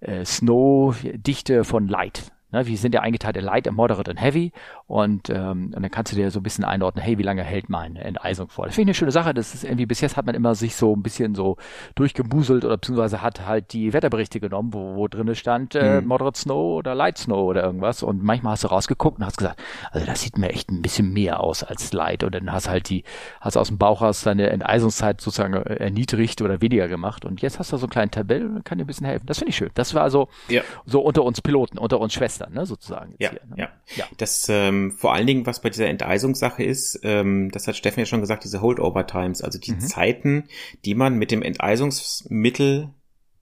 äh, 0.00 0.24
Snow-Dichte 0.24 1.64
von 1.64 1.88
Light. 1.88 2.32
Ne, 2.52 2.66
wir 2.66 2.76
sind 2.76 2.94
ja 2.94 3.00
eingeteilt 3.00 3.36
in 3.36 3.44
Light, 3.44 3.70
Moderate 3.70 4.10
und 4.10 4.18
Heavy 4.18 4.52
Und, 4.86 5.30
ähm, 5.30 5.72
und 5.74 5.82
dann 5.82 5.90
kannst 5.90 6.12
du 6.12 6.16
dir 6.16 6.30
so 6.30 6.40
ein 6.40 6.42
bisschen 6.42 6.64
einordnen, 6.64 7.02
hey, 7.02 7.18
wie 7.18 7.22
lange 7.22 7.42
hält 7.42 7.68
meine 7.68 8.02
Enteisung 8.04 8.48
vor? 8.48 8.66
Das 8.66 8.74
finde 8.74 8.90
ich 8.90 8.96
eine 8.96 8.98
schöne 8.98 9.12
Sache. 9.12 9.34
Das 9.34 9.54
ist 9.54 9.64
irgendwie, 9.64 9.86
bis 9.86 10.00
jetzt 10.00 10.16
hat 10.16 10.26
man 10.26 10.34
immer 10.34 10.54
sich 10.54 10.76
so 10.76 10.94
ein 10.94 11.02
bisschen 11.02 11.34
so 11.34 11.56
durchgemuselt 11.94 12.64
oder 12.64 12.76
beziehungsweise 12.76 13.22
hat 13.22 13.46
halt 13.46 13.72
die 13.72 13.92
Wetterberichte 13.92 14.40
genommen, 14.40 14.72
wo, 14.72 14.96
wo 14.96 15.08
drin 15.08 15.34
stand, 15.34 15.74
äh, 15.74 16.00
mhm. 16.00 16.08
Moderate 16.08 16.38
Snow 16.38 16.78
oder 16.78 16.94
Light 16.94 17.18
Snow 17.18 17.48
oder 17.48 17.62
irgendwas. 17.62 18.02
Und 18.02 18.22
manchmal 18.22 18.52
hast 18.52 18.64
du 18.64 18.68
rausgeguckt 18.68 19.18
und 19.18 19.24
hast 19.24 19.38
gesagt, 19.38 19.62
also 19.90 20.06
das 20.06 20.20
sieht 20.20 20.36
mir 20.36 20.50
echt 20.50 20.70
ein 20.70 20.82
bisschen 20.82 21.12
mehr 21.12 21.40
aus 21.40 21.62
als 21.62 21.92
Light. 21.92 22.24
Und 22.24 22.34
dann 22.34 22.52
hast 22.52 22.68
halt 22.68 22.88
die, 22.88 23.04
hast 23.40 23.56
aus 23.56 23.68
dem 23.68 23.78
Bauch 23.78 24.02
aus 24.02 24.22
deine 24.22 24.50
Enteisungszeit 24.50 25.20
sozusagen 25.20 25.54
äh, 25.54 25.76
erniedrigt 25.76 26.42
oder 26.42 26.60
weniger 26.60 26.88
gemacht. 26.88 27.24
Und 27.24 27.40
jetzt 27.40 27.58
hast 27.58 27.72
du 27.72 27.76
so 27.76 27.86
einen 27.86 27.90
kleinen 27.90 28.10
Tabell 28.10 28.46
und 28.46 28.64
kann 28.64 28.78
dir 28.78 28.84
ein 28.84 28.86
bisschen 28.86 29.06
helfen. 29.06 29.26
Das 29.26 29.38
finde 29.38 29.50
ich 29.50 29.56
schön. 29.56 29.70
Das 29.74 29.94
war 29.94 30.10
so, 30.10 30.28
ja. 30.48 30.62
so 30.84 31.00
unter 31.00 31.22
uns 31.22 31.40
Piloten, 31.40 31.78
unter 31.78 32.00
uns 32.00 32.12
Schwestern, 32.12 32.41
ne, 32.50 32.66
sozusagen. 32.66 33.14
Ja, 33.18 33.30
hier, 33.30 33.40
ne? 33.46 33.54
ja, 33.56 33.68
ja. 33.96 34.04
Das 34.16 34.48
ähm, 34.48 34.92
vor 34.92 35.12
allen 35.14 35.26
Dingen, 35.26 35.46
was 35.46 35.60
bei 35.60 35.70
dieser 35.70 35.88
Enteisungssache 35.88 36.62
ist, 36.62 37.00
ähm, 37.02 37.50
das 37.50 37.66
hat 37.68 37.76
Steffen 37.76 38.00
ja 38.00 38.06
schon 38.06 38.20
gesagt, 38.20 38.44
diese 38.44 38.60
Holdover 38.60 39.06
Times, 39.06 39.42
also 39.42 39.58
die 39.58 39.72
mhm. 39.72 39.80
Zeiten, 39.80 40.44
die 40.84 40.94
man 40.94 41.16
mit 41.16 41.30
dem 41.30 41.42
Enteisungsmittel 41.42 42.90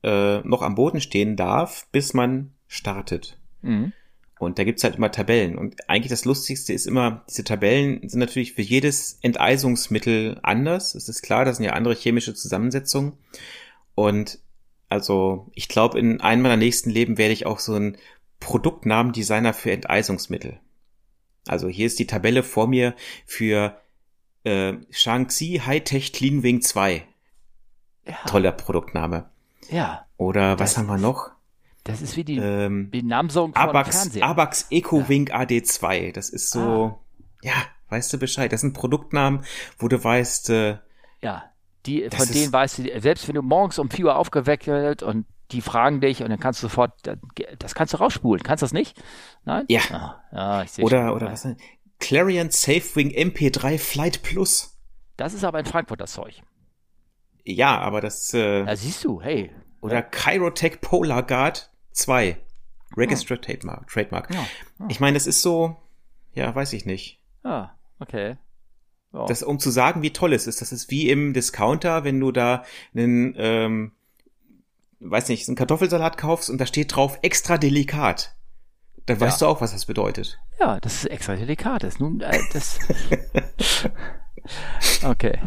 äh, 0.03 0.39
noch 0.41 0.63
am 0.63 0.75
Boden 0.75 1.01
stehen 1.01 1.37
darf, 1.37 1.87
bis 1.93 2.15
man 2.15 2.53
startet. 2.67 3.39
Mhm. 3.63 3.93
Und 4.39 4.59
da 4.59 4.65
gibt's 4.65 4.85
halt 4.85 4.97
immer 4.97 5.13
Tabellen. 5.13 5.59
Und 5.59 5.89
eigentlich 5.91 6.09
das 6.09 6.25
Lustigste 6.25 6.73
ist 6.73 6.87
immer, 6.87 7.27
diese 7.29 7.45
Tabellen 7.45 8.09
sind 8.09 8.21
natürlich 8.21 8.55
für 8.55 8.63
jedes 8.63 9.19
Enteisungsmittel 9.21 10.41
anders. 10.43 10.95
Es 10.95 11.11
ist 11.11 11.21
klar, 11.21 11.45
das 11.45 11.59
sind 11.59 11.67
ja 11.67 11.75
andere 11.75 11.95
chemische 11.95 12.33
Zusammensetzungen. 12.33 13.13
Und 13.95 14.39
also 14.89 15.51
ich 15.55 15.69
glaube, 15.69 15.99
in 15.99 16.23
einem 16.23 16.41
meiner 16.41 16.57
nächsten 16.57 16.89
Leben 16.89 17.19
werde 17.19 17.35
ich 17.35 17.45
auch 17.45 17.59
so 17.59 17.75
ein 17.75 17.99
Produktnamendesigner 18.41 19.55
für 19.55 19.71
Enteisungsmittel. 19.71 20.59
Also 21.47 21.69
hier 21.69 21.87
ist 21.87 21.99
die 21.99 22.07
Tabelle 22.07 22.43
vor 22.43 22.67
mir 22.67 22.95
für 23.27 23.81
äh, 24.45 24.75
Shaanxi 24.91 25.63
Hightech 25.65 26.13
Clean 26.13 26.43
Wing 26.43 26.63
2. 26.63 27.07
Ja. 28.07 28.15
Toller 28.27 28.53
Produktname. 28.53 29.31
Ja. 29.71 30.07
Oder 30.17 30.59
was 30.59 30.77
haben 30.77 30.87
wir 30.87 30.99
noch? 30.99 31.31
Das 31.85 32.03
ist 32.03 32.17
wie 32.17 32.25
die, 32.25 32.37
ähm, 32.37 32.91
die 32.93 33.03
Namensung 33.03 33.55
von 33.55 33.63
Abax, 33.63 33.97
Fernsehen. 33.97 34.23
Abax 34.23 34.67
EcoWink 34.71 35.31
ja. 35.31 35.41
AD2. 35.41 36.13
Das 36.13 36.29
ist 36.29 36.51
so, 36.51 36.61
ah. 36.61 37.01
ja, 37.43 37.55
weißt 37.89 38.13
du 38.13 38.19
Bescheid. 38.19 38.53
Das 38.53 38.61
sind 38.61 38.75
Produktnamen, 38.75 39.45
wo 39.79 39.89
du 39.89 40.03
weißt, 40.03 40.51
äh, 40.51 40.79
ja, 41.23 41.45
die, 41.87 42.09
von 42.11 42.29
denen 42.29 42.53
weißt 42.53 42.79
du, 42.79 43.01
selbst 43.01 43.29
wenn 43.29 43.35
du 43.35 43.43
morgens 43.43 43.79
um 43.79 43.91
4 43.91 44.07
Uhr 44.07 44.17
aufgeweckt 44.17 45.03
und 45.03 45.25
die 45.53 45.61
fragen 45.61 46.01
dich 46.01 46.23
und 46.23 46.31
dann 46.31 46.41
kannst 46.41 46.63
du 46.63 46.69
sofort, 46.69 46.93
das 47.59 47.75
kannst 47.75 47.95
du 47.95 47.99
rausspulen. 47.99 48.43
Kannst 48.43 48.63
du 48.63 48.65
das 48.65 48.73
nicht? 48.73 49.01
Nein? 49.45 49.65
Ja. 49.69 49.81
Ah, 49.91 50.23
ja 50.33 50.63
ich 50.63 50.73
sehe 50.73 50.85
Oder, 50.85 51.09
schon. 51.09 51.17
oder 51.17 51.33
was 51.33 51.43
denn? 51.43 51.57
Clarion 51.99 52.51
SafeWing 52.51 53.11
MP3 53.11 53.79
Flight 53.79 54.23
Plus. 54.23 54.79
Das 55.17 55.35
ist 55.35 55.45
aber 55.45 55.61
in 55.61 55.67
Frankfurt 55.67 56.01
das 56.01 56.13
Zeug. 56.13 56.43
Ja, 57.45 57.79
aber 57.79 58.01
das, 58.01 58.33
äh, 58.35 58.65
Da 58.65 58.77
siehst 58.77 59.05
du, 59.05 59.21
hey. 59.21 59.51
Oder 59.81 59.97
ja. 59.97 60.07
Chirotech 60.11 60.81
Polar 60.81 61.23
Guard 61.27 61.71
2. 61.93 62.39
Registered 62.97 63.41
oh. 63.41 63.45
Trademark. 63.45 63.89
Trademark. 63.89 64.33
Ja. 64.33 64.47
Oh. 64.81 64.85
Ich 64.89 65.01
meine, 65.01 65.15
das 65.15 65.27
ist 65.27 65.43
so, 65.43 65.77
ja, 66.33 66.55
weiß 66.55 66.73
ich 66.73 66.87
nicht. 66.87 67.21
Ah, 67.43 67.71
okay. 67.99 68.37
Oh. 69.13 69.27
Das, 69.27 69.43
um 69.43 69.59
zu 69.59 69.71
sagen, 69.71 70.03
wie 70.03 70.13
toll 70.13 70.33
es 70.33 70.47
ist, 70.47 70.61
das 70.61 70.73
ist 70.73 70.91
wie 70.91 71.11
im 71.11 71.33
Discounter, 71.33 72.05
wenn 72.05 72.21
du 72.21 72.33
da 72.33 72.65
einen, 72.95 73.35
ähm, 73.37 73.93
weiß 75.01 75.29
nicht, 75.29 75.49
einen 75.49 75.57
Kartoffelsalat 75.57 76.17
kaufst 76.17 76.51
und 76.51 76.61
da 76.61 76.67
steht 76.67 76.95
drauf 76.95 77.19
extra 77.23 77.59
delikat. 77.59 78.37
Dann 79.07 79.19
ja. 79.19 79.27
weißt 79.27 79.43
du 79.43 79.47
auch, 79.47 79.61
was 79.61 79.73
das 79.73 79.87
bedeutet. 79.87 80.39
Ja, 80.61 80.79
das 80.81 80.97
ist 80.97 81.07
extra 81.07 81.37
delikat. 81.37 81.83
Das 81.83 81.99
nun, 81.99 82.21
äh, 82.21 82.39
das. 82.53 82.79
okay. 85.05 85.39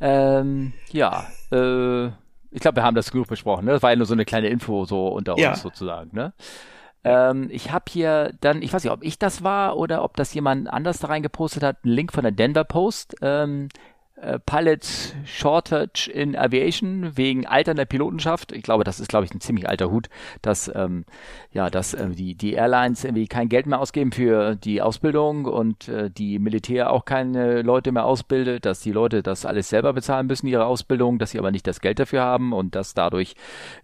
Ähm, 0.00 0.74
ja, 0.92 1.26
äh, 1.50 2.06
ich 2.50 2.60
glaube, 2.60 2.76
wir 2.76 2.82
haben 2.82 2.94
das 2.94 3.10
genug 3.10 3.28
besprochen. 3.28 3.64
Ne? 3.64 3.72
Das 3.72 3.82
war 3.82 3.90
ja 3.90 3.96
nur 3.96 4.06
so 4.06 4.14
eine 4.14 4.24
kleine 4.24 4.48
Info 4.48 4.84
so 4.84 5.08
unter 5.08 5.38
ja. 5.38 5.50
uns 5.50 5.62
sozusagen. 5.62 6.10
Ne? 6.14 6.32
Ähm, 7.04 7.48
ich 7.50 7.72
habe 7.72 7.84
hier 7.88 8.34
dann, 8.40 8.62
ich 8.62 8.72
weiß 8.72 8.84
nicht, 8.84 8.92
ob 8.92 9.02
ich 9.02 9.18
das 9.18 9.42
war 9.42 9.76
oder 9.76 10.04
ob 10.04 10.16
das 10.16 10.34
jemand 10.34 10.68
anders 10.68 10.98
da 10.98 11.08
reingepostet 11.08 11.62
hat, 11.62 11.78
einen 11.84 11.94
Link 11.94 12.12
von 12.12 12.22
der 12.22 12.32
Denver 12.32 12.64
Post. 12.64 13.16
Ähm, 13.22 13.68
äh, 14.20 14.38
Pilot 14.38 15.14
Shortage 15.24 16.10
in 16.12 16.36
Aviation 16.36 17.16
wegen 17.16 17.46
alternder 17.46 17.84
Pilotenschaft. 17.84 18.52
Ich 18.52 18.62
glaube, 18.62 18.84
das 18.84 19.00
ist, 19.00 19.08
glaube 19.08 19.24
ich, 19.24 19.34
ein 19.34 19.40
ziemlich 19.40 19.68
alter 19.68 19.90
Hut, 19.90 20.08
dass 20.42 20.70
ähm, 20.74 21.04
ja, 21.52 21.70
dass 21.70 21.94
äh, 21.94 22.08
die 22.10 22.34
die 22.34 22.54
Airlines 22.54 23.04
irgendwie 23.04 23.26
kein 23.26 23.48
Geld 23.48 23.66
mehr 23.66 23.80
ausgeben 23.80 24.12
für 24.12 24.56
die 24.56 24.82
Ausbildung 24.82 25.44
und 25.44 25.88
äh, 25.88 26.10
die 26.10 26.38
Militär 26.38 26.90
auch 26.92 27.04
keine 27.04 27.62
Leute 27.62 27.92
mehr 27.92 28.04
ausbildet, 28.04 28.64
dass 28.66 28.80
die 28.80 28.92
Leute 28.92 29.22
das 29.22 29.46
alles 29.46 29.68
selber 29.68 29.92
bezahlen 29.92 30.26
müssen 30.26 30.46
ihre 30.46 30.66
Ausbildung, 30.66 31.18
dass 31.18 31.30
sie 31.30 31.38
aber 31.38 31.50
nicht 31.50 31.66
das 31.66 31.80
Geld 31.80 31.98
dafür 31.98 32.22
haben 32.22 32.52
und 32.52 32.74
dass 32.74 32.94
dadurch, 32.94 33.34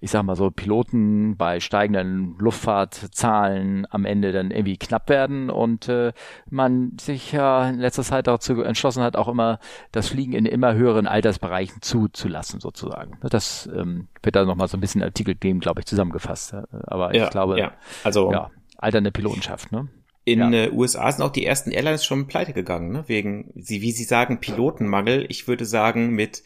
ich 0.00 0.10
sag 0.10 0.22
mal 0.24 0.36
so, 0.36 0.50
Piloten 0.50 1.36
bei 1.36 1.60
steigenden 1.60 2.36
Luftfahrtzahlen 2.38 3.86
am 3.90 4.04
Ende 4.04 4.32
dann 4.32 4.50
irgendwie 4.50 4.76
knapp 4.76 5.08
werden 5.08 5.50
und 5.50 5.88
äh, 5.88 6.12
man 6.50 6.96
sich 7.00 7.32
ja 7.32 7.68
in 7.68 7.78
letzter 7.78 8.02
Zeit 8.02 8.26
dazu 8.26 8.62
entschlossen 8.62 9.02
hat, 9.02 9.16
auch 9.16 9.28
immer 9.28 9.58
das 9.92 10.08
Fliegen 10.08 10.23
Fliegen 10.24 10.32
in 10.32 10.46
immer 10.46 10.74
höheren 10.74 11.06
Altersbereichen 11.06 11.82
zuzulassen, 11.82 12.60
sozusagen. 12.60 13.18
Das 13.22 13.68
ähm, 13.74 14.08
wird 14.22 14.36
da 14.36 14.44
nochmal 14.44 14.68
so 14.68 14.76
ein 14.76 14.80
bisschen 14.80 15.02
Artikel 15.02 15.34
geben, 15.34 15.60
glaube 15.60 15.80
ich, 15.80 15.86
zusammengefasst. 15.86 16.54
Aber 16.86 17.14
ja, 17.14 17.24
ich 17.24 17.30
glaube, 17.30 17.58
ja. 17.58 17.72
also 18.04 18.32
ja, 18.32 18.50
alternde 18.78 19.12
Pilotenschaft, 19.12 19.70
ne? 19.70 19.88
In 20.26 20.40
ja. 20.40 20.50
äh, 20.50 20.70
USA 20.70 21.12
sind 21.12 21.22
auch 21.22 21.32
die 21.32 21.44
ersten 21.44 21.70
Airlines 21.70 22.06
schon 22.06 22.26
pleite 22.26 22.54
gegangen, 22.54 22.90
ne? 22.90 23.04
Wegen, 23.06 23.52
sie, 23.54 23.82
wie 23.82 23.92
sie 23.92 24.04
sagen, 24.04 24.40
Pilotenmangel. 24.40 25.26
Ich 25.28 25.46
würde 25.46 25.66
sagen, 25.66 26.10
mit 26.10 26.42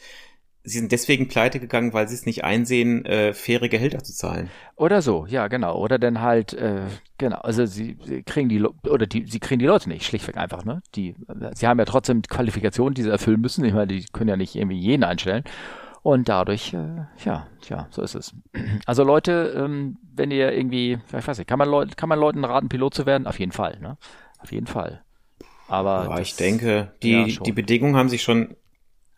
sie 0.65 0.79
sind 0.79 0.93
deswegen 0.93 1.29
pleite 1.29 1.61
gegangen, 1.61 1.93
weil 1.93 2.09
sie 2.09 2.15
es 2.15 2.27
nicht 2.27 2.45
einsehen, 2.45 3.05
äh, 3.05 3.33
faire 3.33 3.69
Gehälter 3.69 4.03
zu 4.03 4.15
zahlen. 4.15 4.51
Oder 4.77 5.03
so, 5.03 5.27
ja, 5.27 5.49
genau. 5.49 5.79
Oder 5.79 5.99
dann 5.99 6.21
halt, 6.21 6.53
äh, 6.53 6.83
genau, 7.17 7.39
also 7.39 7.67
sie, 7.67 7.97
sie 8.05 8.23
kriegen 8.23 8.49
die 8.49 8.63
oder 8.63 9.07
die, 9.07 9.27
sie 9.27 9.41
kriegen 9.41 9.59
die 9.59 9.67
Leute 9.67 9.89
nicht, 9.89 10.05
schlichtweg 10.05 10.37
einfach, 10.37 10.65
ne? 10.65 10.83
Die, 10.95 11.15
sie 11.55 11.67
haben 11.67 11.79
ja 11.79 11.85
trotzdem 11.85 12.23
Qualifikationen, 12.23 12.95
die 12.95 13.03
sie 13.03 13.11
erfüllen 13.11 13.41
müssen. 13.41 13.65
Ich 13.65 13.73
meine, 13.73 13.89
die 13.89 14.05
können 14.13 14.29
ja 14.29 14.37
nicht 14.37 14.55
irgendwie 14.55 14.79
jeden 14.79 15.05
einstellen. 15.05 15.45
Und 16.03 16.29
dadurch, 16.29 16.73
äh, 16.75 17.07
ja, 17.25 17.49
ja, 17.69 17.89
so 17.91 18.03
ist 18.03 18.15
es. 18.15 18.35
Also 18.87 19.05
Leute, 19.05 19.55
ähm, 19.57 19.99
wenn 20.15 20.31
ihr 20.31 20.53
irgendwie, 20.53 20.99
ich 21.07 21.27
weiß 21.27 21.39
nicht, 21.39 21.49
kann 21.49 21.59
man 21.59 21.69
Leute, 21.69 21.97
kann 21.97 22.09
man 22.09 22.19
Leuten 22.19 22.45
raten, 22.45 22.69
Pilot 22.69 22.95
zu 22.95 23.05
werden? 23.05 23.27
Auf 23.27 23.39
jeden 23.39 23.53
Fall, 23.53 23.79
ne? 23.81 23.99
Auf 24.39 24.53
jeden 24.53 24.67
Fall. 24.67 25.03
Aber 25.67 26.05
ja, 26.05 26.17
das, 26.17 26.29
ich 26.29 26.37
denke, 26.37 26.93
die, 27.03 27.11
ja, 27.11 27.43
die 27.45 27.53
Bedingungen 27.53 27.97
haben 27.97 28.09
sich 28.09 28.23
schon 28.23 28.57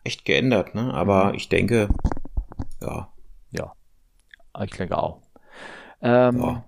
echt 0.03 0.25
geändert, 0.25 0.75
ne? 0.75 0.93
Aber 0.93 1.29
mhm. 1.29 1.35
ich 1.35 1.49
denke, 1.49 1.89
ja. 2.81 3.09
Ja, 3.51 3.73
ich 4.63 4.71
denke 4.71 4.97
auch. 4.97 5.21
Ähm, 6.01 6.39
ja. 6.39 6.63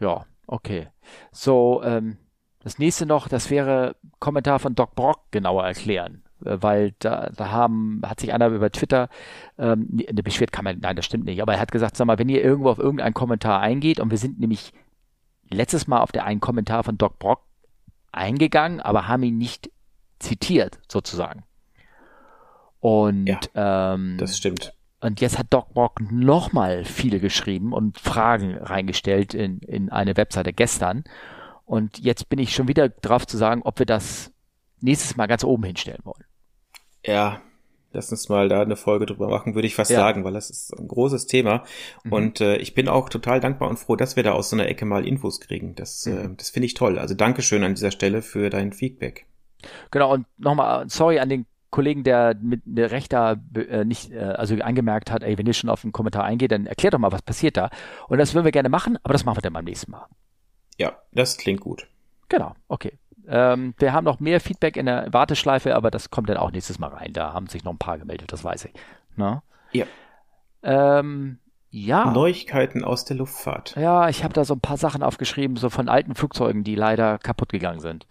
ja, 0.00 0.26
okay. 0.46 0.88
So, 1.32 1.82
ähm, 1.84 2.18
das 2.60 2.78
nächste 2.78 3.06
noch, 3.06 3.28
das 3.28 3.50
wäre 3.50 3.96
Kommentar 4.18 4.58
von 4.58 4.74
Doc 4.74 4.94
Brock 4.94 5.30
genauer 5.30 5.64
erklären. 5.66 6.22
Äh, 6.44 6.58
weil 6.60 6.94
da, 6.98 7.30
da 7.34 7.50
haben, 7.50 8.02
hat 8.04 8.20
sich 8.20 8.32
einer 8.32 8.48
über 8.48 8.70
Twitter 8.70 9.08
ähm, 9.58 10.00
eine 10.08 10.22
beschwert, 10.22 10.52
kann 10.52 10.64
man, 10.64 10.78
nein, 10.80 10.96
das 10.96 11.04
stimmt 11.04 11.24
nicht, 11.24 11.42
aber 11.42 11.54
er 11.54 11.60
hat 11.60 11.72
gesagt, 11.72 11.96
sag 11.96 12.06
mal, 12.06 12.18
wenn 12.18 12.28
ihr 12.28 12.42
irgendwo 12.42 12.70
auf 12.70 12.78
irgendeinen 12.78 13.14
Kommentar 13.14 13.60
eingeht, 13.60 14.00
und 14.00 14.10
wir 14.10 14.18
sind 14.18 14.40
nämlich 14.40 14.72
letztes 15.50 15.86
Mal 15.86 16.00
auf 16.00 16.12
der 16.12 16.24
einen 16.24 16.40
Kommentar 16.40 16.84
von 16.84 16.98
Doc 16.98 17.18
Brock 17.18 17.42
eingegangen, 18.12 18.80
aber 18.80 19.08
haben 19.08 19.22
ihn 19.22 19.38
nicht 19.38 19.70
zitiert, 20.18 20.78
sozusagen. 20.88 21.44
Und 22.80 23.26
ja, 23.26 23.94
ähm, 23.94 24.16
das 24.18 24.36
stimmt. 24.36 24.74
Und 25.00 25.20
jetzt 25.20 25.38
hat 25.38 25.46
Doc 25.50 25.72
Brock 25.74 26.00
nochmal 26.10 26.84
viele 26.84 27.20
geschrieben 27.20 27.72
und 27.72 27.98
Fragen 27.98 28.56
reingestellt 28.56 29.32
in, 29.32 29.60
in 29.60 29.90
eine 29.90 30.16
Webseite 30.16 30.52
gestern. 30.52 31.04
Und 31.64 31.98
jetzt 31.98 32.28
bin 32.28 32.38
ich 32.38 32.54
schon 32.54 32.66
wieder 32.66 32.88
drauf 32.88 33.26
zu 33.26 33.36
sagen, 33.36 33.62
ob 33.62 33.78
wir 33.78 33.86
das 33.86 34.32
nächstes 34.80 35.16
Mal 35.16 35.26
ganz 35.26 35.44
oben 35.44 35.64
hinstellen 35.64 36.00
wollen. 36.02 36.24
Ja, 37.04 37.40
lass 37.92 38.10
uns 38.10 38.28
mal 38.28 38.48
da 38.48 38.62
eine 38.62 38.76
Folge 38.76 39.06
drüber 39.06 39.28
machen, 39.28 39.54
würde 39.54 39.68
ich 39.68 39.74
fast 39.74 39.90
ja. 39.90 39.98
sagen, 39.98 40.24
weil 40.24 40.32
das 40.32 40.50
ist 40.50 40.76
ein 40.76 40.88
großes 40.88 41.26
Thema. 41.26 41.64
Mhm. 42.04 42.12
Und 42.12 42.40
äh, 42.40 42.56
ich 42.56 42.74
bin 42.74 42.88
auch 42.88 43.08
total 43.08 43.38
dankbar 43.38 43.68
und 43.68 43.78
froh, 43.78 43.96
dass 43.96 44.16
wir 44.16 44.22
da 44.22 44.32
aus 44.32 44.50
so 44.50 44.56
einer 44.56 44.66
Ecke 44.66 44.84
mal 44.84 45.06
Infos 45.06 45.40
kriegen. 45.40 45.74
Das, 45.76 46.06
äh, 46.06 46.10
mhm. 46.10 46.32
äh, 46.32 46.36
das 46.36 46.50
finde 46.50 46.66
ich 46.66 46.74
toll. 46.74 46.98
Also 46.98 47.14
Dankeschön 47.14 47.62
an 47.62 47.74
dieser 47.74 47.90
Stelle 47.92 48.22
für 48.22 48.50
dein 48.50 48.72
Feedback. 48.72 49.26
Genau, 49.90 50.12
und 50.12 50.26
nochmal, 50.38 50.88
sorry 50.88 51.18
an 51.18 51.28
den 51.28 51.46
Kollegen, 51.70 52.02
der 52.02 52.34
mit 52.40 52.62
der 52.64 52.90
Rechter 52.90 53.36
äh, 53.54 53.84
nicht, 53.84 54.10
äh, 54.10 54.18
also 54.18 54.54
angemerkt 54.56 55.10
hat, 55.10 55.22
ey, 55.22 55.36
wenn 55.36 55.46
ihr 55.46 55.52
schon 55.52 55.70
auf 55.70 55.84
einen 55.84 55.92
Kommentar 55.92 56.24
eingeht, 56.24 56.52
dann 56.52 56.66
erklärt 56.66 56.94
doch 56.94 56.98
mal, 56.98 57.12
was 57.12 57.22
passiert 57.22 57.56
da. 57.56 57.70
Und 58.08 58.18
das 58.18 58.34
würden 58.34 58.44
wir 58.44 58.52
gerne 58.52 58.68
machen, 58.68 58.98
aber 59.02 59.12
das 59.12 59.24
machen 59.24 59.36
wir 59.36 59.42
dann 59.42 59.52
beim 59.52 59.64
nächsten 59.64 59.90
Mal. 59.90 60.06
Ja, 60.78 60.96
das 61.12 61.36
klingt 61.36 61.60
gut. 61.60 61.86
Genau, 62.28 62.54
okay. 62.68 62.98
Ähm, 63.26 63.74
wir 63.78 63.92
haben 63.92 64.04
noch 64.04 64.20
mehr 64.20 64.40
Feedback 64.40 64.76
in 64.76 64.86
der 64.86 65.12
Warteschleife, 65.12 65.74
aber 65.74 65.90
das 65.90 66.10
kommt 66.10 66.30
dann 66.30 66.38
auch 66.38 66.50
nächstes 66.50 66.78
Mal 66.78 66.88
rein. 66.88 67.12
Da 67.12 67.34
haben 67.34 67.46
sich 67.46 67.64
noch 67.64 67.72
ein 67.72 67.78
paar 67.78 67.98
gemeldet, 67.98 68.32
das 68.32 68.42
weiß 68.42 68.64
ich. 68.66 68.72
Na? 69.16 69.30
Ne? 69.30 69.42
Ja. 69.72 69.86
Ähm, 70.62 71.38
ja. 71.70 72.10
Neuigkeiten 72.10 72.82
aus 72.82 73.04
der 73.04 73.18
Luftfahrt. 73.18 73.76
Ja, 73.76 74.08
ich 74.08 74.24
habe 74.24 74.32
da 74.32 74.44
so 74.44 74.54
ein 74.54 74.60
paar 74.60 74.78
Sachen 74.78 75.02
aufgeschrieben, 75.02 75.56
so 75.56 75.68
von 75.68 75.90
alten 75.90 76.14
Flugzeugen, 76.14 76.64
die 76.64 76.74
leider 76.74 77.18
kaputt 77.18 77.50
gegangen 77.50 77.80
sind. 77.80 78.06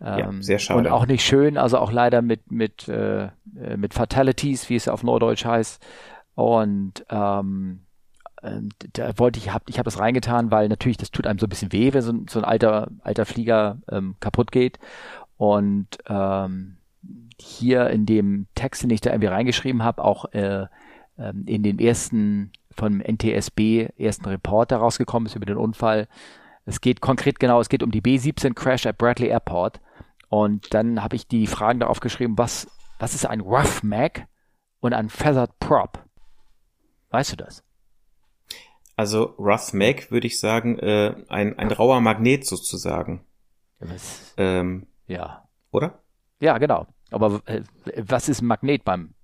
Ähm, 0.00 0.18
ja, 0.18 0.32
sehr 0.40 0.58
schade. 0.58 0.78
Und 0.78 0.86
auch 0.88 1.06
nicht 1.06 1.24
schön, 1.24 1.58
also 1.58 1.78
auch 1.78 1.92
leider 1.92 2.22
mit, 2.22 2.50
mit, 2.50 2.88
äh, 2.88 3.28
mit 3.76 3.94
Fatalities, 3.94 4.68
wie 4.70 4.76
es 4.76 4.88
auf 4.88 5.02
Neudeutsch 5.02 5.44
heißt. 5.44 5.84
Und 6.34 7.04
ähm, 7.10 7.80
ähm, 8.42 8.70
da 8.94 9.18
wollte 9.18 9.38
ich, 9.38 9.52
hab, 9.52 9.68
ich 9.68 9.78
habe 9.78 9.84
das 9.84 9.98
reingetan, 9.98 10.50
weil 10.50 10.68
natürlich 10.68 10.96
das 10.96 11.10
tut 11.10 11.26
einem 11.26 11.38
so 11.38 11.46
ein 11.46 11.50
bisschen 11.50 11.72
weh, 11.72 11.92
wenn 11.92 12.02
so, 12.02 12.12
ein, 12.12 12.26
so 12.28 12.38
ein 12.38 12.44
alter, 12.44 12.88
alter 13.02 13.26
Flieger 13.26 13.78
ähm, 13.90 14.16
kaputt 14.20 14.52
geht. 14.52 14.78
Und 15.36 15.98
ähm, 16.06 16.76
hier 17.38 17.90
in 17.90 18.06
dem 18.06 18.46
Text, 18.54 18.82
den 18.82 18.90
ich 18.90 19.00
da 19.00 19.10
irgendwie 19.10 19.28
reingeschrieben 19.28 19.82
habe, 19.82 20.04
auch 20.04 20.26
äh, 20.32 20.62
äh, 20.62 21.32
in 21.46 21.62
den 21.62 21.78
ersten 21.78 22.52
vom 22.72 23.00
NTSB 23.00 23.88
ersten 23.98 24.26
Report, 24.26 24.70
der 24.70 24.78
rausgekommen 24.78 25.26
ist 25.26 25.36
über 25.36 25.46
den 25.46 25.56
Unfall. 25.56 26.08
Es 26.64 26.80
geht 26.80 27.00
konkret 27.00 27.40
genau, 27.40 27.60
es 27.60 27.68
geht 27.68 27.82
um 27.82 27.90
die 27.90 28.00
B-17 28.00 28.54
Crash 28.54 28.86
at 28.86 28.96
Bradley 28.96 29.28
Airport. 29.28 29.80
Und 30.30 30.72
dann 30.72 31.02
habe 31.02 31.16
ich 31.16 31.28
die 31.28 31.46
Fragen 31.46 31.80
darauf 31.80 32.00
geschrieben, 32.00 32.38
was, 32.38 32.66
was 32.98 33.14
ist 33.14 33.26
ein 33.26 33.40
Rough 33.40 33.82
Mag 33.82 34.26
und 34.80 34.94
ein 34.94 35.10
Feathered 35.10 35.58
Prop? 35.58 36.02
Weißt 37.10 37.32
du 37.32 37.36
das? 37.36 37.62
Also 38.96 39.34
Rough 39.38 39.74
Mag 39.74 40.10
würde 40.10 40.26
ich 40.26 40.40
sagen, 40.40 40.78
äh, 40.78 41.14
ein, 41.28 41.58
ein 41.58 41.70
rauer 41.70 42.00
Magnet 42.00 42.46
sozusagen. 42.46 43.26
Was? 43.80 44.32
Ähm, 44.38 44.86
ja. 45.06 45.46
Oder? 45.70 46.00
Ja, 46.40 46.56
genau. 46.56 46.86
Aber 47.10 47.42
äh, 47.44 47.62
was 47.96 48.30
ist 48.30 48.40
ein 48.40 48.46
Magnet 48.46 48.84
beim 48.84 49.14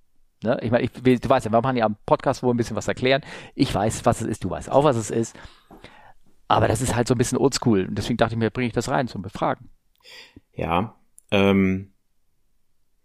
Ne? 0.43 0.59
Ich 0.61 0.71
meine, 0.71 0.83
ich, 0.83 0.91
du 0.91 1.29
weißt 1.29 1.45
ja, 1.45 1.51
wir 1.51 1.61
machen 1.61 1.77
ja 1.77 1.85
am 1.85 1.95
Podcast 2.05 2.43
wohl 2.43 2.53
ein 2.53 2.57
bisschen 2.57 2.75
was 2.75 2.87
erklären. 2.87 3.21
Ich 3.55 3.73
weiß, 3.73 4.05
was 4.05 4.21
es 4.21 4.27
ist, 4.27 4.43
du 4.43 4.49
weißt 4.49 4.71
auch, 4.71 4.83
was 4.83 4.95
es 4.95 5.09
ist. 5.09 5.35
Aber 6.47 6.67
das 6.67 6.81
ist 6.81 6.95
halt 6.95 7.07
so 7.07 7.15
ein 7.15 7.17
bisschen 7.17 7.37
oldschool. 7.37 7.87
Und 7.87 7.95
deswegen 7.95 8.17
dachte 8.17 8.35
ich 8.35 8.39
mir, 8.39 8.51
bringe 8.51 8.67
ich 8.67 8.73
das 8.73 8.89
rein 8.89 9.07
zum 9.07 9.21
Befragen. 9.21 9.69
Ja, 10.57 10.95
ähm, 11.31 11.91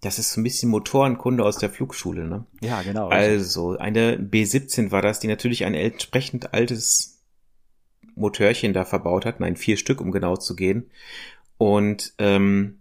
das 0.00 0.18
ist 0.18 0.32
so 0.32 0.40
ein 0.40 0.44
bisschen 0.44 0.70
Motorenkunde 0.70 1.44
aus 1.44 1.58
der 1.58 1.70
Flugschule, 1.70 2.26
ne? 2.26 2.44
Ja, 2.60 2.82
genau. 2.82 3.08
Also, 3.08 3.78
eine 3.78 4.16
B17 4.16 4.90
war 4.90 5.00
das, 5.00 5.20
die 5.20 5.28
natürlich 5.28 5.64
ein 5.64 5.74
entsprechend 5.74 6.52
altes 6.54 7.22
Motörchen 8.16 8.72
da 8.72 8.84
verbaut 8.84 9.24
hat. 9.24 9.38
Nein, 9.38 9.56
vier 9.56 9.76
Stück, 9.76 10.00
um 10.00 10.10
genau 10.10 10.36
zu 10.36 10.56
gehen. 10.56 10.90
Und 11.56 12.14
ähm, 12.18 12.80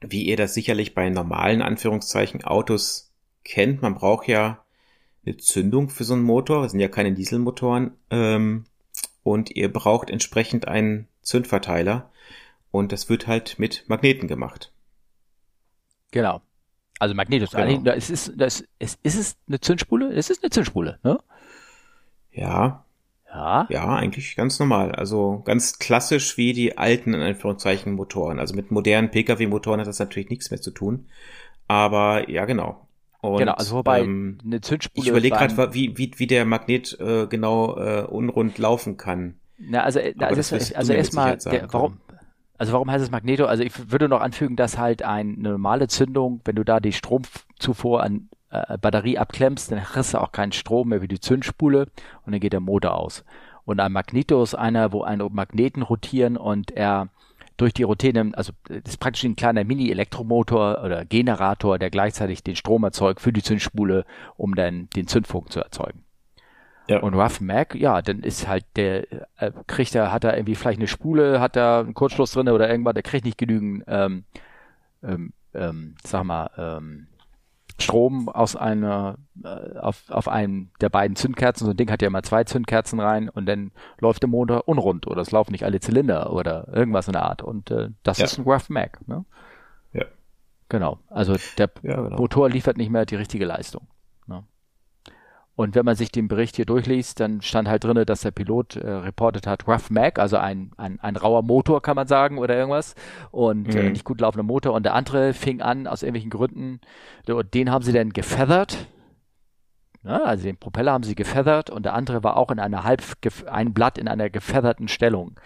wie 0.00 0.24
ihr 0.24 0.36
das 0.36 0.54
sicherlich 0.54 0.94
bei 0.94 1.10
normalen 1.10 1.60
Anführungszeichen 1.60 2.44
Autos 2.44 3.12
kennt, 3.44 3.82
man 3.82 3.94
braucht 3.94 4.28
ja 4.28 4.64
eine 5.26 5.36
Zündung 5.36 5.90
für 5.90 6.04
so 6.04 6.14
einen 6.14 6.22
Motor. 6.22 6.62
Das 6.62 6.70
sind 6.70 6.80
ja 6.80 6.88
keine 6.88 7.12
Dieselmotoren. 7.12 7.92
Ähm, 8.10 8.64
und 9.22 9.54
ihr 9.54 9.70
braucht 9.70 10.08
entsprechend 10.08 10.66
einen 10.66 11.08
Zündverteiler. 11.20 12.10
Und 12.70 12.92
das 12.92 13.08
wird 13.08 13.26
halt 13.26 13.58
mit 13.58 13.84
Magneten 13.88 14.28
gemacht. 14.28 14.72
Genau. 16.10 16.42
Also 16.98 17.14
Magnetos. 17.14 17.50
Genau. 17.52 17.80
Das 17.82 18.10
ist, 18.10 18.32
das 18.36 18.64
ist, 18.78 18.98
ist 19.02 19.18
es 19.18 19.36
eine 19.46 19.60
Zündspule? 19.60 20.12
Es 20.12 20.30
ist 20.30 20.42
eine 20.42 20.50
Zündspule, 20.50 20.98
ne? 21.02 21.18
Ja. 22.32 22.84
Ja. 23.32 23.66
Ja, 23.68 23.94
eigentlich 23.94 24.36
ganz 24.36 24.58
normal. 24.58 24.92
Also 24.92 25.42
ganz 25.44 25.78
klassisch 25.78 26.36
wie 26.36 26.52
die 26.52 26.78
alten, 26.78 27.14
in 27.14 27.20
Anführungszeichen, 27.20 27.92
Motoren. 27.92 28.38
Also 28.38 28.54
mit 28.54 28.70
modernen 28.70 29.10
Pkw-Motoren 29.10 29.80
hat 29.80 29.86
das 29.86 29.98
natürlich 29.98 30.30
nichts 30.30 30.50
mehr 30.50 30.60
zu 30.60 30.70
tun. 30.70 31.06
Aber 31.68 32.28
ja, 32.30 32.46
genau. 32.46 32.88
Und, 33.20 33.38
genau, 33.38 33.52
also 33.52 33.76
wobei 33.76 34.00
ähm, 34.00 34.38
eine 34.44 34.60
Zündspule. 34.60 35.04
Ich 35.04 35.10
überlege 35.10 35.36
gerade, 35.36 35.74
wie, 35.74 35.98
wie, 35.98 36.12
wie 36.16 36.26
der 36.26 36.44
Magnet 36.44 36.98
äh, 37.00 37.26
genau 37.26 37.76
äh, 37.76 38.02
unrund 38.02 38.58
laufen 38.58 38.96
kann. 38.96 39.38
Na, 39.58 39.82
also, 39.82 40.00
also, 40.18 40.74
also 40.74 40.92
erstmal, 40.92 41.36
warum, 41.70 42.00
also 42.58 42.72
warum 42.72 42.90
heißt 42.90 43.04
es 43.04 43.10
Magneto? 43.10 43.46
Also 43.46 43.62
ich 43.62 43.90
würde 43.90 44.08
noch 44.08 44.20
anfügen, 44.20 44.56
dass 44.56 44.78
halt 44.78 45.02
eine 45.02 45.32
normale 45.32 45.88
Zündung, 45.88 46.40
wenn 46.44 46.56
du 46.56 46.64
da 46.64 46.80
die 46.80 46.92
Stromzufuhr 46.92 48.02
an 48.02 48.28
äh, 48.50 48.76
Batterie 48.78 49.16
abklemmst, 49.18 49.70
dann 49.70 49.82
kriegst 49.82 50.14
du 50.14 50.20
auch 50.20 50.32
keinen 50.32 50.52
Strom 50.52 50.88
mehr 50.88 51.00
wie 51.00 51.08
die 51.08 51.20
Zündspule 51.20 51.86
und 52.26 52.32
dann 52.32 52.40
geht 52.40 52.52
der 52.52 52.60
Motor 52.60 52.94
aus. 52.94 53.24
Und 53.64 53.80
ein 53.80 53.92
Magneto 53.92 54.42
ist 54.42 54.54
einer, 54.54 54.92
wo 54.92 55.02
eine 55.02 55.28
Magneten 55.28 55.82
rotieren 55.82 56.36
und 56.36 56.70
er 56.72 57.08
durch 57.58 57.74
die 57.74 57.82
Rotäne, 57.82 58.32
also 58.34 58.52
das 58.68 58.94
ist 58.94 58.98
praktisch 58.98 59.24
ein 59.24 59.36
kleiner 59.36 59.64
Mini-Elektromotor 59.64 60.82
oder 60.82 61.04
Generator, 61.04 61.78
der 61.78 61.90
gleichzeitig 61.90 62.42
den 62.42 62.56
Strom 62.56 62.84
erzeugt 62.84 63.20
für 63.20 63.32
die 63.32 63.42
Zündspule, 63.42 64.04
um 64.36 64.54
dann 64.54 64.88
den 64.96 65.06
Zündfunken 65.06 65.50
zu 65.50 65.60
erzeugen. 65.60 66.04
Ja. 66.88 67.00
Und 67.00 67.14
Rough 67.14 67.40
Mac, 67.40 67.74
ja, 67.74 68.00
dann 68.00 68.20
ist 68.20 68.48
halt 68.48 68.64
der, 68.76 69.12
äh, 69.36 69.52
kriegt 69.66 69.94
er, 69.94 70.10
hat 70.10 70.24
er 70.24 70.36
irgendwie 70.36 70.54
vielleicht 70.54 70.78
eine 70.78 70.88
Spule, 70.88 71.38
hat 71.38 71.54
er 71.54 71.80
einen 71.80 71.92
Kurzschluss 71.92 72.32
drin 72.32 72.48
oder 72.48 72.68
irgendwas, 72.68 72.94
der 72.94 73.02
kriegt 73.02 73.26
nicht 73.26 73.36
genügend, 73.36 73.84
ähm, 73.86 74.24
ähm, 75.02 75.32
ähm, 75.52 75.96
sag 76.02 76.24
mal, 76.24 76.50
ähm, 76.56 77.08
Strom 77.80 78.28
aus 78.28 78.56
einer, 78.56 79.18
äh, 79.44 79.78
auf, 79.78 80.10
auf 80.10 80.28
einem 80.28 80.70
der 80.80 80.88
beiden 80.88 81.14
Zündkerzen. 81.14 81.66
So 81.66 81.72
ein 81.72 81.76
Ding 81.76 81.90
hat 81.90 82.02
ja 82.02 82.08
immer 82.08 82.22
zwei 82.22 82.42
Zündkerzen 82.44 82.98
rein 83.00 83.28
und 83.28 83.46
dann 83.46 83.70
läuft 84.00 84.22
der 84.22 84.28
Motor 84.28 84.66
unrund 84.66 85.06
oder 85.06 85.22
es 85.22 85.30
laufen 85.30 85.52
nicht 85.52 85.64
alle 85.64 85.78
Zylinder 85.78 86.32
oder 86.32 86.68
irgendwas 86.72 87.06
in 87.06 87.12
der 87.12 87.22
Art. 87.22 87.42
Und 87.42 87.70
äh, 87.70 87.90
das 88.02 88.18
ja. 88.18 88.24
ist 88.24 88.38
ein 88.38 88.44
Rough 88.44 88.68
Mac, 88.68 89.06
ne? 89.06 89.24
Ja. 89.92 90.06
Genau. 90.68 90.98
Also 91.08 91.36
der 91.56 91.70
ja, 91.82 92.00
genau. 92.00 92.16
Motor 92.16 92.50
liefert 92.50 92.78
nicht 92.78 92.90
mehr 92.90 93.06
die 93.06 93.16
richtige 93.16 93.44
Leistung. 93.44 93.86
Ne? 95.58 95.64
Und 95.64 95.74
wenn 95.74 95.84
man 95.84 95.96
sich 95.96 96.12
den 96.12 96.28
Bericht 96.28 96.56
hier 96.56 96.66
durchliest, 96.66 97.20
dann 97.20 97.42
stand 97.42 97.68
halt 97.68 97.84
drinne, 97.84 98.06
dass 98.06 98.20
der 98.20 98.30
Pilot 98.30 98.76
äh, 98.76 98.88
reportet 98.88 99.46
hat, 99.46 99.66
Rough 99.66 99.90
Mac, 99.90 100.18
also 100.18 100.36
ein, 100.36 100.72
ein, 100.76 101.00
ein 101.00 101.16
rauer 101.16 101.42
Motor, 101.42 101.82
kann 101.82 101.96
man 101.96 102.06
sagen, 102.06 102.38
oder 102.38 102.56
irgendwas. 102.56 102.94
Und 103.30 103.74
äh, 103.74 103.82
mhm. 103.82 103.88
äh, 103.88 103.90
nicht 103.90 104.04
gut 104.04 104.20
laufender 104.20 104.44
Motor. 104.44 104.74
Und 104.74 104.84
der 104.84 104.94
andere 104.94 105.34
fing 105.34 105.60
an, 105.60 105.86
aus 105.86 106.02
irgendwelchen 106.02 106.30
Gründen, 106.30 106.80
den 107.26 107.70
haben 107.70 107.82
sie 107.82 107.92
dann 107.92 108.10
gefeathert. 108.10 108.88
Ja, 110.04 110.22
also 110.22 110.44
den 110.44 110.56
Propeller 110.56 110.92
haben 110.92 111.02
sie 111.02 111.16
gefeathert 111.16 111.70
und 111.70 111.84
der 111.84 111.94
andere 111.94 112.22
war 112.22 112.36
auch 112.36 112.50
in 112.50 112.60
einer 112.60 112.84
halb, 112.84 113.02
ein 113.50 113.74
Blatt 113.74 113.98
in 113.98 114.06
einer 114.06 114.30
gefeatherten 114.30 114.88
Stellung. 114.88 115.38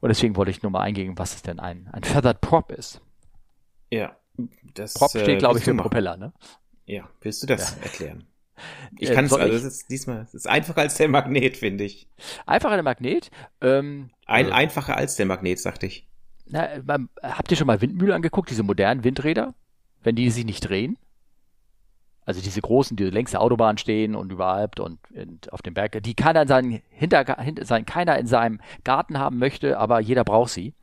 Und 0.00 0.08
deswegen 0.08 0.36
wollte 0.36 0.50
ich 0.50 0.62
nur 0.62 0.70
mal 0.70 0.82
eingehen, 0.82 1.18
was 1.18 1.34
es 1.34 1.42
denn 1.42 1.58
ein, 1.58 1.88
ein 1.92 2.04
Feathered 2.04 2.40
Prop 2.40 2.70
ist. 2.70 3.00
Ja, 3.90 4.16
das 4.74 4.94
Prop 4.94 5.10
steht, 5.10 5.28
äh, 5.28 5.36
glaube 5.38 5.58
ich, 5.58 5.64
für 5.64 5.72
den 5.72 5.78
Propeller, 5.78 6.16
ne? 6.16 6.32
Ja, 6.84 7.08
willst 7.20 7.42
du 7.42 7.46
das 7.46 7.76
ja. 7.76 7.82
erklären? 7.82 8.29
Ich 8.98 9.10
äh, 9.10 9.14
kann 9.14 9.26
es, 9.26 9.32
also 9.32 9.52
das 9.52 9.64
ist 9.64 9.90
diesmal, 9.90 10.20
das 10.20 10.34
ist 10.34 10.48
einfacher 10.48 10.80
als 10.80 10.94
der 10.96 11.08
Magnet, 11.08 11.56
finde 11.56 11.84
ich. 11.84 12.08
Einfacher 12.46 12.74
der 12.74 12.82
Magnet? 12.82 13.30
Ähm, 13.60 14.10
Ein, 14.26 14.48
äh, 14.48 14.52
einfacher 14.52 14.96
als 14.96 15.16
der 15.16 15.26
Magnet, 15.26 15.58
sagte 15.58 15.86
ich. 15.86 16.06
Na, 16.46 16.68
habt 17.22 17.50
ihr 17.50 17.56
schon 17.56 17.66
mal 17.66 17.80
Windmühlen 17.80 18.14
angeguckt, 18.14 18.50
diese 18.50 18.62
modernen 18.62 19.04
Windräder? 19.04 19.54
Wenn 20.02 20.16
die 20.16 20.30
sich 20.30 20.44
nicht 20.44 20.68
drehen? 20.68 20.98
Also 22.24 22.40
diese 22.40 22.60
großen, 22.60 22.96
die 22.96 23.04
längs 23.04 23.32
der 23.32 23.40
Autobahn 23.40 23.78
stehen 23.78 24.14
und 24.14 24.30
überhaupt 24.30 24.78
und, 24.78 24.98
und 25.10 25.52
auf 25.52 25.62
dem 25.62 25.74
Berg, 25.74 26.02
die 26.02 26.14
keiner 26.14 26.42
in 26.42 26.48
seinen 26.48 26.82
Hinter, 26.90 27.24
hinter 27.42 27.64
sein, 27.64 27.86
keiner 27.86 28.18
in 28.18 28.26
seinem 28.26 28.60
Garten 28.84 29.18
haben 29.18 29.38
möchte, 29.38 29.78
aber 29.78 30.00
jeder 30.00 30.24
braucht 30.24 30.50
sie. 30.50 30.74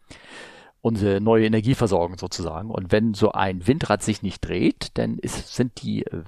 Unsere 0.82 1.22
neue 1.22 1.46
Energieversorgung 1.46 2.18
sozusagen. 2.18 2.70
Und 2.70 2.92
wenn 2.92 3.14
so 3.14 3.32
ein 3.32 3.66
Windrad 3.68 4.04
sich 4.04 4.22
nicht 4.24 4.42
dreht, 4.42 4.90
dann 4.98 5.18
ist, 5.20 5.54
sind 5.54 5.82
die 5.82 6.06
äh, 6.06 6.24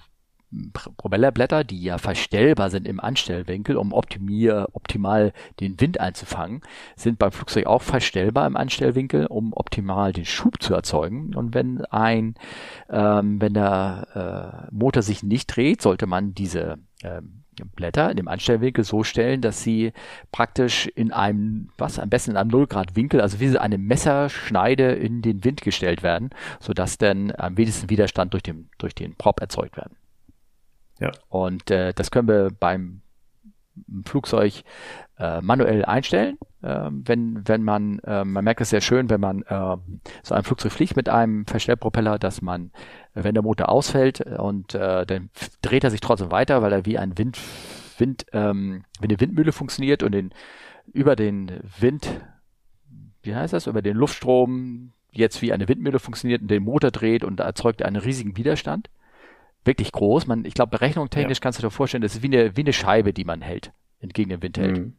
Propellerblätter, 0.74 1.64
die 1.64 1.82
ja 1.84 1.97
verstellbar 1.97 2.70
sind 2.70 2.88
im 2.88 3.00
Anstellwinkel, 3.00 3.78
um 3.78 3.93
optimier, 3.93 4.68
optimal 4.74 5.34
den 5.60 5.80
Wind 5.80 6.00
einzufangen, 6.00 6.62
sind 6.95 7.20
beim 7.20 7.32
Flugzeug 7.32 7.68
auch 7.68 7.84
verstellbar 7.84 8.47
im 8.47 8.58
Anstellwinkel, 8.58 9.28
um 9.28 9.54
optimal 9.54 10.12
den 10.12 10.26
Schub 10.26 10.62
zu 10.62 10.74
erzeugen. 10.74 11.36
Und 11.36 11.54
wenn 11.54 11.86
ein, 11.86 12.36
ähm, 12.89 13.39
wenn 13.39 13.54
der 13.54 14.68
äh, 14.70 14.74
Motor 14.74 15.04
sich 15.04 15.22
nicht 15.22 15.56
dreht, 15.56 15.82
sollte 15.82 16.08
man 16.08 16.34
diese 16.34 16.80
ähm, 17.04 17.43
Blätter 17.76 18.10
in 18.10 18.18
dem 18.18 18.28
Anstellwinkel 18.28 18.84
so 18.84 19.04
stellen, 19.04 19.41
dass 19.41 19.64
sie 19.64 19.91
praktisch 20.32 20.88
in 20.88 21.12
einem, 21.12 21.70
was 21.78 22.00
am 22.00 22.10
besten 22.10 22.32
in 22.32 22.38
einem 22.38 22.50
Nullgrad-Winkel, 22.50 23.22
also 23.22 23.39
wie 23.39 23.58
eine 23.58 23.78
Messerschneide 23.78 24.93
in 24.93 25.22
den 25.22 25.43
Wind 25.43 25.62
gestellt 25.62 26.04
werden, 26.04 26.30
sodass 26.60 26.97
dann 26.97 27.34
am 27.38 27.58
wenigsten 27.58 27.89
Widerstand 27.89 28.34
durch 28.34 28.43
den, 28.43 28.70
durch 28.78 28.95
den 28.95 29.16
Prop 29.16 29.41
erzeugt 29.41 29.78
werden. 29.78 29.95
Ja. 31.00 31.12
Und 31.30 31.72
äh, 31.72 31.93
das 31.93 32.12
können 32.12 32.28
wir 32.28 32.50
beim 32.58 33.02
Flugzeug 34.06 34.64
äh, 35.18 35.41
manuell 35.41 35.86
einstellen. 35.86 36.38
Äh, 36.62 36.89
wenn, 36.91 37.47
wenn 37.47 37.64
man, 37.64 38.00
äh, 38.00 38.26
man 38.26 38.43
merkt 38.43 38.62
es 38.62 38.70
sehr 38.70 38.82
schön, 38.82 39.10
wenn 39.10 39.22
man 39.22 39.43
äh, 39.43 39.78
so 40.24 40.36
ein 40.36 40.43
Flugzeug 40.43 40.72
fliegt 40.72 40.95
mit 40.95 41.10
einem 41.10 41.45
Verstellpropeller, 41.45 42.20
dass 42.20 42.41
man, 42.41 42.72
wenn 43.14 43.34
der 43.34 43.43
Motor 43.43 43.70
ausfällt 43.70 44.22
und 44.22 44.76
äh, 44.76 45.06
dann 45.06 45.30
dreht 45.62 45.84
er 45.84 45.91
sich 45.91 46.02
trotzdem 46.02 46.32
weiter, 46.32 46.62
weil 46.62 46.74
er 46.74 46.86
wie 46.86 46.97
ein 46.97 47.18
Wind, 47.18 47.39
Wind, 47.97 48.26
ähm, 48.34 48.84
wie 49.00 49.08
eine 49.08 49.20
Windmühle 49.20 49.52
funktioniert 49.52 50.04
und 50.04 50.12
den, 50.12 50.34
über 50.91 51.16
den 51.16 51.62
Wind, 51.80 52.10
wie 53.24 53.36
heißt 53.36 53.54
das, 53.54 53.68
über 53.68 53.82
den 53.82 53.95
Luftstrom 53.95 54.93
jetzt 55.12 55.41
wie 55.41 55.54
eine 55.54 55.68
Windmühle 55.68 56.00
funktioniert 56.00 56.41
und 56.41 56.52
den 56.52 56.64
Motor 56.64 56.91
dreht 56.91 57.24
und 57.24 57.39
erzeugt 57.39 57.84
einen 57.84 57.95
riesigen 57.95 58.38
Widerstand 58.38 58.89
wirklich 59.66 59.91
groß. 59.91 60.28
Man, 60.28 60.45
ich 60.45 60.53
glaube, 60.53 60.72
berechnungstechnisch 60.72 61.38
ja. 61.38 61.41
kannst 61.41 61.60
du 61.60 61.64
dir 61.64 61.72
vorstellen, 61.72 62.01
das 62.01 62.16
ist 62.16 62.24
wie 62.24 62.28
eine, 62.28 62.55
wie 62.55 62.62
eine 62.62 62.74
Scheibe, 62.74 63.14
die 63.14 63.26
man 63.26 63.41
hält, 63.41 63.72
entgegen 63.99 64.30
dem 64.30 64.41
Wind 64.41 64.57
hält. 64.57 64.78
Mhm. 64.80 64.93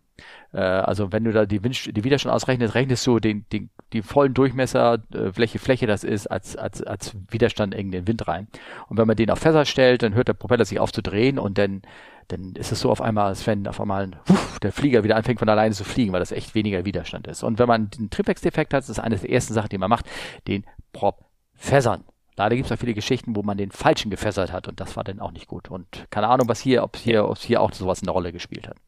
Äh, 0.52 0.61
also 0.61 1.12
wenn 1.12 1.24
du 1.24 1.32
da 1.32 1.46
die, 1.46 1.62
Wind, 1.62 1.96
die 1.96 2.04
Widerstand 2.04 2.34
ausrechnest, 2.34 2.74
rechnest 2.74 3.06
du 3.06 3.18
den, 3.18 3.46
den, 3.52 3.70
die 3.92 4.02
vollen 4.02 4.34
Durchmesser, 4.34 5.02
äh, 5.12 5.32
welche 5.34 5.58
Fläche 5.58 5.86
das 5.86 6.04
ist, 6.04 6.26
als, 6.26 6.56
als, 6.56 6.82
als 6.82 7.16
Widerstand 7.30 7.74
in 7.74 7.90
den 7.90 8.06
Wind 8.06 8.26
rein. 8.28 8.48
Und 8.88 8.98
wenn 8.98 9.06
man 9.06 9.16
den 9.16 9.30
auf 9.30 9.38
Fässer 9.38 9.64
stellt, 9.64 10.02
dann 10.02 10.14
hört 10.14 10.28
der 10.28 10.34
Propeller 10.34 10.64
sich 10.64 10.80
auf 10.80 10.92
zu 10.92 11.02
drehen 11.02 11.38
und 11.38 11.58
dann, 11.58 11.82
dann 12.28 12.52
ist 12.54 12.72
es 12.72 12.80
so 12.80 12.90
auf 12.90 13.00
einmal, 13.00 13.26
als 13.26 13.46
wenn 13.46 13.66
auf 13.66 13.80
einmal 13.80 14.11
uff, 14.28 14.61
der 14.61 14.72
Flieger 14.72 15.04
wieder 15.04 15.16
anfängt 15.16 15.38
von 15.38 15.48
alleine 15.48 15.74
zu 15.74 15.84
fliegen, 15.84 16.12
weil 16.12 16.20
das 16.20 16.32
echt 16.32 16.54
weniger 16.54 16.84
Widerstand 16.84 17.26
ist. 17.26 17.42
Und 17.42 17.58
wenn 17.58 17.68
man 17.68 17.90
den 17.90 18.11
Tripex-Defekt 18.11 18.74
hat, 18.74 18.82
das 18.82 18.90
ist 18.90 19.00
eine 19.00 19.16
der 19.16 19.30
ersten 19.30 19.54
Sachen, 19.54 19.70
die 19.70 19.78
man 19.78 19.90
macht, 19.90 20.06
den 20.46 20.64
Prop 20.92 21.24
fässern. 21.54 22.04
Leider 22.41 22.57
gibt 22.57 22.70
es 22.70 22.72
auch 22.72 22.80
viele 22.80 22.95
Geschichten, 22.95 23.36
wo 23.36 23.43
man 23.43 23.59
den 23.59 23.70
falschen 23.70 24.11
gefässert 24.11 24.51
hat 24.51 24.66
und 24.66 24.80
das 24.80 24.97
war 24.97 25.05
dann 25.05 25.20
auch 25.20 25.30
nicht 25.30 25.47
gut. 25.47 25.70
Und 25.70 26.07
keine 26.09 26.28
Ahnung, 26.28 26.49
was 26.49 26.59
hier, 26.59 26.82
ob 26.82 26.97
hier, 26.97 27.30
hier 27.38 27.61
auch 27.61 27.70
sowas 27.74 28.01
eine 28.01 28.12
Rolle 28.12 28.32
gespielt 28.32 28.66
hat. 28.66 28.78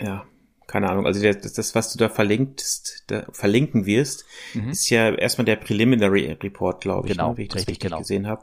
Ja, 0.00 0.24
keine 0.66 0.88
Ahnung. 0.88 1.04
Also 1.04 1.22
das, 1.22 1.52
das 1.52 1.74
was 1.74 1.92
du 1.92 1.98
da 1.98 2.08
verlinkst, 2.08 3.04
da 3.08 3.26
verlinken 3.30 3.84
wirst, 3.84 4.24
mhm. 4.54 4.70
ist 4.70 4.88
ja 4.88 5.10
erstmal 5.10 5.44
der 5.44 5.56
Preliminary 5.56 6.32
Report, 6.42 6.80
glaube 6.80 7.08
ich, 7.08 7.12
genau, 7.12 7.32
ne, 7.32 7.36
wie 7.36 7.42
ich 7.42 7.48
das 7.48 7.58
richtig, 7.58 7.78
genau. 7.78 7.98
gesehen 7.98 8.26
habe. 8.26 8.42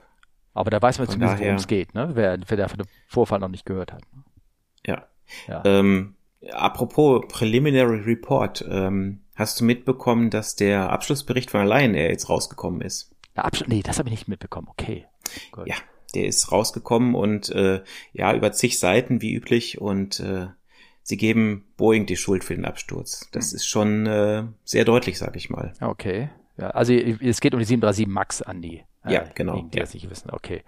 Aber 0.53 0.69
da 0.69 0.79
weiß 0.79 0.99
man 0.99 1.07
Von 1.07 1.13
zumindest, 1.13 1.41
worum 1.41 1.55
es 1.55 1.65
geht, 1.65 1.95
ne? 1.95 2.11
Wer, 2.13 2.37
wer 2.47 2.57
der 2.57 2.69
von 2.69 2.77
dem 2.77 2.87
Vorfall 3.07 3.39
noch 3.39 3.49
nicht 3.49 3.65
gehört 3.65 3.93
hat. 3.93 4.03
Ja. 4.85 5.07
Ja. 5.47 5.63
Ähm, 5.65 6.17
apropos 6.51 7.23
Preliminary 7.29 8.01
Report, 8.01 8.63
ähm, 8.69 9.21
hast 9.33 9.59
du 9.59 9.63
mitbekommen, 9.63 10.29
dass 10.29 10.55
der 10.55 10.91
Abschlussbericht 10.91 11.49
von 11.49 11.65
Lion 11.65 11.95
Air 11.95 12.11
jetzt 12.11 12.29
rausgekommen 12.29 12.81
ist? 12.81 13.12
Der 13.35 13.45
Abschluss, 13.45 13.67
nee, 13.69 13.81
das 13.83 13.99
habe 13.99 14.09
ich 14.09 14.13
nicht 14.13 14.27
mitbekommen. 14.27 14.67
Okay. 14.69 15.05
Gut. 15.51 15.67
Ja, 15.67 15.75
der 16.15 16.25
ist 16.25 16.51
rausgekommen 16.51 17.15
und 17.15 17.49
äh, 17.49 17.81
ja, 18.13 18.33
über 18.33 18.51
zig 18.51 18.79
Seiten 18.79 19.21
wie 19.21 19.33
üblich 19.33 19.81
und 19.81 20.19
äh, 20.19 20.47
sie 21.01 21.17
geben 21.17 21.65
Boeing 21.77 22.05
die 22.05 22.17
Schuld 22.17 22.43
für 22.43 22.55
den 22.55 22.65
Absturz. 22.65 23.27
Das 23.31 23.51
Hm. 23.51 23.55
ist 23.55 23.67
schon 23.67 24.05
äh, 24.05 24.43
sehr 24.63 24.85
deutlich, 24.85 25.17
sag 25.17 25.35
ich 25.35 25.49
mal. 25.49 25.73
Okay. 25.81 26.29
Ja, 26.57 26.69
also 26.69 26.93
es 26.93 27.41
geht 27.41 27.53
um 27.55 27.59
die 27.59 27.65
737 27.65 28.07
Max, 28.07 28.41
Andi. 28.43 28.83
Ja, 29.07 29.23
genau, 29.33 29.55
Die, 29.55 29.69
die 29.71 29.77
ja. 29.77 29.83
das 29.83 29.93
nicht 29.95 30.09
wissen. 30.09 30.29
Okay. 30.29 30.63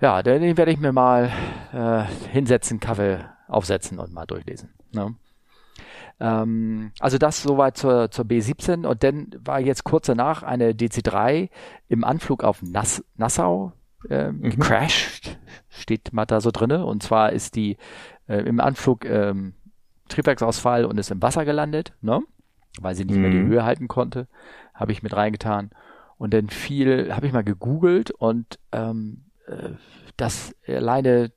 Ja, 0.00 0.22
den, 0.22 0.40
den 0.42 0.56
werde 0.56 0.70
ich 0.70 0.78
mir 0.78 0.92
mal 0.92 1.32
äh, 1.72 2.30
hinsetzen, 2.30 2.78
Kaffee 2.78 3.24
aufsetzen 3.48 3.98
und 3.98 4.12
mal 4.12 4.26
durchlesen. 4.26 4.72
Ne? 4.92 5.16
Ähm, 6.20 6.92
also 6.98 7.18
das 7.18 7.42
soweit 7.42 7.76
zur, 7.76 8.10
zur 8.10 8.24
B17 8.24 8.86
und 8.86 9.02
dann 9.04 9.28
war 9.44 9.60
jetzt 9.60 9.84
kurz 9.84 10.06
danach 10.06 10.42
eine 10.42 10.72
DC-3 10.72 11.48
im 11.88 12.04
Anflug 12.04 12.42
auf 12.44 12.62
Nass, 12.62 13.04
Nassau 13.16 13.72
äh, 14.08 14.32
Mhm. 14.32 14.50
gecrashed, 14.50 15.38
steht 15.68 16.12
mal 16.12 16.26
da 16.26 16.40
so 16.40 16.50
drinne 16.50 16.84
und 16.84 17.02
zwar 17.02 17.32
ist 17.32 17.54
die 17.56 17.76
äh, 18.28 18.38
im 18.38 18.60
Anflug 18.60 19.04
ähm, 19.04 19.54
Triebwerksausfall 20.08 20.84
und 20.84 20.98
ist 20.98 21.10
im 21.10 21.22
Wasser 21.22 21.44
gelandet, 21.44 21.92
ne? 22.00 22.20
weil 22.80 22.94
sie 22.94 23.04
nicht 23.04 23.20
mehr 23.20 23.30
die 23.30 23.38
Mhm. 23.38 23.48
Höhe 23.48 23.64
halten 23.64 23.88
konnte, 23.88 24.26
habe 24.74 24.92
ich 24.92 25.02
mit 25.02 25.14
reingetan 25.14 25.70
und 26.16 26.34
dann 26.34 26.48
viel, 26.48 27.14
habe 27.14 27.26
ich 27.26 27.32
mal 27.32 27.44
gegoogelt 27.44 28.10
und 28.10 28.58
ähm, 28.72 29.24
äh, 29.46 29.70
das 30.16 30.54
alleine 30.66 31.30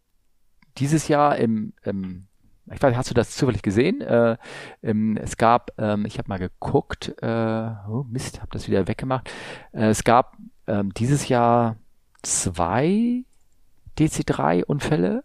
dieses 0.77 1.07
Jahr 1.07 1.37
im, 1.37 1.73
im 1.83 2.27
ich 2.73 2.81
weiß, 2.81 2.95
hast 2.95 3.09
du 3.09 3.13
das 3.13 3.35
zufällig 3.35 3.61
gesehen? 3.61 3.99
Äh, 4.01 4.37
ähm, 4.83 5.17
es 5.17 5.37
gab, 5.37 5.71
ähm, 5.77 6.05
ich 6.05 6.17
habe 6.17 6.29
mal 6.29 6.39
geguckt, 6.39 7.13
äh, 7.21 7.71
oh 7.89 8.05
Mist, 8.09 8.41
habe 8.41 8.51
das 8.51 8.67
wieder 8.67 8.87
weggemacht. 8.87 9.29
Äh, 9.71 9.89
es 9.89 10.03
gab 10.03 10.37
ähm, 10.67 10.93
dieses 10.93 11.27
Jahr 11.27 11.77
zwei 12.21 13.23
DC3-Unfälle. 13.97 15.23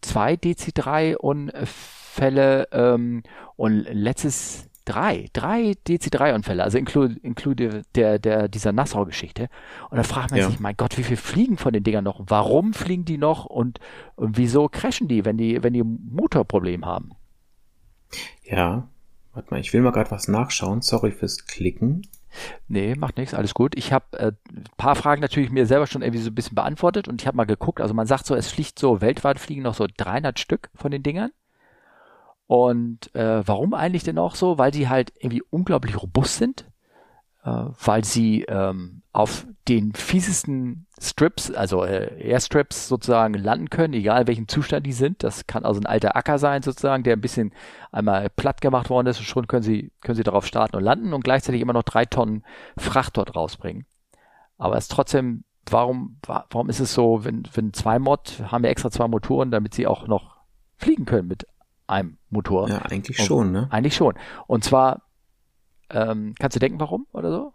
Zwei 0.00 0.34
DC3-Unfälle 0.34 2.68
ähm, 2.72 3.22
und 3.56 3.80
letztes 3.80 4.68
drei, 4.88 5.28
drei 5.34 5.74
DC3-Unfälle, 5.86 6.62
also 6.64 6.78
inklude 6.78 7.16
inklude 7.22 7.82
der, 7.94 8.18
der, 8.18 8.48
dieser 8.48 8.72
Nassau-Geschichte. 8.72 9.48
Und 9.90 9.98
da 9.98 10.02
fragt 10.02 10.30
man 10.30 10.40
Ja. 10.40 10.48
sich, 10.48 10.58
mein 10.60 10.76
Gott, 10.76 10.96
wie 10.96 11.02
viel 11.02 11.16
fliegen 11.18 11.58
von 11.58 11.72
den 11.72 11.84
Dingern 11.84 12.04
noch? 12.04 12.20
Warum 12.26 12.72
fliegen 12.72 13.04
die 13.04 13.18
noch 13.18 13.44
und, 13.44 13.80
und 14.16 14.38
wieso 14.38 14.68
crashen 14.68 15.08
die, 15.08 15.24
wenn 15.24 15.36
die, 15.36 15.62
wenn 15.62 15.74
die 15.74 15.82
Motorproblem 15.82 16.86
haben? 16.86 17.10
Ja, 18.44 18.88
warte 19.34 19.50
mal, 19.50 19.60
ich 19.60 19.72
will 19.72 19.82
mal 19.82 19.92
gerade 19.92 20.10
was 20.10 20.28
nachschauen. 20.28 20.80
Sorry 20.80 21.12
fürs 21.12 21.44
Klicken. 21.46 22.06
Nee, 22.68 22.94
macht 22.94 23.16
nichts, 23.16 23.34
alles 23.34 23.54
gut. 23.54 23.74
Ich 23.76 23.92
habe 23.92 24.18
äh, 24.18 24.32
ein 24.50 24.64
paar 24.76 24.94
Fragen 24.96 25.20
natürlich 25.22 25.50
mir 25.50 25.66
selber 25.66 25.86
schon 25.86 26.02
irgendwie 26.02 26.22
so 26.22 26.30
ein 26.30 26.34
bisschen 26.34 26.54
beantwortet 26.54 27.08
und 27.08 27.20
ich 27.20 27.26
habe 27.26 27.36
mal 27.36 27.44
geguckt, 27.44 27.80
also 27.80 27.94
man 27.94 28.06
sagt 28.06 28.26
so, 28.26 28.34
es 28.34 28.48
fliegt 28.48 28.78
so, 28.78 29.00
weltweit 29.00 29.38
fliegen 29.38 29.62
noch 29.62 29.74
so 29.74 29.86
300 29.96 30.38
Stück 30.38 30.70
von 30.74 30.90
den 30.90 31.02
Dingern. 31.02 31.30
Und 32.48 33.14
äh, 33.14 33.46
warum 33.46 33.74
eigentlich 33.74 34.04
denn 34.04 34.18
auch 34.18 34.34
so? 34.34 34.56
Weil 34.56 34.72
sie 34.72 34.88
halt 34.88 35.12
irgendwie 35.20 35.42
unglaublich 35.50 36.02
robust 36.02 36.38
sind, 36.38 36.66
äh, 37.44 37.50
weil 37.84 38.04
sie 38.04 38.44
ähm, 38.44 39.02
auf 39.12 39.46
den 39.68 39.92
fiesesten 39.92 40.86
Strips, 40.98 41.50
also 41.50 41.84
äh, 41.84 42.26
Airstrips 42.26 42.88
sozusagen 42.88 43.34
landen 43.34 43.68
können, 43.68 43.92
egal 43.92 44.26
welchen 44.26 44.48
Zustand 44.48 44.86
die 44.86 44.94
sind. 44.94 45.22
Das 45.22 45.46
kann 45.46 45.66
also 45.66 45.78
ein 45.78 45.84
alter 45.86 46.16
Acker 46.16 46.38
sein 46.38 46.62
sozusagen, 46.62 47.02
der 47.02 47.16
ein 47.16 47.20
bisschen 47.20 47.52
einmal 47.92 48.30
platt 48.30 48.62
gemacht 48.62 48.88
worden 48.88 49.08
ist 49.08 49.18
und 49.18 49.26
schon 49.26 49.46
können 49.46 49.62
sie, 49.62 49.92
können 50.00 50.16
sie 50.16 50.22
darauf 50.24 50.46
starten 50.46 50.76
und 50.76 50.84
landen 50.84 51.12
und 51.12 51.24
gleichzeitig 51.24 51.60
immer 51.60 51.74
noch 51.74 51.82
drei 51.82 52.06
Tonnen 52.06 52.44
Fracht 52.78 53.18
dort 53.18 53.36
rausbringen. 53.36 53.84
Aber 54.56 54.78
es 54.78 54.84
ist 54.84 54.92
trotzdem, 54.92 55.44
warum, 55.68 56.18
wa- 56.26 56.46
warum 56.48 56.70
ist 56.70 56.80
es 56.80 56.94
so, 56.94 57.26
wenn, 57.26 57.42
wenn 57.52 57.74
zwei 57.74 57.98
Mod, 57.98 58.42
haben 58.50 58.62
wir 58.64 58.70
extra 58.70 58.90
zwei 58.90 59.06
Motoren, 59.06 59.50
damit 59.50 59.74
sie 59.74 59.86
auch 59.86 60.06
noch 60.06 60.38
fliegen 60.78 61.04
können 61.04 61.28
mit 61.28 61.46
einem 61.88 62.18
Motor? 62.30 62.68
Ja, 62.68 62.78
eigentlich 62.82 63.18
Und- 63.18 63.24
schon, 63.26 63.52
ne? 63.52 63.68
Eigentlich 63.70 63.94
schon. 63.96 64.14
Und 64.46 64.64
zwar, 64.64 65.02
ähm, 65.90 66.34
kannst 66.38 66.54
du 66.56 66.60
denken, 66.60 66.78
warum 66.80 67.06
oder 67.12 67.30
so? 67.30 67.52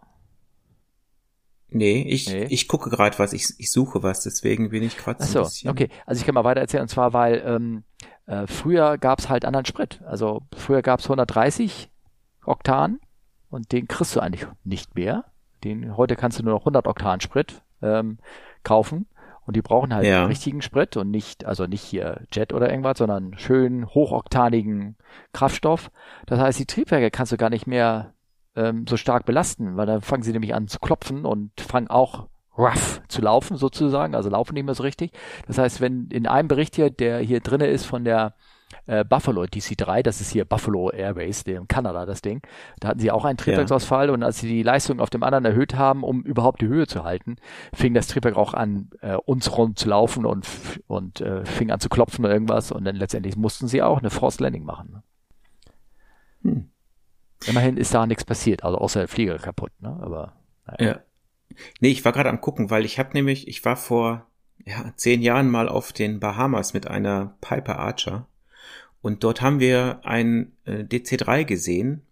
Nee, 1.68 2.02
ich, 2.02 2.28
Nee. 2.28 2.44
ich 2.50 2.68
gucke 2.68 2.88
gerade 2.90 3.18
was, 3.18 3.32
ich, 3.32 3.46
ich 3.58 3.72
suche 3.72 4.02
was, 4.02 4.20
deswegen 4.22 4.70
bin 4.70 4.82
ich 4.82 4.96
gerade 4.96 5.22
so 5.24 5.32
so, 5.32 5.38
ein 5.40 5.44
bisschen. 5.44 5.70
okay. 5.70 5.88
Also 6.06 6.20
ich 6.20 6.26
kann 6.26 6.34
mal 6.34 6.44
weiter 6.44 6.60
erzählen, 6.60 6.82
und 6.82 6.88
zwar, 6.88 7.12
weil 7.12 7.42
ähm, 7.44 7.82
äh, 8.26 8.46
früher 8.46 8.96
gab 8.98 9.18
es 9.18 9.28
halt 9.28 9.44
anderen 9.44 9.66
Sprit. 9.66 10.00
Also 10.06 10.42
früher 10.56 10.82
gab 10.82 11.00
es 11.00 11.06
130 11.06 11.90
Oktan 12.44 13.00
und 13.50 13.72
den 13.72 13.88
kriegst 13.88 14.14
du 14.14 14.20
eigentlich 14.20 14.46
nicht 14.62 14.94
mehr. 14.94 15.24
Den, 15.64 15.96
heute 15.96 16.14
kannst 16.14 16.38
du 16.38 16.44
nur 16.44 16.54
noch 16.54 16.60
100 16.62 16.86
Oktan 16.86 17.20
Sprit 17.20 17.62
ähm, 17.82 18.18
kaufen 18.62 19.06
und 19.46 19.56
die 19.56 19.62
brauchen 19.62 19.94
halt 19.94 20.06
Ja. 20.06 20.26
richtigen 20.26 20.62
Sprit 20.62 20.96
und 20.96 21.10
nicht, 21.10 21.44
also 21.44 21.66
nicht 21.66 21.82
hier 21.82 22.22
Jet 22.32 22.52
oder 22.52 22.70
irgendwas, 22.70 22.98
sondern 22.98 23.36
schön 23.38 23.86
hochoktanigen 23.86 24.96
Kraftstoff. 25.32 25.90
Das 26.26 26.38
heißt, 26.40 26.58
die 26.58 26.66
Triebwerke 26.66 27.10
kannst 27.10 27.32
du 27.32 27.36
gar 27.36 27.50
nicht 27.50 27.66
mehr 27.66 28.14
ähm, 28.56 28.86
so 28.88 28.96
stark 28.96 29.26
belasten, 29.26 29.76
weil 29.76 29.86
dann 29.86 30.00
fangen 30.00 30.22
sie 30.22 30.32
nämlich 30.32 30.54
an 30.54 30.68
zu 30.68 30.78
klopfen 30.78 31.24
und 31.24 31.50
fangen 31.60 31.88
auch 31.88 32.28
rough 32.56 33.02
zu 33.08 33.20
laufen 33.20 33.56
sozusagen, 33.56 34.14
also 34.14 34.30
laufen 34.30 34.54
nicht 34.54 34.64
mehr 34.64 34.74
so 34.74 34.84
richtig. 34.84 35.10
Das 35.46 35.58
heißt, 35.58 35.80
wenn 35.80 36.08
in 36.08 36.26
einem 36.26 36.48
Bericht 36.48 36.76
hier, 36.76 36.90
der 36.90 37.18
hier 37.18 37.40
drinne 37.40 37.66
ist 37.66 37.84
von 37.84 38.04
der 38.04 38.34
äh, 38.86 39.04
Buffalo 39.04 39.42
DC3, 39.42 40.02
das 40.02 40.20
ist 40.20 40.30
hier 40.30 40.44
Buffalo 40.44 40.90
Airways, 40.90 41.44
der 41.44 41.58
in 41.58 41.68
Kanada 41.68 42.06
das 42.06 42.22
Ding, 42.22 42.42
da 42.80 42.88
hatten 42.88 43.00
sie 43.00 43.10
auch 43.10 43.24
einen 43.24 43.38
Triebwerksausfall 43.38 44.10
und 44.10 44.22
als 44.22 44.40
sie 44.40 44.48
die 44.48 44.62
Leistung 44.62 45.00
auf 45.00 45.10
dem 45.10 45.22
anderen 45.22 45.44
erhöht 45.44 45.74
haben, 45.74 46.02
um 46.02 46.22
überhaupt 46.22 46.60
die 46.60 46.66
Höhe 46.66 46.86
zu 46.86 47.04
halten, 47.04 47.36
fing 47.72 47.94
das 47.94 48.08
Triebwerk 48.08 48.36
auch 48.36 48.54
an, 48.54 48.90
äh, 49.00 49.14
uns 49.14 49.56
rum 49.56 49.76
zu 49.76 49.88
laufen 49.88 50.26
und, 50.26 50.46
und 50.86 51.20
äh, 51.20 51.44
fing 51.44 51.70
an 51.70 51.80
zu 51.80 51.88
klopfen 51.88 52.24
oder 52.24 52.34
irgendwas 52.34 52.72
und 52.72 52.84
dann 52.84 52.96
letztendlich 52.96 53.36
mussten 53.36 53.68
sie 53.68 53.82
auch 53.82 53.98
eine 53.98 54.10
Forced 54.10 54.40
Landing 54.40 54.64
machen. 54.64 55.02
Hm. 56.42 56.70
Immerhin 57.46 57.76
ist 57.76 57.94
da 57.94 58.06
nichts 58.06 58.24
passiert, 58.24 58.64
also 58.64 58.78
außer 58.78 59.00
der 59.00 59.08
Flieger 59.08 59.38
kaputt, 59.38 59.72
ne? 59.80 59.98
aber 60.00 60.34
naja. 60.66 60.92
Ja. 60.92 61.00
Nee, 61.80 61.90
ich 61.90 62.04
war 62.04 62.12
gerade 62.12 62.30
am 62.30 62.40
gucken, 62.40 62.70
weil 62.70 62.84
ich 62.84 62.98
habe 62.98 63.10
nämlich, 63.12 63.48
ich 63.48 63.64
war 63.64 63.76
vor 63.76 64.26
ja, 64.64 64.92
zehn 64.96 65.22
Jahren 65.22 65.50
mal 65.50 65.68
auf 65.68 65.92
den 65.92 66.20
Bahamas 66.20 66.74
mit 66.74 66.86
einer 66.86 67.36
Piper 67.40 67.78
Archer 67.78 68.26
und 69.04 69.22
dort 69.22 69.42
haben 69.42 69.60
wir 69.60 70.00
ein 70.04 70.56
äh, 70.64 70.82
DC3 70.82 71.44
gesehen 71.44 72.02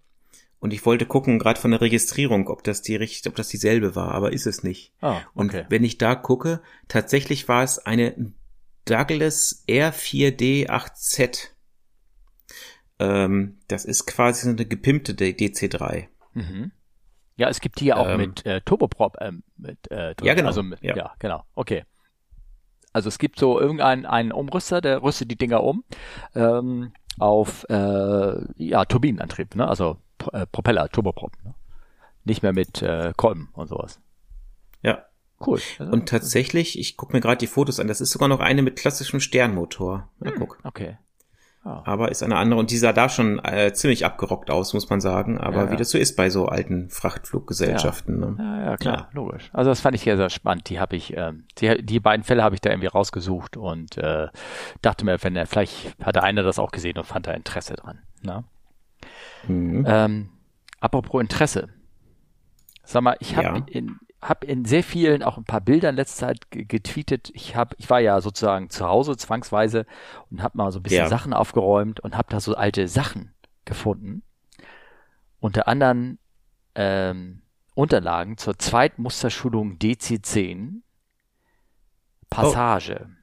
und 0.60 0.72
ich 0.72 0.84
wollte 0.86 1.06
gucken, 1.06 1.38
gerade 1.38 1.58
von 1.58 1.70
der 1.72 1.80
Registrierung, 1.80 2.48
ob 2.48 2.62
das 2.64 2.82
die 2.82 2.94
richt- 2.96 3.26
ob 3.26 3.34
das 3.34 3.48
dieselbe 3.48 3.96
war, 3.96 4.12
aber 4.12 4.32
ist 4.32 4.46
es 4.46 4.62
nicht. 4.62 4.92
Ah, 5.00 5.22
Und 5.34 5.54
okay. 5.54 5.64
wenn 5.70 5.84
ich 5.84 5.96
da 5.98 6.14
gucke, 6.14 6.60
tatsächlich 6.88 7.48
war 7.48 7.64
es 7.64 7.78
eine 7.78 8.32
Douglas 8.84 9.64
R4D8Z. 9.68 11.48
Ähm, 12.98 13.58
das 13.68 13.84
ist 13.84 14.06
quasi 14.06 14.44
so 14.44 14.50
eine 14.50 14.66
gepimpte 14.66 15.14
D- 15.14 15.30
DC3. 15.32 16.08
Mhm. 16.34 16.72
Ja, 17.36 17.48
es 17.48 17.60
gibt 17.60 17.80
die 17.80 17.86
ja 17.86 17.96
auch 17.96 18.06
Ähm. 18.08 18.18
mit 18.20 18.44
äh, 18.46 18.60
Turboprop. 18.60 19.16
Ähm, 19.20 19.42
mit, 19.56 19.90
äh. 19.90 20.14
Ja, 20.22 20.34
genau. 20.34 20.48
Also 20.48 20.62
mit, 20.62 20.82
ja. 20.82 20.96
Ja. 20.96 21.14
genau. 21.18 21.44
Okay. 21.54 21.84
Also 22.92 23.08
es 23.08 23.18
gibt 23.18 23.38
so 23.38 23.58
irgendeinen 23.58 24.06
einen 24.06 24.32
Umrüster, 24.32 24.80
der 24.80 25.02
rüstet 25.02 25.30
die 25.30 25.36
Dinger 25.36 25.62
um 25.62 25.84
ähm, 26.34 26.92
auf 27.18 27.64
äh, 27.68 28.34
ja, 28.56 28.84
Turbinenantrieb, 28.84 29.54
ne? 29.54 29.68
also 29.68 29.96
äh, 30.32 30.46
Propeller, 30.46 30.88
Turboprop. 30.88 31.32
Ne? 31.44 31.54
Nicht 32.24 32.42
mehr 32.42 32.52
mit 32.52 32.82
äh, 32.82 33.12
Kolben 33.16 33.50
und 33.54 33.68
sowas. 33.68 34.00
Ja. 34.82 35.06
Cool. 35.44 35.60
Also, 35.78 35.92
Und 35.92 36.08
tatsächlich, 36.08 36.78
ich 36.78 36.96
gucke 36.96 37.12
mir 37.14 37.20
gerade 37.20 37.38
die 37.38 37.48
Fotos 37.48 37.80
an, 37.80 37.88
das 37.88 38.00
ist 38.00 38.12
sogar 38.12 38.28
noch 38.28 38.38
eine 38.38 38.62
mit 38.62 38.76
klassischem 38.76 39.18
Sternmotor. 39.18 40.08
Ja, 40.24 40.30
hm, 40.30 40.38
guck. 40.38 40.58
Okay. 40.62 40.98
Ah. 41.64 41.82
Aber 41.84 42.10
ist 42.10 42.24
eine 42.24 42.36
andere 42.36 42.58
und 42.58 42.72
die 42.72 42.76
sah 42.76 42.92
da 42.92 43.08
schon 43.08 43.38
äh, 43.44 43.72
ziemlich 43.72 44.04
abgerockt 44.04 44.50
aus, 44.50 44.74
muss 44.74 44.90
man 44.90 45.00
sagen. 45.00 45.38
Aber 45.38 45.58
ja, 45.58 45.64
ja. 45.66 45.70
wie 45.70 45.76
das 45.76 45.90
so 45.90 45.98
ist 45.98 46.16
bei 46.16 46.28
so 46.28 46.46
alten 46.46 46.90
Frachtfluggesellschaften. 46.90 48.20
Ja, 48.20 48.30
ne? 48.30 48.36
ja, 48.38 48.70
ja, 48.70 48.76
klar, 48.76 49.08
logisch. 49.12 49.48
Also 49.52 49.70
das 49.70 49.80
fand 49.80 49.94
ich 49.94 50.02
sehr, 50.02 50.16
sehr 50.16 50.28
spannend. 50.28 50.68
Die 50.70 50.80
habe 50.80 50.96
ich, 50.96 51.16
äh, 51.16 51.32
die, 51.58 51.84
die 51.84 52.00
beiden 52.00 52.24
Fälle 52.24 52.42
habe 52.42 52.56
ich 52.56 52.60
da 52.60 52.70
irgendwie 52.70 52.88
rausgesucht 52.88 53.56
und 53.56 53.96
äh, 53.96 54.26
dachte 54.80 55.04
mir, 55.04 55.22
wenn 55.22 55.36
er, 55.36 55.46
vielleicht 55.46 55.96
hatte 56.02 56.24
einer 56.24 56.42
das 56.42 56.58
auch 56.58 56.72
gesehen 56.72 56.98
und 56.98 57.04
fand 57.04 57.28
da 57.28 57.32
Interesse 57.32 57.74
dran. 57.74 58.00
Ne? 58.22 58.42
Mhm. 59.46 59.84
Ähm, 59.86 60.28
apropos 60.80 61.20
Interesse. 61.20 61.68
Sag 62.82 63.02
mal, 63.02 63.16
ich 63.20 63.36
habe 63.36 63.70
in, 63.70 64.00
habe 64.22 64.46
in 64.46 64.64
sehr 64.64 64.84
vielen, 64.84 65.22
auch 65.24 65.36
ein 65.36 65.44
paar 65.44 65.60
Bilder 65.60 65.90
in 65.90 65.96
letzter 65.96 66.26
Zeit 66.26 66.50
getweetet. 66.50 67.30
Ich 67.34 67.56
habe, 67.56 67.74
ich 67.78 67.90
war 67.90 67.98
ja 67.98 68.20
sozusagen 68.20 68.70
zu 68.70 68.86
Hause 68.86 69.16
zwangsweise 69.16 69.84
und 70.30 70.42
habe 70.42 70.56
mal 70.56 70.70
so 70.70 70.78
ein 70.78 70.84
bisschen 70.84 70.98
ja. 70.98 71.08
Sachen 71.08 71.32
aufgeräumt 71.32 72.00
und 72.00 72.16
habe 72.16 72.28
da 72.30 72.38
so 72.38 72.54
alte 72.54 72.86
Sachen 72.86 73.34
gefunden. 73.64 74.22
Unter 75.40 75.66
anderem 75.66 76.18
ähm, 76.76 77.42
Unterlagen 77.74 78.36
zur 78.38 78.58
Zweitmusterschulung 78.58 79.78
DC10 79.78 80.82
Passage. 82.30 83.08
Oh. 83.08 83.22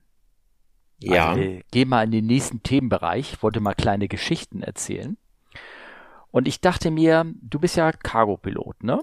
Ja. 1.02 1.30
Also, 1.30 1.62
gehen 1.72 1.88
mal 1.88 2.04
in 2.04 2.12
den 2.12 2.26
nächsten 2.26 2.62
Themenbereich. 2.62 3.34
Ich 3.34 3.44
wollte 3.44 3.62
mal 3.62 3.74
kleine 3.74 4.10
Geschichten 4.10 4.62
erzählen. 4.62 5.18
Und 6.32 6.48
ich 6.48 6.60
dachte 6.60 6.92
mir, 6.92 7.26
du 7.42 7.60
bist 7.60 7.78
ja 7.78 7.92
Cargo-Pilot, 7.92 8.84
ne? 8.84 9.02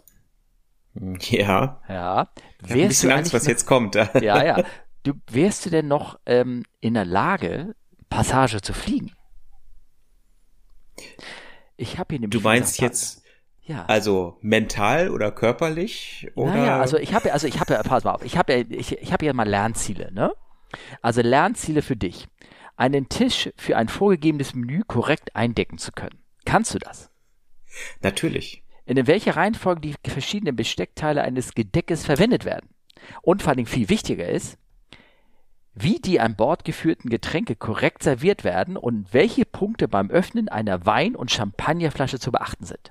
Ja. 1.20 1.80
Ja. 1.88 2.28
Ich 2.64 2.72
ein 2.72 2.88
bisschen 2.88 3.12
Angst, 3.12 3.32
was 3.32 3.44
noch, 3.44 3.50
jetzt 3.50 3.66
kommt. 3.66 3.94
ja, 4.20 4.44
ja. 4.44 4.62
Du, 5.02 5.12
wärst 5.30 5.66
du 5.66 5.70
denn 5.70 5.88
noch 5.88 6.18
ähm, 6.26 6.64
in 6.80 6.94
der 6.94 7.04
Lage, 7.04 7.74
Passage 8.08 8.60
zu 8.60 8.72
fliegen? 8.72 9.12
Ich 11.76 11.98
habe 11.98 12.14
hier 12.14 12.20
nämlich. 12.20 12.40
Du 12.40 12.46
meinst 12.46 12.80
jetzt. 12.80 13.22
Ja. 13.62 13.84
Also 13.86 14.38
mental 14.42 15.10
oder 15.10 15.32
körperlich 15.32 16.30
oder? 16.36 16.54
Naja, 16.54 16.80
also 16.80 16.98
ich 16.98 17.12
habe 17.12 17.32
also 17.32 17.48
ich 17.48 17.58
habe 17.58 17.74
pass 17.82 18.04
mal 18.04 18.12
auf, 18.12 18.24
ich 18.24 18.38
habe 18.38 18.54
ich, 18.54 18.96
ich 18.96 19.12
habe 19.12 19.26
ja 19.26 19.32
mal 19.32 19.48
Lernziele, 19.48 20.12
ne? 20.12 20.32
Also 21.02 21.20
Lernziele 21.20 21.82
für 21.82 21.96
dich. 21.96 22.28
Einen 22.76 23.08
Tisch 23.08 23.50
für 23.56 23.76
ein 23.76 23.88
vorgegebenes 23.88 24.54
Menü 24.54 24.82
korrekt 24.86 25.34
eindecken 25.34 25.78
zu 25.78 25.90
können. 25.90 26.22
Kannst 26.44 26.74
du 26.74 26.78
das? 26.78 27.10
Natürlich 28.02 28.62
in 28.86 29.06
welcher 29.06 29.36
Reihenfolge 29.36 29.80
die 29.80 30.10
verschiedenen 30.10 30.56
Besteckteile 30.56 31.22
eines 31.22 31.54
Gedeckes 31.54 32.04
verwendet 32.04 32.44
werden. 32.44 32.70
Und 33.22 33.42
vor 33.42 33.52
allem 33.52 33.66
viel 33.66 33.88
wichtiger 33.88 34.28
ist, 34.28 34.58
wie 35.74 35.98
die 35.98 36.20
an 36.20 36.36
Bord 36.36 36.64
geführten 36.64 37.10
Getränke 37.10 37.54
korrekt 37.54 38.02
serviert 38.02 38.44
werden 38.44 38.76
und 38.76 39.12
welche 39.12 39.44
Punkte 39.44 39.88
beim 39.88 40.10
Öffnen 40.10 40.48
einer 40.48 40.86
Wein- 40.86 41.16
und 41.16 41.30
Champagnerflasche 41.30 42.18
zu 42.18 42.32
beachten 42.32 42.64
sind. 42.64 42.90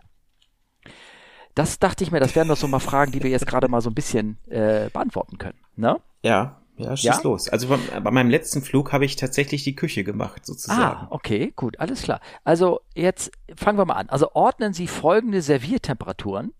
Das 1.55 1.79
dachte 1.79 2.03
ich 2.03 2.11
mir, 2.11 2.19
das 2.19 2.35
wären 2.35 2.49
doch 2.49 2.57
so 2.57 2.67
mal 2.67 2.79
Fragen, 2.79 3.11
die 3.13 3.23
wir 3.23 3.29
jetzt 3.31 3.47
gerade 3.47 3.69
mal 3.69 3.81
so 3.81 3.89
ein 3.89 3.95
bisschen 3.95 4.37
äh, 4.49 4.89
beantworten 4.91 5.37
können. 5.37 5.57
Ne? 5.77 5.99
Ja, 6.21 6.61
ja, 6.77 6.95
schieß 6.95 7.05
ja? 7.05 7.21
los. 7.23 7.49
Also 7.49 7.67
bei, 7.67 7.77
bei 7.99 8.11
meinem 8.11 8.29
letzten 8.29 8.61
Flug 8.61 8.91
habe 8.93 9.05
ich 9.05 9.15
tatsächlich 9.15 9.63
die 9.63 9.75
Küche 9.75 10.03
gemacht, 10.03 10.45
sozusagen. 10.45 10.81
Ah, 10.81 11.07
okay, 11.09 11.53
gut, 11.55 11.79
alles 11.79 12.01
klar. 12.01 12.19
Also 12.43 12.81
jetzt 12.93 13.31
fangen 13.55 13.77
wir 13.77 13.85
mal 13.85 13.95
an. 13.95 14.09
Also 14.09 14.31
ordnen 14.33 14.73
Sie 14.73 14.87
folgende 14.87 15.41
Serviertemperaturen 15.41 16.53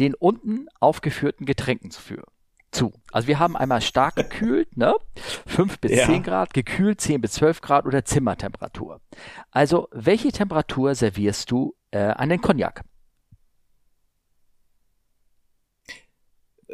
den 0.00 0.14
unten 0.14 0.66
aufgeführten 0.80 1.46
Getränken 1.46 1.90
für 1.90 2.24
zu. 2.72 2.92
Also 3.12 3.28
wir 3.28 3.38
haben 3.38 3.56
einmal 3.56 3.82
stark 3.82 4.16
gekühlt, 4.16 4.76
ne? 4.76 4.94
5 5.46 5.78
bis 5.78 5.92
ja. 5.92 6.06
10 6.06 6.22
Grad, 6.22 6.54
gekühlt 6.54 7.00
10 7.00 7.20
bis 7.20 7.32
12 7.32 7.60
Grad 7.60 7.86
oder 7.86 8.04
Zimmertemperatur. 8.04 9.00
Also 9.50 9.88
welche 9.92 10.32
Temperatur 10.32 10.94
servierst 10.94 11.50
du 11.50 11.74
äh, 11.90 11.98
an 11.98 12.30
den 12.30 12.40
Cognac? 12.40 12.82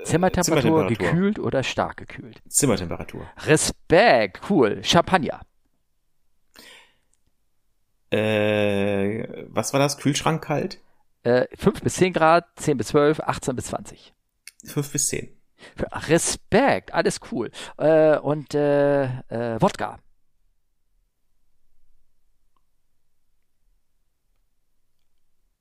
Zimmertemperatur, 0.05 0.63
Zimmertemperatur, 0.63 0.97
gekühlt 0.97 1.39
oder 1.39 1.63
stark 1.63 1.97
gekühlt? 1.97 2.41
Zimmertemperatur. 2.49 3.27
Respekt, 3.47 4.41
cool. 4.51 4.83
Champagner. 4.83 5.41
Äh, 8.11 9.47
was 9.49 9.73
war 9.73 9.81
das? 9.81 9.99
Kühlschrank 9.99 10.43
kalt? 10.43 10.81
Äh, 11.25 11.47
5 11.57 11.83
bis 11.83 11.95
10 11.95 12.13
Grad, 12.13 12.47
10 12.57 12.79
bis 12.79 12.89
12, 12.89 13.21
18 13.21 13.57
bis 13.57 13.67
20. 13.67 14.15
5 14.65 14.93
bis 14.93 15.09
10. 15.09 15.37
Respekt, 16.09 16.95
alles 16.95 17.21
cool. 17.33 17.51
Äh, 17.77 18.17
und 18.19 18.55
äh, 18.55 19.05
äh, 19.05 19.61
Wodka. 19.61 19.99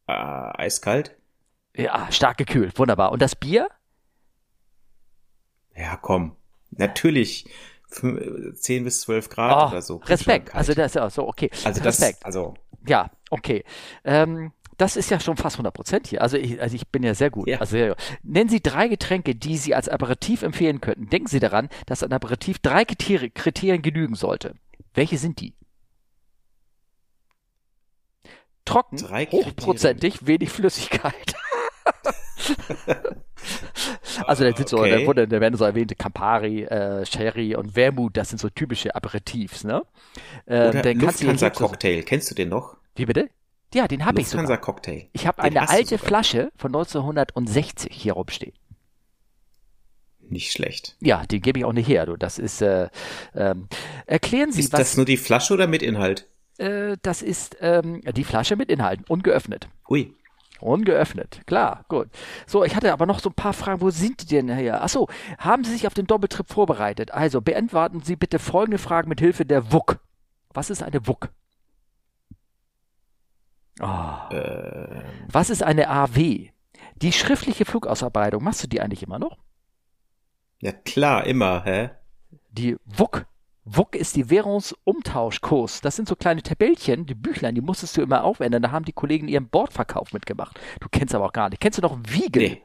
Äh, 0.08 0.14
eiskalt? 0.14 1.18
Ja, 1.76 2.12
stark 2.12 2.38
gekühlt, 2.38 2.78
wunderbar. 2.80 3.12
Und 3.12 3.22
das 3.22 3.36
Bier? 3.36 3.68
Ja, 5.78 5.98
komm. 5.98 6.36
Natürlich 6.72 7.46
10 7.90 8.84
bis 8.84 9.02
12 9.02 9.30
Grad 9.30 9.68
oh, 9.68 9.72
oder 9.72 9.82
so. 9.82 9.98
Respekt. 9.98 10.54
Also 10.54 10.74
das 10.74 10.88
ist 10.88 10.96
ja 10.96 11.10
so, 11.10 11.28
okay. 11.28 11.50
Also 11.64 11.82
Respekt. 11.84 12.20
Das, 12.22 12.26
also. 12.26 12.56
Ja, 12.86 13.12
okay. 13.30 13.64
Ähm, 14.04 14.52
das 14.78 14.96
ist 14.96 15.10
ja 15.10 15.20
schon 15.20 15.38
fast 15.38 15.56
100 15.56 15.74
Prozent 15.74 16.08
hier. 16.08 16.22
Also 16.22 16.38
ich, 16.38 16.62
also 16.62 16.76
ich 16.76 16.88
bin 16.88 17.04
ja 17.04 17.16
sehr 17.16 17.30
gut. 17.30 17.48
Ja. 17.48 17.60
Also 17.60 17.72
sehr, 17.72 17.96
nennen 18.24 18.50
Sie 18.50 18.62
drei 18.62 18.88
Getränke, 18.88 19.36
die 19.36 19.58
Sie 19.58 19.74
als 19.74 19.90
Aperitif 19.90 20.44
empfehlen 20.44 20.82
könnten. 20.82 21.10
Denken 21.10 21.28
Sie 21.28 21.40
daran, 21.40 21.70
dass 21.86 22.04
ein 22.04 22.14
Aperitif 22.14 22.60
drei 22.60 22.86
Kriterien, 22.86 23.34
Kriterien 23.34 23.82
genügen 23.82 24.16
sollte. 24.16 24.56
Welche 24.94 25.18
sind 25.18 25.42
die? 25.42 25.54
Trocken, 28.66 29.00
hochprozentig, 29.32 30.28
wenig 30.28 30.50
Flüssigkeit. 30.50 31.14
also 34.26 34.44
da 34.44 34.56
sind 34.56 34.70
so, 34.70 34.80
okay. 34.80 35.02
da, 35.02 35.06
wurde, 35.06 35.28
da 35.28 35.42
werden 35.42 35.56
so 35.56 35.66
erwähnte 35.66 35.96
Campari, 35.96 36.64
äh, 36.64 37.06
Sherry 37.06 37.56
und 37.56 37.76
Wermut, 37.76 38.18
das 38.18 38.30
sind 38.30 38.40
so 38.40 38.50
typische 38.50 38.96
Aperitifs, 38.96 39.64
ne? 39.64 39.84
Äh, 40.46 40.70
Oder 40.70 40.94
Lufthansa 40.94 41.50
Cocktail, 41.50 42.04
kennst 42.04 42.30
du 42.32 42.36
den 42.36 42.50
noch? 42.50 42.78
Wie 42.96 43.06
bitte? 43.06 43.30
Ja, 43.74 43.88
den 43.88 44.06
habe 44.06 44.22
ich 44.22 44.30
sogar. 44.30 44.58
Cocktail. 44.58 45.08
Ich 45.12 45.28
habe 45.28 45.44
eine 45.44 45.70
alte 45.70 45.98
Flasche 45.98 46.52
von 46.56 46.70
1960 46.70 47.92
hier 47.92 48.14
rumstehen. 48.14 48.54
Nicht 50.30 50.52
schlecht. 50.52 50.96
Ja, 51.00 51.26
den 51.26 51.42
gebe 51.42 51.60
ich 51.60 51.66
auch 51.66 51.74
nicht 51.74 51.88
her. 51.88 52.06
Du, 52.06 52.18
das 52.18 52.40
ist. 52.40 52.62
Äh, 52.62 52.90
ähm, 53.34 53.68
erklären 54.06 54.52
Sie 54.52 54.62
ist 54.62 54.74
was. 54.74 54.80
Ist 54.80 54.92
das 54.92 54.98
nur 54.98 55.06
die 55.06 55.18
Flasche 55.18 55.54
oder 55.54 55.68
mit 55.68 55.82
Inhalt? 55.82 56.28
Äh, 56.58 56.98
das 57.02 57.22
ist 57.22 57.58
ähm, 57.62 58.02
die 58.16 58.24
Flasche 58.24 58.56
mit 58.56 58.70
Inhalten, 58.70 59.06
ungeöffnet. 59.08 59.70
Ui. 59.90 60.14
Ungeöffnet, 60.60 61.42
klar, 61.46 61.86
gut. 61.88 62.10
So, 62.48 62.64
ich 62.64 62.76
hatte 62.76 62.92
aber 62.92 63.06
noch 63.06 63.20
so 63.20 63.30
ein 63.30 63.36
paar 63.36 63.54
Fragen. 63.54 63.82
Wo 63.82 63.92
sind 63.92 64.22
die 64.22 64.26
denn 64.26 64.50
her? 64.50 64.84
Achso, 64.84 65.08
haben 65.38 65.64
Sie 65.64 65.72
sich 65.72 65.86
auf 65.86 65.94
den 65.94 66.08
Doppeltrip 66.08 66.48
vorbereitet? 66.48 67.12
Also, 67.12 67.42
beantworten 67.42 68.02
Sie 68.02 68.16
bitte 68.16 68.40
folgende 68.40 68.80
Fragen 68.80 69.10
mit 69.10 69.20
Hilfe 69.20 69.46
der 69.46 69.72
WUK. 69.72 70.00
Was 70.54 70.70
ist 70.70 70.82
eine 70.82 71.06
WUK? 71.06 71.30
Oh. 73.80 74.34
Äh. 74.34 75.04
Was 75.30 75.50
ist 75.52 75.62
eine 75.62 75.90
AW? 75.90 76.50
Die 76.96 77.12
schriftliche 77.12 77.66
Flugausarbeitung, 77.66 78.44
machst 78.44 78.64
du 78.64 78.68
die 78.68 78.82
eigentlich 78.82 79.04
immer 79.04 79.20
noch? 79.20 79.38
Ja, 80.60 80.72
klar, 80.72 81.28
immer, 81.28 81.64
hä? 81.64 81.92
Die 82.50 82.78
WUK 82.86 83.28
WUK 83.70 83.96
ist 83.96 84.16
die 84.16 84.30
Währungsumtauschkurs. 84.30 85.82
Das 85.82 85.98
sind 85.98 86.08
so 86.08 86.16
kleine 86.16 86.42
Tabellchen, 86.42 87.06
die 87.06 87.16
Büchlein, 87.16 87.54
die 87.54 87.62
musstest 87.62 87.98
du 87.98 88.02
immer 88.02 88.24
aufwenden. 88.24 88.62
Da 88.62 88.72
haben 88.72 88.86
die 88.86 88.94
Kollegen 88.94 89.28
ihren 89.28 89.50
Bordverkauf 89.50 90.14
mitgemacht. 90.14 90.58
Du 90.80 90.88
kennst 90.90 91.14
aber 91.14 91.26
auch 91.26 91.34
gar 91.34 91.50
nicht. 91.50 91.60
Kennst 91.60 91.78
du 91.78 91.82
noch 91.82 92.00
Wiegel? 92.08 92.44
Nee. 92.44 92.62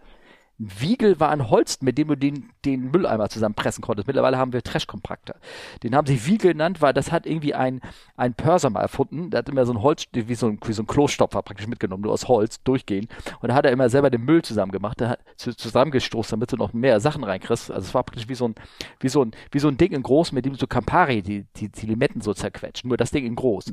Wiegel 0.78 1.18
war 1.18 1.30
ein 1.30 1.50
Holz, 1.50 1.80
mit 1.82 1.98
dem 1.98 2.08
du 2.08 2.16
den, 2.16 2.50
den 2.64 2.90
Mülleimer 2.90 3.28
zusammenpressen 3.28 3.82
konntest. 3.82 4.06
Mittlerweile 4.06 4.38
haben 4.38 4.52
wir 4.52 4.62
Trash-Kompakter. 4.62 5.36
Den 5.82 5.96
haben 5.96 6.06
sie 6.06 6.26
Wiegel 6.26 6.52
genannt, 6.52 6.80
weil 6.80 6.92
das 6.92 7.10
hat 7.10 7.26
irgendwie 7.26 7.54
ein, 7.54 7.80
ein 8.16 8.34
Pörser 8.34 8.70
mal 8.70 8.80
erfunden. 8.80 9.30
Der 9.30 9.38
hat 9.38 9.48
immer 9.48 9.66
so 9.66 9.72
ein 9.72 9.82
Holz, 9.82 10.06
wie 10.12 10.34
so 10.34 10.48
ein, 10.48 10.58
wie 10.64 10.72
so 10.72 10.82
ein 10.82 10.86
Klostopfer 10.86 11.42
praktisch 11.42 11.66
mitgenommen, 11.66 12.02
nur 12.02 12.12
aus 12.12 12.28
Holz, 12.28 12.62
durchgehen. 12.62 13.08
Und 13.40 13.48
da 13.48 13.54
hat 13.54 13.64
er 13.64 13.72
immer 13.72 13.88
selber 13.88 14.10
den 14.10 14.24
Müll 14.24 14.42
zusammen 14.42 14.72
gemacht, 14.72 15.02
hat 15.02 15.20
zusammengestoßen, 15.36 16.30
damit 16.30 16.52
du 16.52 16.56
noch 16.56 16.72
mehr 16.72 17.00
Sachen 17.00 17.24
reinkriegst. 17.24 17.70
Also 17.70 17.86
es 17.88 17.94
war 17.94 18.04
praktisch 18.04 18.28
wie 18.28 18.34
so 18.34 18.48
ein, 18.48 18.54
wie 19.00 19.08
so 19.08 19.24
ein, 19.24 19.32
wie 19.50 19.58
so 19.58 19.68
ein 19.68 19.76
Ding 19.76 19.92
in 19.92 20.02
groß, 20.02 20.32
mit 20.32 20.44
dem 20.44 20.52
du 20.52 20.58
so 20.58 20.66
Campari, 20.66 21.22
die, 21.22 21.46
die, 21.56 21.68
die 21.68 21.86
Limetten 21.86 22.20
so 22.20 22.34
zerquetscht. 22.34 22.84
Nur 22.84 22.96
das 22.96 23.10
Ding 23.10 23.26
in 23.26 23.34
groß. 23.34 23.72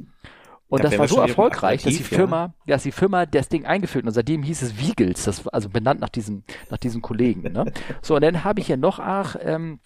Und 0.70 0.84
das 0.84 0.98
war 1.00 1.08
so 1.08 1.20
erfolgreich, 1.20 1.82
dass 1.82 1.96
die 1.96 2.04
Firma, 2.04 2.54
ja. 2.66 2.76
dass 2.76 2.84
die 2.84 2.92
Firma 2.92 3.26
das 3.26 3.50
Ding 3.50 3.66
eingeführt 3.66 4.04
hat. 4.04 4.10
Und 4.10 4.14
seitdem 4.14 4.44
hieß 4.44 4.62
es 4.62 4.78
Wiegels, 4.78 5.26
das 5.26 5.48
also 5.48 5.68
benannt 5.68 6.00
nach 6.00 6.10
diesem, 6.10 6.44
nach 6.70 6.78
diesem 6.78 7.02
Kollegen. 7.02 7.42
Ne? 7.42 7.74
so, 8.04 8.16
und 8.16 8.22
dann 8.22 8.44
habe 8.44 8.60
ich 8.60 8.68
hier 8.68 8.78
noch, 8.78 9.00
ach, 9.00 9.36
ähm, 9.42 9.80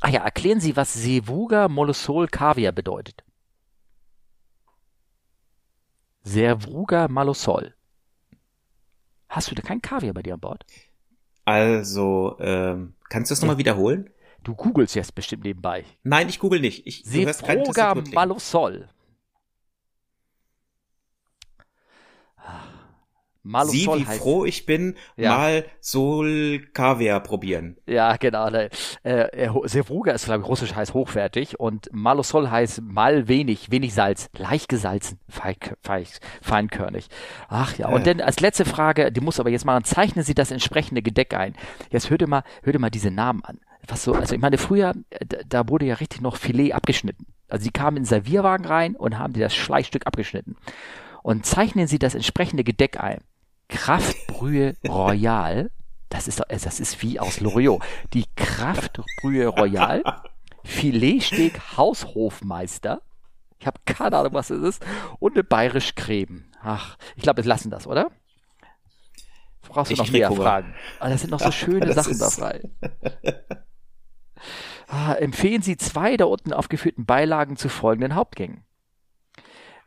ach 0.00 0.10
ja, 0.10 0.20
erklären 0.22 0.60
Sie, 0.60 0.76
was 0.76 0.92
Sevuga 0.92 1.68
Molosol 1.68 2.28
Kaviar 2.28 2.72
bedeutet. 2.72 3.24
Servuga 6.24 7.08
Malosol. 7.08 7.74
Hast 9.30 9.50
du 9.50 9.54
da 9.54 9.62
kein 9.62 9.80
Kaviar 9.80 10.12
bei 10.12 10.22
dir 10.22 10.34
an 10.34 10.40
Bord? 10.40 10.64
Also, 11.46 12.36
ähm, 12.40 12.92
kannst 13.08 13.30
du 13.30 13.32
das 13.32 13.40
nochmal 13.40 13.56
wiederholen? 13.56 14.10
Du 14.44 14.54
googelst 14.54 14.94
jetzt 14.94 15.14
bestimmt 15.14 15.44
nebenbei. 15.44 15.86
Nein, 16.02 16.28
ich 16.28 16.38
google 16.38 16.60
nicht. 16.60 16.86
Ich, 16.86 17.02
Sevruga 17.04 17.94
Malosol. 17.94 18.90
Malo 23.48 23.70
Sieh, 23.70 23.86
wie 23.86 24.06
heißt, 24.06 24.20
froh 24.20 24.44
ich 24.44 24.66
bin, 24.66 24.94
ja. 25.16 25.36
mal 25.36 25.64
Sol 25.80 26.60
Kaviar 26.74 27.20
probieren. 27.20 27.78
Ja, 27.86 28.16
genau. 28.16 28.48
Äh, 28.48 28.68
äh 29.02 29.50
Sevruga 29.64 30.12
ist, 30.12 30.26
glaube 30.26 30.42
ich, 30.42 30.48
russisch 30.48 30.74
heißt 30.74 30.92
hochwertig 30.92 31.58
und 31.58 31.88
Malosol 31.92 32.50
heißt 32.50 32.82
mal 32.82 33.26
wenig, 33.26 33.70
wenig 33.70 33.94
Salz, 33.94 34.28
leicht 34.36 34.68
gesalzen, 34.68 35.18
fein, 35.28 35.56
fein, 35.82 36.04
feinkörnig. 36.42 37.08
Ach 37.48 37.76
ja, 37.78 37.88
und 37.88 38.06
dann 38.06 38.20
als 38.20 38.40
letzte 38.40 38.66
Frage, 38.66 39.10
die 39.10 39.20
muss 39.20 39.40
aber 39.40 39.50
jetzt 39.50 39.64
machen, 39.64 39.84
zeichnen 39.84 40.24
Sie 40.24 40.34
das 40.34 40.50
entsprechende 40.50 41.00
Gedeck 41.00 41.32
ein. 41.32 41.54
Jetzt 41.90 42.10
hör 42.10 42.18
dir 42.18 42.28
mal, 42.28 42.42
hör 42.62 42.74
dir 42.74 42.78
mal 42.78 42.90
diese 42.90 43.10
Namen 43.10 43.42
an. 43.44 43.60
Was 43.86 44.04
so, 44.04 44.12
also 44.12 44.34
ich 44.34 44.40
meine, 44.40 44.58
früher, 44.58 44.94
äh, 45.08 45.24
da 45.48 45.68
wurde 45.68 45.86
ja 45.86 45.94
richtig 45.94 46.20
noch 46.20 46.36
Filet 46.36 46.72
abgeschnitten. 46.72 47.26
Also 47.48 47.64
sie 47.64 47.70
kamen 47.70 47.96
in 47.96 48.02
den 48.02 48.08
Servierwagen 48.08 48.66
rein 48.66 48.94
und 48.94 49.18
haben 49.18 49.32
dir 49.32 49.44
das 49.44 49.56
Schleichstück 49.56 50.06
abgeschnitten. 50.06 50.56
Und 51.22 51.46
zeichnen 51.46 51.86
Sie 51.86 51.98
das 51.98 52.14
entsprechende 52.14 52.64
Gedeck 52.64 53.00
ein. 53.00 53.20
Kraftbrühe 53.68 54.76
Royal. 54.86 55.70
Das 56.08 56.26
ist, 56.26 56.40
äh, 56.40 56.58
das 56.58 56.80
ist 56.80 57.02
wie 57.02 57.20
aus 57.20 57.40
Loriot. 57.40 57.82
Die 58.14 58.24
Kraftbrühe 58.36 59.46
Royal. 59.46 60.02
Filetsteg 60.64 61.76
Haushofmeister. 61.76 63.02
Ich 63.58 63.66
habe 63.66 63.80
keine 63.84 64.16
Ahnung, 64.16 64.34
was 64.34 64.50
es 64.50 64.62
ist. 64.62 64.86
Und 65.18 65.34
eine 65.34 65.44
bayerisch 65.44 65.94
Creme. 65.94 66.44
Ach, 66.62 66.96
ich 67.16 67.22
glaube, 67.22 67.42
wir 67.42 67.48
lassen 67.48 67.70
das, 67.70 67.86
oder? 67.86 68.10
Brauchst 69.68 69.90
du 69.90 69.94
ich 69.94 69.98
noch 69.98 70.10
mehr 70.10 70.30
Hunger. 70.30 70.42
Fragen? 70.42 70.74
Ah, 70.98 71.10
das 71.10 71.20
sind 71.20 71.30
noch 71.30 71.40
so 71.40 71.50
schöne 71.52 71.92
Sachen 71.92 72.18
da 72.18 72.30
frei. 72.30 72.62
Ah, 74.88 75.12
empfehlen 75.14 75.62
Sie 75.62 75.76
zwei 75.76 76.16
der 76.16 76.28
unten 76.28 76.52
aufgeführten 76.52 77.04
Beilagen 77.04 77.56
zu 77.56 77.68
folgenden 77.68 78.14
Hauptgängen. 78.14 78.64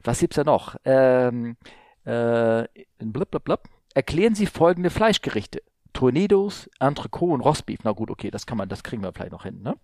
Was 0.04 0.20
gibt's 0.20 0.36
da 0.36 0.44
noch? 0.44 0.76
Ähm, 0.86 1.58
äh, 2.06 2.68
blub, 3.00 3.32
blub, 3.32 3.44
blub. 3.44 3.64
Erklären 3.94 4.36
Sie 4.36 4.46
folgende 4.46 4.90
Fleischgerichte. 4.90 5.62
Tornados, 5.94 6.70
Entrecot 6.80 7.34
und 7.34 7.42
Rostbeef. 7.42 7.80
Na 7.84 7.92
gut, 7.92 8.10
okay, 8.10 8.32
das 8.32 8.46
kann 8.46 8.58
man, 8.58 8.70
das 8.70 8.84
kriegen 8.84 9.04
wir 9.04 9.12
vielleicht 9.12 9.34
noch 9.34 9.44
hin, 9.44 9.62
ne? 9.62 9.76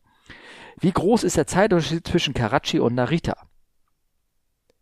Wie 0.80 0.91
groß 0.91 1.24
ist 1.24 1.38
der 1.38 1.47
Zeitunterschied 1.47 2.07
zwischen 2.07 2.34
Karachi 2.34 2.80
und 2.80 2.95
Narita? 2.95 3.36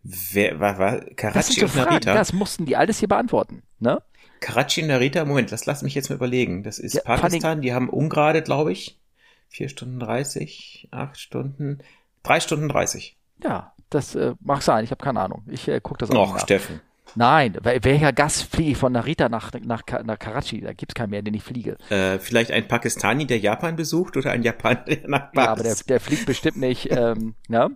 Wer, 0.04 0.60
war, 0.60 0.78
war 0.78 1.00
Karachi 1.16 1.64
und 1.64 1.70
Fragen, 1.70 1.90
Narita? 1.90 2.14
Das 2.14 2.34
mussten 2.34 2.66
die 2.66 2.76
alles 2.76 3.00
hier 3.00 3.08
beantworten, 3.08 3.64
ne? 3.80 4.04
Karachi 4.40 4.84
und 4.84 4.90
Narita, 4.90 5.26
Moment, 5.26 5.52
das 5.52 5.66
lass 5.66 5.82
mich 5.82 5.96
jetzt 5.96 6.10
mal 6.10 6.16
überlegen. 6.16 6.62
Das 6.62 6.78
ist 6.78 6.94
ja, 6.94 7.02
Pakistan, 7.02 7.62
die 7.62 7.74
haben 7.74 7.90
ungerade, 7.90 8.44
glaube 8.44 8.72
ich. 8.72 9.00
Vier 9.48 9.70
Stunden 9.70 10.00
dreißig, 10.00 10.90
acht 10.92 11.20
Stunden, 11.20 11.80
drei 12.22 12.40
Stunden 12.40 12.70
dreißig. 12.70 13.18
Ja, 13.44 13.74
das 13.90 14.14
äh, 14.14 14.36
mag 14.42 14.62
sein, 14.62 14.84
ich 14.84 14.92
habe 14.92 15.04
keine 15.04 15.22
Ahnung. 15.22 15.44
Ich 15.48 15.68
äh, 15.68 15.80
gucke 15.80 16.00
das 16.00 16.12
auch 16.12 16.34
noch. 16.34 16.40
Steffen. 16.40 16.82
Nein, 17.16 17.58
welcher 17.62 18.12
Gast 18.12 18.44
fliege 18.44 18.72
ich 18.72 18.78
von 18.78 18.92
Narita 18.92 19.30
nach, 19.30 19.52
nach, 19.64 19.84
nach 20.04 20.20
Karachi? 20.20 20.62
Da 20.62 20.74
gibt's 20.74 20.94
keinen 20.94 21.12
mehr, 21.12 21.22
den 21.22 21.34
ich 21.34 21.44
fliege. 21.44 21.78
Äh, 21.90 22.20
vielleicht 22.20 22.52
ein 22.52 22.68
Pakistani, 22.68 23.26
der 23.26 23.40
Japan 23.40 23.76
besucht 23.76 24.18
oder 24.18 24.32
ein 24.32 24.44
Japaner, 24.44 24.84
der 24.84 25.08
nach 25.08 25.32
Pakistan. 25.32 25.44
Ja, 25.44 25.52
aber 25.52 25.64
der, 25.64 25.76
der 25.88 26.00
fliegt 26.00 26.26
bestimmt 26.26 26.58
nicht, 26.58 26.92
ähm, 26.92 27.36
ne? 27.48 27.72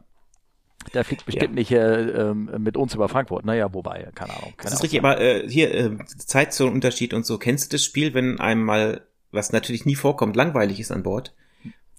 Der 0.93 1.03
fliegt 1.03 1.25
bestimmt 1.25 1.51
ja. 1.51 1.55
nicht 1.55 1.71
äh, 1.71 2.29
ähm, 2.29 2.49
mit 2.59 2.77
uns 2.77 2.95
über 2.95 3.09
Frankfurt. 3.09 3.45
Naja, 3.45 3.73
wobei, 3.73 4.09
keine 4.15 4.31
Ahnung. 4.31 4.53
Keine 4.57 4.71
das 4.71 4.73
ist 4.73 4.83
richtig, 4.83 4.99
aber 4.99 5.19
äh, 5.19 5.47
hier, 5.47 5.73
äh, 5.73 5.97
Zeitzonenunterschied 6.05 7.13
und 7.13 7.25
so. 7.25 7.37
Kennst 7.37 7.71
du 7.71 7.75
das 7.75 7.83
Spiel, 7.83 8.13
wenn 8.13 8.39
einem 8.39 8.63
mal, 8.63 9.05
was 9.31 9.51
natürlich 9.51 9.85
nie 9.85 9.95
vorkommt, 9.95 10.35
langweilig 10.35 10.79
ist 10.79 10.91
an 10.91 11.03
Bord? 11.03 11.35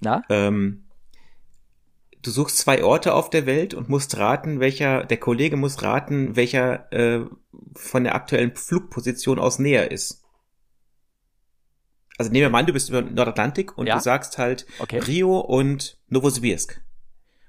Na? 0.01 0.23
Ähm, 0.31 0.85
du 2.23 2.31
suchst 2.31 2.59
zwei 2.59 2.85
Orte 2.85 3.15
auf 3.15 3.31
der 3.31 3.47
Welt 3.47 3.75
und 3.75 3.89
musst 3.89 4.17
raten, 4.19 4.61
welcher, 4.61 5.05
der 5.05 5.19
Kollege 5.19 5.57
muss 5.57 5.83
raten, 5.83 6.37
welcher 6.37 6.93
äh, 6.93 7.25
von 7.75 8.05
der 8.05 8.15
aktuellen 8.15 8.55
Flugposition 8.55 9.39
aus 9.39 9.59
näher 9.59 9.91
ist. 9.91 10.23
Also 12.19 12.31
nehmen 12.31 12.43
wir 12.43 12.51
mal 12.51 12.61
an, 12.61 12.67
du 12.67 12.73
bist 12.75 12.91
über 12.91 13.01
Nordatlantik 13.01 13.77
und 13.79 13.87
ja? 13.87 13.95
du 13.95 14.01
sagst 14.01 14.37
halt 14.37 14.67
okay. 14.79 14.99
Rio 14.99 15.39
und 15.41 15.99
Novosibirsk. 16.09 16.83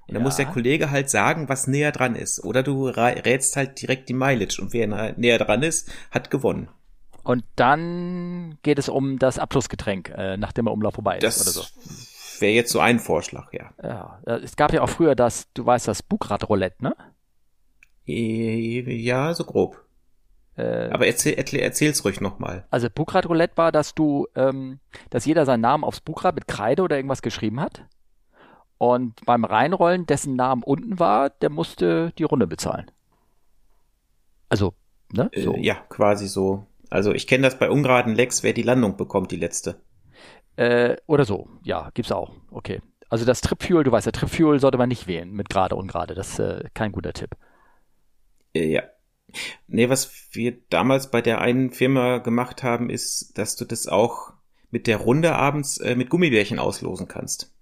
Und 0.08 0.14
dann 0.14 0.22
muss 0.22 0.36
der 0.36 0.46
Kollege 0.46 0.90
halt 0.90 1.08
sagen, 1.08 1.48
was 1.48 1.68
näher 1.68 1.92
dran 1.92 2.16
ist. 2.16 2.42
Oder 2.42 2.62
du 2.62 2.86
rätst 2.88 3.56
halt 3.56 3.80
direkt 3.80 4.08
die 4.08 4.14
Mileage 4.14 4.60
und 4.60 4.72
wer 4.72 5.14
näher 5.16 5.38
dran 5.38 5.62
ist, 5.62 5.90
hat 6.10 6.30
gewonnen. 6.30 6.68
Und 7.22 7.44
dann 7.54 8.58
geht 8.62 8.78
es 8.78 8.88
um 8.88 9.18
das 9.18 9.38
Abschlussgetränk, 9.38 10.10
äh, 10.10 10.36
nachdem 10.36 10.64
der 10.64 10.74
Umlauf 10.74 10.94
vorbei 10.94 11.18
ist 11.18 11.22
das 11.22 11.42
oder 11.42 11.66
so 11.66 12.11
wäre 12.42 12.52
jetzt 12.52 12.70
so 12.70 12.80
ein 12.80 12.98
Vorschlag, 12.98 13.52
ja. 13.54 13.70
Ja, 13.82 14.20
es 14.36 14.56
gab 14.56 14.74
ja 14.74 14.82
auch 14.82 14.88
früher 14.90 15.14
das, 15.14 15.50
du 15.54 15.64
weißt, 15.64 15.88
das 15.88 16.02
Bugrad-Roulette, 16.02 16.82
ne? 16.82 16.94
Äh, 18.06 18.80
ja, 18.94 19.32
so 19.32 19.44
grob. 19.44 19.82
Äh, 20.56 20.90
Aber 20.90 21.06
erzähl, 21.06 21.34
erzähl, 21.34 21.60
erzähl's 21.60 22.04
ruhig 22.04 22.20
nochmal. 22.20 22.66
Also 22.70 22.88
Bugrad-Roulette 22.90 23.56
war, 23.56 23.72
dass 23.72 23.94
du, 23.94 24.26
ähm, 24.34 24.80
dass 25.08 25.24
jeder 25.24 25.46
seinen 25.46 25.62
Namen 25.62 25.84
aufs 25.84 26.00
Bugrad 26.00 26.34
mit 26.34 26.46
Kreide 26.46 26.82
oder 26.82 26.96
irgendwas 26.96 27.22
geschrieben 27.22 27.60
hat. 27.60 27.84
Und 28.76 29.24
beim 29.24 29.44
Reinrollen, 29.44 30.06
dessen 30.06 30.36
Namen 30.36 30.62
unten 30.62 30.98
war, 30.98 31.30
der 31.30 31.50
musste 31.50 32.12
die 32.18 32.24
Runde 32.24 32.46
bezahlen. 32.46 32.90
Also, 34.48 34.74
ne? 35.12 35.30
So. 35.34 35.54
Äh, 35.54 35.60
ja, 35.60 35.76
quasi 35.88 36.26
so. 36.26 36.66
Also 36.90 37.12
ich 37.12 37.26
kenne 37.26 37.44
das 37.44 37.58
bei 37.58 37.70
ungeraden 37.70 38.14
Lecks, 38.14 38.42
wer 38.42 38.52
die 38.52 38.62
Landung 38.62 38.98
bekommt, 38.98 39.30
die 39.30 39.36
letzte. 39.36 39.80
Äh, 40.56 40.96
oder 41.06 41.24
so, 41.24 41.48
ja, 41.62 41.90
gibt's 41.94 42.12
auch. 42.12 42.34
Okay. 42.50 42.80
Also 43.08 43.24
das 43.24 43.40
Tripfuel, 43.40 43.84
du 43.84 43.92
weißt 43.92 44.06
ja, 44.06 44.12
Tripfuel 44.12 44.58
sollte 44.58 44.78
man 44.78 44.88
nicht 44.88 45.06
wählen 45.06 45.30
mit 45.32 45.48
gerade 45.48 45.76
und 45.76 45.86
gerade. 45.86 46.14
Das 46.14 46.30
ist 46.30 46.38
äh, 46.38 46.64
kein 46.74 46.92
guter 46.92 47.12
Tipp. 47.12 47.36
Äh, 48.54 48.70
ja. 48.70 48.82
Nee, 49.66 49.88
was 49.88 50.28
wir 50.32 50.58
damals 50.68 51.10
bei 51.10 51.22
der 51.22 51.40
einen 51.40 51.70
Firma 51.70 52.18
gemacht 52.18 52.62
haben, 52.62 52.90
ist, 52.90 53.38
dass 53.38 53.56
du 53.56 53.64
das 53.64 53.86
auch 53.86 54.32
mit 54.70 54.86
der 54.86 54.98
Runde 54.98 55.34
abends 55.34 55.78
äh, 55.78 55.94
mit 55.94 56.10
Gummibärchen 56.10 56.58
auslosen 56.58 57.08
kannst. 57.08 57.54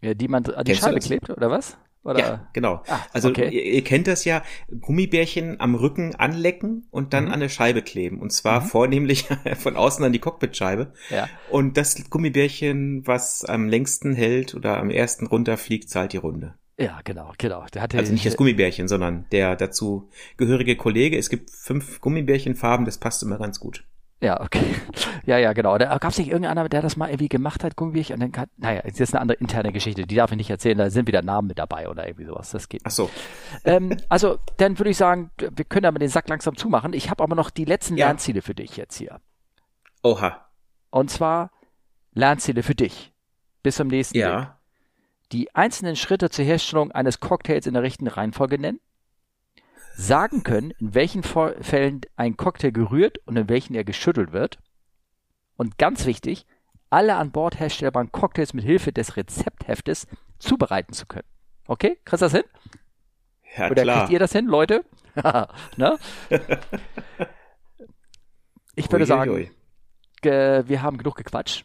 Ja, 0.00 0.14
die 0.14 0.28
man 0.28 0.44
an 0.46 0.64
die 0.64 0.74
Scheibe 0.74 1.00
klebt, 1.00 1.30
oder 1.30 1.50
was? 1.50 1.76
Oder? 2.06 2.20
Ja, 2.20 2.48
genau. 2.52 2.82
Ah, 2.86 3.00
also 3.12 3.30
okay. 3.30 3.48
ihr, 3.50 3.64
ihr, 3.64 3.84
kennt 3.84 4.06
das 4.06 4.24
ja, 4.24 4.42
Gummibärchen 4.80 5.60
am 5.60 5.74
Rücken 5.74 6.14
anlecken 6.14 6.86
und 6.90 7.12
dann 7.12 7.26
mhm. 7.26 7.32
an 7.32 7.40
der 7.40 7.48
Scheibe 7.48 7.82
kleben. 7.82 8.20
Und 8.20 8.32
zwar 8.32 8.60
mhm. 8.60 8.66
vornehmlich 8.66 9.26
von 9.58 9.76
außen 9.76 10.04
an 10.04 10.12
die 10.12 10.20
Cockpitscheibe. 10.20 10.92
Ja. 11.10 11.28
Und 11.50 11.76
das 11.76 12.08
Gummibärchen, 12.08 13.06
was 13.06 13.44
am 13.44 13.68
längsten 13.68 14.14
hält 14.14 14.54
oder 14.54 14.78
am 14.78 14.90
ersten 14.90 15.26
runterfliegt, 15.26 15.90
zahlt 15.90 16.12
die 16.12 16.18
Runde. 16.18 16.54
Ja, 16.78 17.00
genau, 17.04 17.32
genau. 17.38 17.64
Der 17.72 17.82
hatte 17.82 17.98
also 17.98 18.12
nicht 18.12 18.26
das 18.26 18.36
Gummibärchen, 18.36 18.86
sondern 18.86 19.26
der 19.32 19.56
dazu 19.56 20.10
gehörige 20.36 20.76
Kollege. 20.76 21.16
Es 21.16 21.30
gibt 21.30 21.50
fünf 21.50 22.00
Gummibärchenfarben, 22.00 22.84
das 22.84 22.98
passt 22.98 23.22
immer 23.22 23.38
ganz 23.38 23.58
gut. 23.58 23.84
Ja, 24.20 24.40
okay. 24.40 24.64
Ja, 25.26 25.38
ja, 25.38 25.52
genau. 25.54 25.76
Da 25.76 25.98
gab 25.98 26.12
es 26.12 26.18
nicht 26.18 26.28
irgendeiner, 26.28 26.68
der 26.68 26.82
das 26.82 26.96
mal 26.96 27.08
irgendwie 27.08 27.28
gemacht 27.28 27.64
hat, 27.64 27.74
Gummibärchen? 27.74 28.14
Und 28.14 28.20
dann 28.20 28.30
kann, 28.30 28.46
naja, 28.58 28.82
jetzt 28.84 29.00
ist 29.00 29.12
eine 29.12 29.20
andere 29.20 29.38
interne 29.38 29.72
Geschichte, 29.72 30.06
die 30.06 30.14
darf 30.14 30.30
ich 30.30 30.36
nicht 30.36 30.50
erzählen, 30.50 30.78
da 30.78 30.88
sind 30.88 31.08
wieder 31.08 31.20
Namen 31.22 31.48
mit 31.48 31.58
dabei 31.58 31.88
oder 31.88 32.06
irgendwie 32.06 32.26
sowas. 32.26 32.52
Das 32.52 32.68
geht. 32.68 32.82
Ach 32.84 32.92
so. 32.92 33.10
Ähm, 33.64 33.96
also, 34.08 34.38
dann 34.58 34.78
würde 34.78 34.90
ich 34.90 34.96
sagen, 34.96 35.32
wir 35.36 35.64
können 35.64 35.86
aber 35.86 35.98
den 35.98 36.10
Sack 36.10 36.28
langsam 36.28 36.56
zumachen. 36.56 36.92
Ich 36.92 37.10
habe 37.10 37.24
aber 37.24 37.34
noch 37.34 37.50
die 37.50 37.64
letzten 37.64 37.96
ja. 37.96 38.06
Lernziele 38.06 38.40
für 38.40 38.54
dich 38.54 38.76
jetzt 38.76 38.96
hier. 38.96 39.20
Oha. 40.04 40.46
Und 40.90 41.10
zwar 41.10 41.50
Lernziele 42.12 42.62
für 42.62 42.76
dich. 42.76 43.12
Bis 43.64 43.74
zum 43.74 43.88
nächsten 43.88 44.16
Ja. 44.16 44.40
Weg. 44.40 44.48
Die 45.32 45.52
einzelnen 45.56 45.96
Schritte 45.96 46.30
zur 46.30 46.44
Herstellung 46.44 46.92
eines 46.92 47.18
Cocktails 47.18 47.66
in 47.66 47.74
der 47.74 47.82
richtigen 47.82 48.06
Reihenfolge 48.06 48.60
nennen 48.60 48.78
sagen 49.96 50.42
können, 50.42 50.72
in 50.72 50.94
welchen 50.94 51.22
Fällen 51.22 52.02
ein 52.16 52.36
Cocktail 52.36 52.70
gerührt 52.70 53.18
und 53.26 53.36
in 53.36 53.48
welchen 53.48 53.74
er 53.74 53.84
geschüttelt 53.84 54.32
wird. 54.32 54.58
Und 55.56 55.78
ganz 55.78 56.04
wichtig, 56.04 56.46
alle 56.90 57.16
an 57.16 57.32
Bord 57.32 57.58
herstellbaren 57.58 58.12
Cocktails 58.12 58.52
mit 58.52 58.64
Hilfe 58.64 58.92
des 58.92 59.16
Rezeptheftes 59.16 60.06
zubereiten 60.38 60.92
zu 60.92 61.06
können. 61.06 61.26
Okay, 61.66 61.98
kriegst 62.04 62.22
du 62.22 62.26
das 62.26 62.32
hin? 62.32 62.44
Ja, 63.56 63.70
Oder 63.70 63.82
klar. 63.82 63.98
kriegt 64.00 64.12
ihr 64.12 64.18
das 64.18 64.32
hin, 64.32 64.46
Leute? 64.46 64.84
ne? 65.76 65.98
Ich 68.78 68.92
würde 68.92 69.06
sagen, 69.06 69.50
wir 70.22 70.82
haben 70.82 70.98
genug 70.98 71.14
gequatscht. 71.14 71.64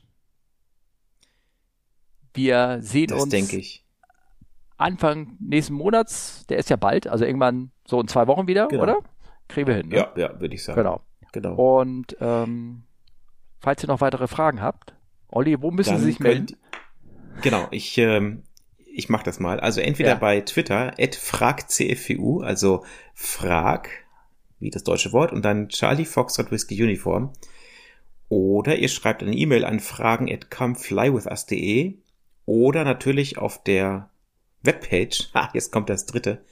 Wir 2.34 2.77
sehen 2.82 3.07
das 3.07 3.23
uns 3.23 3.32
denke 3.32 3.57
ich. 3.57 3.86
Anfang 4.77 5.36
nächsten 5.41 5.73
Monats, 5.73 6.45
der 6.47 6.57
ist 6.57 6.69
ja 6.69 6.77
bald, 6.77 7.07
also 7.07 7.25
irgendwann 7.25 7.71
so 7.91 8.01
in 8.01 8.07
zwei 8.07 8.25
Wochen 8.25 8.47
wieder, 8.47 8.69
genau. 8.69 8.83
oder? 8.83 8.99
Kriegen 9.49 9.67
wir 9.67 9.75
hin. 9.75 9.89
Ne? 9.89 9.97
Ja, 9.97 10.11
ja, 10.15 10.39
würde 10.39 10.55
ich 10.55 10.63
sagen. 10.63 10.77
Genau. 10.77 11.01
genau. 11.33 11.53
Und 11.55 12.15
ähm, 12.21 12.83
falls 13.59 13.83
ihr 13.83 13.87
noch 13.87 14.01
weitere 14.01 14.27
Fragen 14.27 14.61
habt, 14.61 14.95
Olli, 15.27 15.61
wo 15.61 15.71
müssen 15.71 15.91
Dann 15.91 15.99
Sie 15.99 16.05
sich 16.05 16.19
melden? 16.19 16.55
Genau, 17.41 17.67
ich, 17.71 17.97
ähm, 17.97 18.43
ich 18.77 19.09
mache 19.09 19.25
das 19.25 19.39
mal. 19.39 19.59
Also 19.59 19.81
entweder 19.81 20.11
ja. 20.11 20.15
bei 20.15 20.41
Twitter, 20.41 20.93
fragcfvu, 20.97 22.41
also 22.41 22.85
frag, 23.13 23.89
wie 24.59 24.69
das 24.69 24.83
deutsche 24.83 25.11
Wort, 25.11 25.33
und 25.33 25.43
dann 25.43 25.67
Charlie 25.69 26.05
Foxtrot 26.05 26.51
Whiskey 26.51 26.81
Uniform. 26.81 27.33
Oder 28.29 28.77
ihr 28.77 28.87
schreibt 28.87 29.21
eine 29.21 29.35
E-Mail 29.35 29.65
an 29.65 29.81
fragen 29.81 30.31
at 30.31 30.49
comeflywithus.de 30.49 31.97
oder 32.45 32.85
natürlich 32.85 33.37
auf 33.37 33.61
der 33.61 34.09
Webpage, 34.63 35.29
ha, 35.33 35.49
jetzt 35.53 35.73
kommt 35.73 35.89
das 35.89 36.05
dritte, 36.05 36.45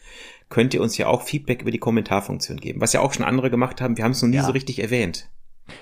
könnt 0.50 0.74
ihr 0.74 0.82
uns 0.82 0.98
ja 0.98 1.08
auch 1.08 1.22
Feedback 1.22 1.62
über 1.62 1.72
die 1.72 1.78
Kommentarfunktion 1.78 2.60
geben, 2.60 2.82
was 2.82 2.94
ja 2.94 3.02
auch 3.02 3.14
schon 3.14 3.26
andere 3.26 3.50
gemacht 3.50 3.82
haben. 3.82 3.98
Wir 3.98 4.04
haben 4.04 4.12
es 4.12 4.22
noch 4.22 4.30
nie 4.30 4.38
ja. 4.38 4.44
so 4.44 4.52
richtig 4.52 4.80
erwähnt. 4.80 5.30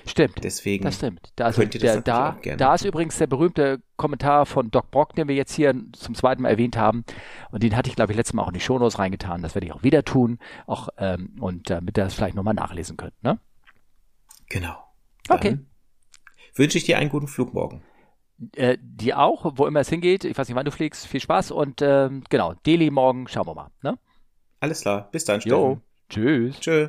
Stimmt. 0.06 0.44
Deswegen 0.44 0.84
das 0.84 0.96
stimmt. 0.96 1.32
Da, 1.36 1.46
also, 1.46 1.64
der, 1.64 2.02
da, 2.02 2.36
da 2.56 2.74
ist 2.74 2.84
übrigens 2.84 3.16
der 3.16 3.26
berühmte 3.26 3.80
Kommentar 3.96 4.44
von 4.44 4.70
Doc 4.70 4.90
Brock, 4.90 5.14
den 5.14 5.28
wir 5.28 5.34
jetzt 5.34 5.54
hier 5.54 5.74
zum 5.92 6.14
zweiten 6.14 6.42
Mal 6.42 6.50
erwähnt 6.50 6.76
haben. 6.76 7.04
Und 7.50 7.62
den 7.62 7.74
hatte 7.74 7.88
ich, 7.88 7.96
glaube 7.96 8.12
ich, 8.12 8.16
letztes 8.16 8.34
Mal 8.34 8.42
auch 8.42 8.48
in 8.48 8.54
die 8.54 8.60
Shownotes 8.60 8.98
reingetan. 8.98 9.42
Das 9.42 9.54
werde 9.54 9.66
ich 9.66 9.72
auch 9.72 9.82
wieder 9.82 10.04
tun. 10.04 10.38
Auch, 10.66 10.90
ähm, 10.98 11.36
und 11.40 11.70
damit 11.70 11.96
ihr 11.96 12.04
das 12.04 12.14
vielleicht 12.14 12.34
nochmal 12.34 12.54
nachlesen 12.54 12.98
könnt. 12.98 13.14
Ne? 13.22 13.40
Genau. 14.50 14.76
Dann 15.26 15.36
okay. 15.38 15.58
Wünsche 16.54 16.78
ich 16.78 16.84
dir 16.84 16.98
einen 16.98 17.10
guten 17.10 17.28
Flug 17.28 17.54
morgen. 17.54 17.82
Äh, 18.56 18.78
die 18.80 19.14
auch, 19.14 19.52
wo 19.56 19.66
immer 19.66 19.80
es 19.80 19.88
hingeht. 19.88 20.24
Ich 20.24 20.36
weiß 20.36 20.48
nicht, 20.48 20.56
wann 20.56 20.64
du 20.64 20.70
fliegst. 20.70 21.06
Viel 21.06 21.20
Spaß 21.20 21.50
und 21.50 21.82
ähm, 21.82 22.24
genau, 22.28 22.54
Delhi 22.66 22.90
morgen, 22.90 23.26
schauen 23.26 23.46
wir 23.46 23.54
mal. 23.54 23.70
Ne? 23.82 23.98
Alles 24.60 24.82
klar, 24.82 25.10
bis 25.10 25.24
dann. 25.24 25.40
Jo, 25.40 25.80
tschüss. 26.08 26.60
Tschö. 26.60 26.88